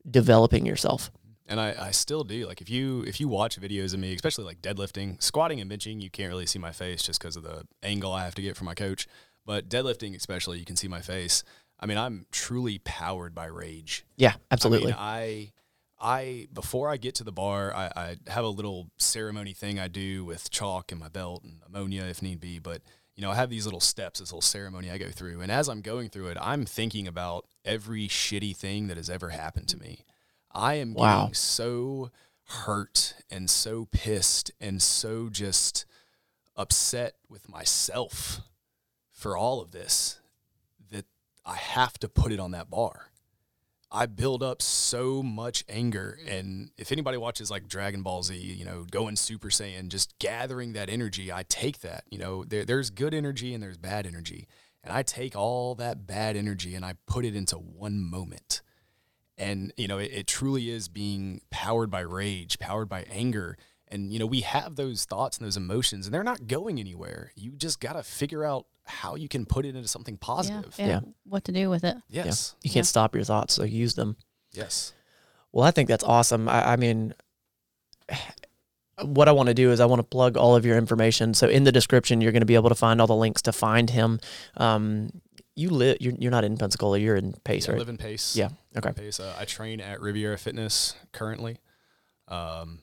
developing 0.09 0.65
yourself. 0.65 1.11
And 1.47 1.59
I, 1.59 1.75
I 1.79 1.91
still 1.91 2.23
do. 2.23 2.47
Like 2.47 2.61
if 2.61 2.69
you 2.69 3.03
if 3.03 3.19
you 3.19 3.27
watch 3.27 3.59
videos 3.59 3.93
of 3.93 3.99
me, 3.99 4.13
especially 4.15 4.45
like 4.45 4.61
deadlifting, 4.61 5.21
squatting 5.21 5.61
and 5.61 5.69
benching, 5.69 6.01
you 6.01 6.09
can't 6.09 6.29
really 6.29 6.47
see 6.47 6.59
my 6.59 6.71
face 6.71 7.03
just 7.03 7.19
because 7.19 7.35
of 7.35 7.43
the 7.43 7.67
angle 7.83 8.11
I 8.11 8.23
have 8.23 8.35
to 8.35 8.41
get 8.41 8.57
from 8.57 8.65
my 8.65 8.73
coach. 8.73 9.07
But 9.45 9.69
deadlifting 9.69 10.15
especially, 10.15 10.57
you 10.57 10.65
can 10.65 10.75
see 10.75 10.87
my 10.87 11.01
face. 11.01 11.43
I 11.79 11.85
mean, 11.85 11.97
I'm 11.97 12.25
truly 12.31 12.79
powered 12.79 13.35
by 13.35 13.45
rage. 13.45 14.05
Yeah, 14.17 14.33
absolutely. 14.49 14.93
I 14.93 14.95
mean, 14.95 14.97
I, 14.99 15.51
I 15.99 16.47
before 16.53 16.89
I 16.89 16.97
get 16.97 17.15
to 17.15 17.23
the 17.23 17.31
bar, 17.31 17.73
I, 17.75 17.91
I 17.95 18.15
have 18.27 18.45
a 18.45 18.49
little 18.49 18.89
ceremony 18.97 19.53
thing 19.53 19.79
I 19.79 19.87
do 19.87 20.25
with 20.25 20.49
chalk 20.49 20.91
and 20.91 20.99
my 20.99 21.09
belt 21.09 21.43
and 21.43 21.61
ammonia 21.65 22.03
if 22.03 22.21
need 22.21 22.39
be. 22.39 22.59
But 22.59 22.81
you 23.15 23.21
know, 23.21 23.31
I 23.31 23.35
have 23.35 23.49
these 23.49 23.65
little 23.65 23.79
steps, 23.79 24.19
this 24.19 24.31
little 24.31 24.41
ceremony 24.41 24.89
I 24.89 24.97
go 24.97 25.09
through, 25.09 25.41
and 25.41 25.51
as 25.51 25.69
I'm 25.69 25.81
going 25.81 26.09
through 26.09 26.27
it, 26.27 26.37
I'm 26.41 26.65
thinking 26.65 27.07
about 27.07 27.45
every 27.63 28.07
shitty 28.07 28.55
thing 28.55 28.87
that 28.87 28.97
has 28.97 29.09
ever 29.09 29.29
happened 29.29 29.67
to 29.69 29.77
me. 29.77 30.05
I 30.55 30.75
am 30.75 30.93
Wow. 30.93 31.21
getting 31.23 31.33
so 31.35 32.11
hurt 32.47 33.15
and 33.29 33.49
so 33.49 33.85
pissed 33.91 34.51
and 34.59 34.81
so 34.81 35.29
just 35.29 35.85
upset 36.55 37.15
with 37.27 37.49
myself 37.49 38.41
for 39.11 39.35
all 39.35 39.61
of 39.61 39.71
this 39.71 40.19
that 40.91 41.05
I 41.45 41.55
have 41.55 41.97
to 41.99 42.07
put 42.07 42.31
it 42.31 42.39
on 42.39 42.51
that 42.51 42.69
bar. 42.69 43.11
I 43.91 44.07
build 44.07 44.43
up 44.43 44.61
so 44.61 45.21
much 45.23 45.63
anger. 45.69 46.17
And 46.27 46.71
if 46.77 46.91
anybody 46.91 47.17
watches 47.17 47.49
like 47.51 47.67
Dragon 47.67 48.01
Ball 48.01 48.23
Z, 48.23 48.35
you 48.35 48.65
know, 48.65 48.83
going 48.89 49.15
Super 49.15 49.49
Saiyan, 49.49 49.87
just 49.89 50.17
gathering 50.19 50.73
that 50.73 50.89
energy, 50.89 51.31
I 51.31 51.43
take 51.43 51.79
that. 51.79 52.03
You 52.09 52.17
know, 52.17 52.43
there, 52.43 52.65
there's 52.65 52.89
good 52.89 53.13
energy 53.13 53.53
and 53.53 53.63
there's 53.63 53.77
bad 53.77 54.05
energy. 54.05 54.47
And 54.83 54.93
I 54.93 55.01
take 55.01 55.35
all 55.35 55.75
that 55.75 56.05
bad 56.05 56.35
energy 56.35 56.75
and 56.75 56.83
I 56.83 56.95
put 57.07 57.25
it 57.25 57.35
into 57.35 57.55
one 57.55 57.99
moment. 58.01 58.61
And, 59.37 59.73
you 59.75 59.87
know, 59.87 59.97
it, 59.97 60.11
it 60.13 60.27
truly 60.27 60.69
is 60.69 60.87
being 60.87 61.41
powered 61.49 61.89
by 61.91 62.01
rage, 62.01 62.57
powered 62.59 62.87
by 62.87 63.03
anger. 63.11 63.57
And, 63.87 64.11
you 64.13 64.19
know, 64.19 64.25
we 64.25 64.41
have 64.41 64.75
those 64.75 65.05
thoughts 65.05 65.37
and 65.37 65.45
those 65.45 65.57
emotions 65.57 66.07
and 66.07 66.13
they're 66.13 66.23
not 66.23 66.47
going 66.47 66.79
anywhere. 66.79 67.31
You 67.35 67.51
just 67.51 67.79
got 67.79 67.93
to 67.93 68.03
figure 68.03 68.43
out 68.45 68.65
how 68.85 69.15
you 69.15 69.27
can 69.27 69.45
put 69.45 69.65
it 69.65 69.75
into 69.75 69.87
something 69.87 70.17
positive. 70.17 70.73
yeah, 70.77 70.87
Yeah. 70.87 70.99
What 71.25 71.43
to 71.45 71.51
do 71.51 71.69
with 71.69 71.83
it? 71.83 71.97
Yeah. 72.09 72.25
Yes. 72.25 72.55
You 72.63 72.69
can't 72.71 72.85
stop 72.85 73.13
your 73.15 73.23
thoughts, 73.23 73.53
so 73.55 73.63
use 73.63 73.95
them. 73.95 74.15
Yes. 74.53 74.93
Well, 75.51 75.65
I 75.65 75.71
think 75.71 75.89
that's 75.89 76.03
awesome. 76.03 76.47
I, 76.47 76.73
I 76.73 76.75
mean, 76.77 77.13
what 79.01 79.27
I 79.27 79.31
want 79.33 79.47
to 79.47 79.53
do 79.53 79.71
is 79.71 79.79
I 79.79 79.85
want 79.85 79.99
to 79.99 80.03
plug 80.03 80.37
all 80.37 80.55
of 80.55 80.65
your 80.65 80.77
information. 80.77 81.33
So 81.33 81.47
in 81.47 81.63
the 81.63 81.71
description, 81.71 82.21
you're 82.21 82.31
going 82.31 82.41
to 82.41 82.45
be 82.45 82.55
able 82.55 82.69
to 82.69 82.75
find 82.75 83.01
all 83.01 83.07
the 83.07 83.15
links 83.15 83.41
to 83.43 83.51
find 83.51 83.89
him. 83.89 84.19
Um, 84.57 85.21
you 85.55 85.69
live. 85.69 85.97
You're, 86.01 86.13
you're 86.19 86.31
not 86.31 86.43
in 86.43 86.57
Pensacola. 86.57 86.97
You're 86.99 87.15
in 87.15 87.33
Pace, 87.43 87.67
I 87.69 87.73
right? 87.73 87.79
live 87.79 87.89
in 87.89 87.97
Pace. 87.97 88.35
Yeah. 88.35 88.49
Okay. 88.77 88.91
Pace. 88.91 89.19
Uh, 89.19 89.33
I 89.39 89.45
train 89.45 89.79
at 89.81 90.01
Riviera 90.01 90.37
Fitness 90.37 90.95
currently. 91.11 91.59
Um, 92.27 92.79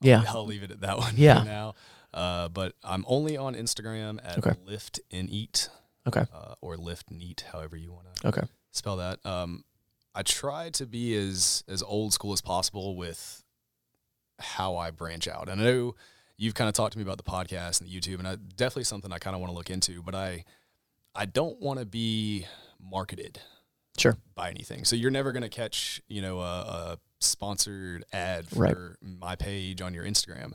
Yeah. 0.00 0.24
I'll 0.28 0.46
leave 0.46 0.62
it 0.62 0.70
at 0.70 0.80
that 0.80 0.98
one 1.04 1.14
Yeah. 1.16 1.40
for 1.40 1.44
now. 1.46 1.74
Uh, 2.12 2.48
but 2.48 2.74
I'm 2.84 3.04
only 3.08 3.36
on 3.36 3.54
Instagram 3.54 4.18
at 4.24 4.38
Okay. 4.38 4.52
lift 4.64 5.00
and 5.10 5.28
eat 5.30 5.68
Okay. 6.06 6.24
uh, 6.32 6.54
or 6.60 6.76
lift 6.76 7.10
neat, 7.10 7.44
however 7.52 7.76
you 7.76 7.92
want 7.92 8.06
to 8.16 8.28
Okay. 8.28 8.42
spell 8.70 8.96
that. 8.98 9.24
Um, 9.26 9.64
I 10.14 10.22
try 10.22 10.70
to 10.70 10.86
be 10.86 11.16
as 11.16 11.64
as 11.66 11.82
old 11.82 12.12
school 12.12 12.32
as 12.32 12.40
possible 12.40 12.94
with 12.94 13.42
how 14.38 14.76
I 14.76 14.90
branch 14.90 15.26
out. 15.26 15.48
And 15.48 15.60
I 15.60 15.64
know 15.64 15.94
you've 16.36 16.54
kind 16.54 16.68
of 16.68 16.74
talked 16.74 16.92
to 16.92 16.98
me 16.98 17.02
about 17.02 17.16
the 17.16 17.24
podcast 17.24 17.80
and 17.80 17.88
the 17.90 17.94
YouTube, 18.00 18.18
and 18.20 18.28
I, 18.28 18.36
definitely 18.36 18.84
something 18.84 19.12
I 19.12 19.18
kind 19.18 19.34
of 19.34 19.40
want 19.40 19.50
to 19.52 19.56
look 19.56 19.70
into. 19.70 20.02
But 20.02 20.14
I 20.14 20.44
I 21.14 21.26
don't 21.26 21.60
want 21.60 21.78
to 21.80 21.86
be 21.86 22.46
marketed 22.80 23.40
Sure. 23.98 24.16
by 24.34 24.50
anything. 24.50 24.84
So 24.84 24.96
you're 24.96 25.10
never 25.10 25.32
going 25.32 25.42
to 25.44 25.48
catch, 25.48 26.02
you 26.08 26.20
know, 26.22 26.40
a, 26.40 26.42
a 26.42 26.98
sponsored 27.20 28.04
ad 28.12 28.48
for 28.48 28.58
Right. 28.60 28.76
my 29.00 29.36
page 29.36 29.80
on 29.80 29.94
your 29.94 30.04
Instagram. 30.04 30.52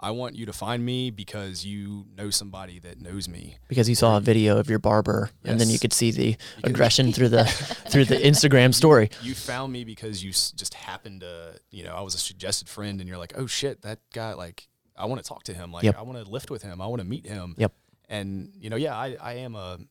I 0.00 0.12
want 0.12 0.36
you 0.36 0.46
to 0.46 0.52
find 0.52 0.86
me 0.86 1.10
because 1.10 1.64
you 1.66 2.06
know 2.16 2.30
somebody 2.30 2.78
that 2.78 3.00
knows 3.00 3.28
me. 3.28 3.56
Because 3.68 3.88
you 3.88 3.96
saw 3.96 4.16
a 4.16 4.20
video 4.20 4.56
of 4.56 4.70
your 4.70 4.78
barber, 4.78 5.30
and 5.44 5.60
then 5.60 5.68
you 5.68 5.78
could 5.80 5.92
see 5.92 6.12
the 6.12 6.36
aggression 6.62 7.12
through 7.14 7.30
the 7.30 7.44
through 7.44 8.04
the 8.04 8.14
Instagram 8.14 8.72
story. 8.72 9.10
You 9.22 9.34
found 9.34 9.72
me 9.72 9.82
because 9.82 10.22
you 10.22 10.30
just 10.30 10.72
happened 10.74 11.22
to, 11.22 11.54
you 11.72 11.82
know, 11.82 11.94
I 11.96 12.02
was 12.02 12.14
a 12.14 12.18
suggested 12.18 12.68
friend 12.68 13.00
and 13.00 13.08
you're 13.08 13.18
like, 13.18 13.32
"Oh 13.36 13.46
shit, 13.48 13.82
that 13.82 13.98
guy 14.14 14.34
like 14.34 14.68
I 14.96 15.06
want 15.06 15.20
to 15.20 15.28
talk 15.28 15.42
to 15.44 15.52
him. 15.52 15.72
Like 15.72 15.82
Yep. 15.82 15.96
I 15.98 16.02
want 16.02 16.24
to 16.24 16.30
lift 16.30 16.48
with 16.52 16.62
him. 16.62 16.80
I 16.80 16.86
want 16.86 17.00
to 17.02 17.06
meet 17.08 17.26
him." 17.26 17.56
Yep. 17.58 17.72
And 18.08 18.52
you 18.56 18.70
know, 18.70 18.76
yeah, 18.76 18.96
I 18.96 19.16
I 19.20 19.32
am 19.38 19.56
a, 19.56 19.78
you 19.80 19.86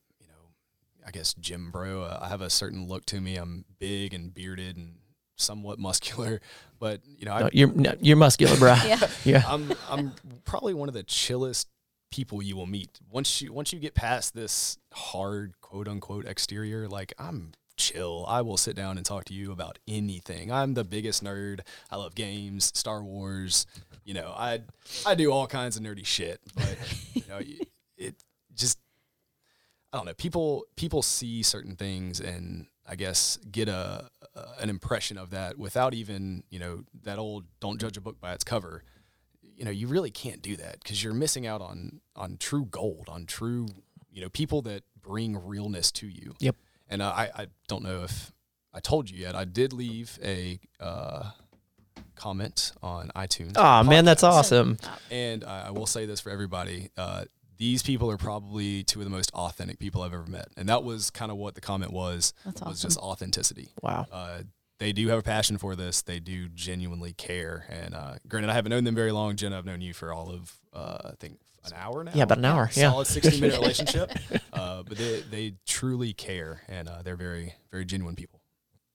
I 1.08 1.10
guess 1.10 1.32
gym 1.32 1.70
bro. 1.70 2.02
Uh, 2.02 2.18
I 2.20 2.28
have 2.28 2.42
a 2.42 2.50
certain 2.50 2.86
look 2.86 3.06
to 3.06 3.18
me. 3.18 3.36
I'm 3.36 3.64
big 3.78 4.12
and 4.12 4.32
bearded 4.32 4.76
and 4.76 4.96
somewhat 5.36 5.78
muscular, 5.78 6.42
but 6.78 7.00
you 7.06 7.24
know, 7.24 7.32
I 7.32 7.48
you're 7.52 7.72
no, 7.72 7.94
you're 8.00 8.18
muscular, 8.18 8.56
bro. 8.58 8.74
Yeah. 8.86 9.08
yeah. 9.24 9.42
I'm 9.48 9.72
I'm 9.88 10.12
probably 10.44 10.74
one 10.74 10.88
of 10.88 10.94
the 10.94 11.02
chillest 11.02 11.68
people 12.10 12.42
you 12.42 12.56
will 12.56 12.66
meet. 12.66 12.90
Once 13.10 13.40
you 13.40 13.54
once 13.54 13.72
you 13.72 13.78
get 13.78 13.94
past 13.94 14.34
this 14.34 14.76
hard 14.92 15.54
quote 15.62 15.88
unquote 15.88 16.26
exterior, 16.26 16.86
like 16.88 17.14
I'm 17.18 17.52
chill. 17.78 18.26
I 18.28 18.42
will 18.42 18.58
sit 18.58 18.76
down 18.76 18.98
and 18.98 19.06
talk 19.06 19.24
to 19.26 19.34
you 19.34 19.50
about 19.50 19.78
anything. 19.88 20.52
I'm 20.52 20.74
the 20.74 20.84
biggest 20.84 21.24
nerd. 21.24 21.60
I 21.90 21.96
love 21.96 22.14
games, 22.14 22.70
Star 22.74 23.02
Wars. 23.02 23.66
You 24.04 24.12
know, 24.12 24.34
I 24.36 24.60
I 25.06 25.14
do 25.14 25.32
all 25.32 25.46
kinds 25.46 25.78
of 25.78 25.82
nerdy 25.82 26.04
shit, 26.04 26.38
but 26.54 26.76
you 27.14 27.22
know, 27.30 27.38
it, 27.38 27.68
it 27.96 28.14
just 28.54 28.78
I 29.92 29.96
don't 29.96 30.06
know. 30.06 30.14
People 30.14 30.64
people 30.76 31.02
see 31.02 31.42
certain 31.42 31.76
things 31.76 32.20
and 32.20 32.66
I 32.86 32.96
guess 32.96 33.38
get 33.50 33.68
a, 33.68 34.08
a 34.34 34.40
an 34.60 34.70
impression 34.70 35.18
of 35.18 35.30
that 35.30 35.58
without 35.58 35.94
even 35.94 36.42
you 36.50 36.58
know 36.58 36.84
that 37.02 37.18
old 37.18 37.44
"don't 37.60 37.80
judge 37.80 37.96
a 37.96 38.00
book 38.00 38.20
by 38.20 38.32
its 38.32 38.44
cover." 38.44 38.82
You 39.56 39.64
know, 39.64 39.70
you 39.70 39.88
really 39.88 40.10
can't 40.10 40.40
do 40.40 40.56
that 40.56 40.80
because 40.82 41.02
you're 41.02 41.14
missing 41.14 41.46
out 41.46 41.60
on 41.60 42.00
on 42.16 42.36
true 42.38 42.66
gold, 42.66 43.08
on 43.08 43.26
true 43.26 43.68
you 44.10 44.22
know 44.22 44.28
people 44.28 44.62
that 44.62 44.82
bring 45.00 45.36
realness 45.36 45.90
to 45.92 46.06
you. 46.06 46.34
Yep. 46.40 46.56
And 46.88 47.02
uh, 47.02 47.12
I 47.14 47.30
I 47.34 47.46
don't 47.66 47.82
know 47.82 48.04
if 48.04 48.32
I 48.72 48.80
told 48.80 49.10
you 49.10 49.18
yet. 49.18 49.34
I 49.34 49.44
did 49.44 49.72
leave 49.72 50.18
a 50.22 50.60
uh, 50.80 51.30
comment 52.14 52.72
on 52.82 53.10
iTunes. 53.16 53.52
Oh 53.56 53.82
man, 53.82 54.04
that's 54.04 54.22
awesome. 54.22 54.78
And 55.10 55.44
I 55.44 55.68
I 55.68 55.70
will 55.70 55.86
say 55.86 56.06
this 56.06 56.20
for 56.20 56.30
everybody: 56.30 56.90
uh, 56.96 57.24
these 57.58 57.82
people 57.82 58.10
are 58.10 58.16
probably 58.16 58.84
two 58.84 59.00
of 59.00 59.04
the 59.04 59.10
most 59.10 59.30
authentic 59.34 59.78
people 59.78 60.02
I've 60.02 60.14
ever 60.14 60.26
met, 60.26 60.48
and 60.56 60.68
that 60.68 60.84
was 60.84 61.10
kind 61.10 61.30
of 61.30 61.36
what 61.36 61.54
the 61.54 61.60
comment 61.60 61.92
was. 61.92 62.32
That's 62.44 62.62
awesome. 62.62 62.70
was 62.70 62.82
just 62.82 62.98
authenticity. 62.98 63.68
Wow. 63.82 64.06
Uh, 64.10 64.42
they 64.78 64.92
do 64.92 65.08
have 65.08 65.18
a 65.18 65.22
passion 65.22 65.58
for 65.58 65.74
this. 65.74 66.02
They 66.02 66.20
do 66.20 66.48
genuinely 66.48 67.12
care. 67.12 67.66
And 67.68 67.94
uh, 67.94 68.14
granted, 68.28 68.50
I 68.50 68.54
haven't 68.54 68.70
known 68.70 68.84
them 68.84 68.94
very 68.94 69.10
long. 69.10 69.34
Jenna, 69.36 69.58
I've 69.58 69.64
known 69.64 69.80
you 69.80 69.92
for 69.92 70.12
all 70.12 70.30
of 70.30 70.54
uh, 70.72 71.10
I 71.10 71.12
think 71.18 71.38
an 71.64 71.72
hour 71.76 72.04
now. 72.04 72.12
Yeah, 72.14 72.22
about 72.22 72.38
an 72.38 72.44
hour. 72.44 72.70
Yeah. 72.74 72.90
Solid 72.90 73.06
sixty 73.06 73.40
minute 73.40 73.58
relationship. 73.60 74.12
Uh, 74.52 74.82
but 74.84 74.96
they 74.96 75.22
they 75.30 75.54
truly 75.66 76.12
care, 76.12 76.62
and 76.68 76.88
uh, 76.88 77.02
they're 77.02 77.16
very 77.16 77.54
very 77.70 77.84
genuine 77.84 78.14
people. 78.14 78.40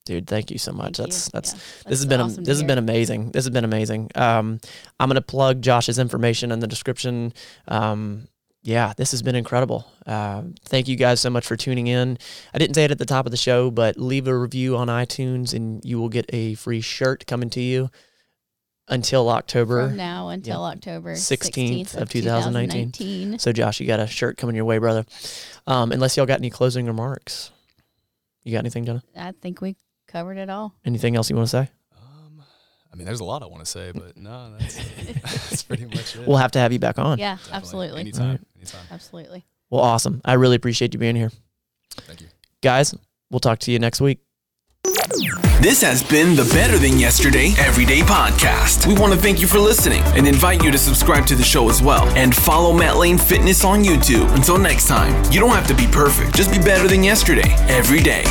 Dude, 0.05 0.28
thank 0.28 0.51
you 0.51 0.57
so 0.57 0.74
much. 0.74 0.97
Thank 0.97 1.09
that's 1.09 1.28
you. 1.28 1.32
that's 1.34 1.51
Yeah, 1.51 1.57
this 1.57 1.84
that's 1.84 1.99
has 1.99 2.05
been 2.05 2.22
awesome 2.22 2.43
this 2.43 2.57
has 2.57 2.64
been 2.64 2.78
amazing. 2.78 3.32
This 3.32 3.45
has 3.45 3.53
been 3.53 3.64
amazing. 3.66 4.09
Um, 4.16 4.59
I'm 4.99 5.09
gonna 5.09 5.22
plug 5.22 5.61
Josh's 5.61 5.99
information 5.99 6.51
in 6.51 6.59
the 6.59 6.68
description. 6.68 7.34
Um, 7.68 8.28
yeah, 8.64 8.93
this 8.95 9.11
has 9.11 9.22
been 9.22 9.36
incredible. 9.36 9.86
Uh, 10.07 10.43
thank 10.66 10.88
you 10.88 10.95
guys 10.95 11.20
so 11.20 11.30
much 11.30 11.45
for 11.45 11.57
tuning 11.57 11.88
in. 11.88 12.18
I 12.53 12.57
didn't 12.57 12.76
say 12.76 12.86
it 12.86 12.91
at 12.91 12.97
the 12.97 13.05
top 13.05 13.26
of 13.26 13.32
the 13.32 13.38
show, 13.38 13.70
but 13.70 13.97
leave 13.97 14.28
a 14.28 14.38
review 14.38 14.78
on 14.78 14.88
iTunes 14.88 15.53
and 15.53 15.84
you 15.84 15.99
will 15.99 16.09
get 16.09 16.26
a 16.30 16.55
free 16.55 16.80
shirt 16.80 17.28
coming 17.28 17.49
to 17.51 17.61
you 17.61 17.89
until 18.88 19.30
October. 19.30 19.89
From 19.89 19.97
now 19.97 20.30
until 20.30 20.64
October 20.64 21.14
16th 21.14 21.93
16th, 21.93 21.95
of 22.01 22.09
2019. 22.09 23.38
So, 23.38 23.51
Josh, 23.51 23.82
you 23.82 23.88
got 23.88 23.99
a 23.99 24.07
shirt 24.07 24.38
coming 24.38 24.55
your 24.55 24.66
way, 24.66 24.78
brother. 24.78 25.05
Um, 25.68 25.91
unless 25.91 26.16
y'all 26.16 26.26
got 26.26 26.39
any 26.39 26.49
closing 26.49 26.86
remarks. 26.86 27.51
You 28.43 28.53
got 28.53 28.59
anything, 28.59 28.86
Jenna? 28.86 29.03
I 29.16 29.34
think 29.41 29.59
we 29.61 29.76
covered 30.07 30.38
it 30.38 30.49
all. 30.49 30.74
Anything 30.86 31.16
else 31.18 31.30
you 31.30 31.36
want 31.36 31.47
to 31.49 31.51
say? 31.51 31.70
Um, 31.97 32.43
I 32.91 32.95
mean, 32.95 33.05
there's 33.05 33.22
a 33.22 33.26
lot 33.26 33.41
I 33.43 33.45
want 33.45 33.64
to 33.64 33.70
say, 33.70 33.91
but 33.93 34.16
no, 34.18 34.53
that's, 34.57 34.76
that's 35.24 35.64
pretty 35.64 35.86
much 35.86 36.16
it. 36.16 36.28
We'll 36.28 36.38
have 36.38 36.51
to 36.51 36.59
have 36.59 36.72
you 36.74 36.80
back 36.80 36.99
on. 36.99 37.20
Yeah, 37.20 37.36
Definitely. 37.36 37.57
absolutely. 37.57 37.99
Anytime. 38.01 38.45
Alright. 38.64 38.74
Anytime. 38.74 38.88
Absolutely. 38.91 39.45
Well, 39.70 39.82
awesome. 39.82 40.22
I 40.24 40.34
really 40.34 40.55
appreciate 40.55 40.93
you 40.93 40.99
being 40.99 41.16
here. 41.16 41.32
Thank 41.91 42.22
you. 42.22 42.28
Guys, 42.61 42.95
we'll 43.30 43.39
talk 43.39 43.59
to 43.59 43.72
you 43.72 43.80
next 43.80 44.01
week. 44.01 44.20
This 45.61 45.82
has 45.82 46.03
been 46.03 46.36
the 46.36 46.43
Better 46.53 46.78
Than 46.78 46.99
Yesterday 46.99 47.53
Everyday 47.57 48.01
Podcast. 48.01 48.86
We 48.86 48.93
want 48.95 49.14
to 49.14 49.20
thank 49.20 49.39
you 49.39 49.47
for 49.47 49.59
listening 49.59 50.01
and 50.18 50.28
invite 50.28 50.64
you 50.64 50.72
to 50.72 50.78
subscribe 50.78 51.26
to 51.28 51.36
the 51.36 51.43
show 51.43 51.70
as 51.70 51.82
well 51.82 52.05
and 52.18 52.36
follow 52.36 52.74
Matt 52.74 52.97
Lane 52.97 53.18
Fitness 53.18 53.64
on 53.64 53.84
YouTube. 53.84 54.34
Until 54.36 54.57
next 54.57 54.88
time, 54.88 55.14
you 55.32 55.39
don't 55.39 55.51
have 55.51 55.68
to 55.68 55.76
be 55.76 55.88
perfect, 55.88 56.36
just 56.36 56.51
be 56.51 56.57
better 56.57 56.88
than 56.88 57.03
yesterday 57.03 57.55
every 57.70 58.01
day. 58.01 58.24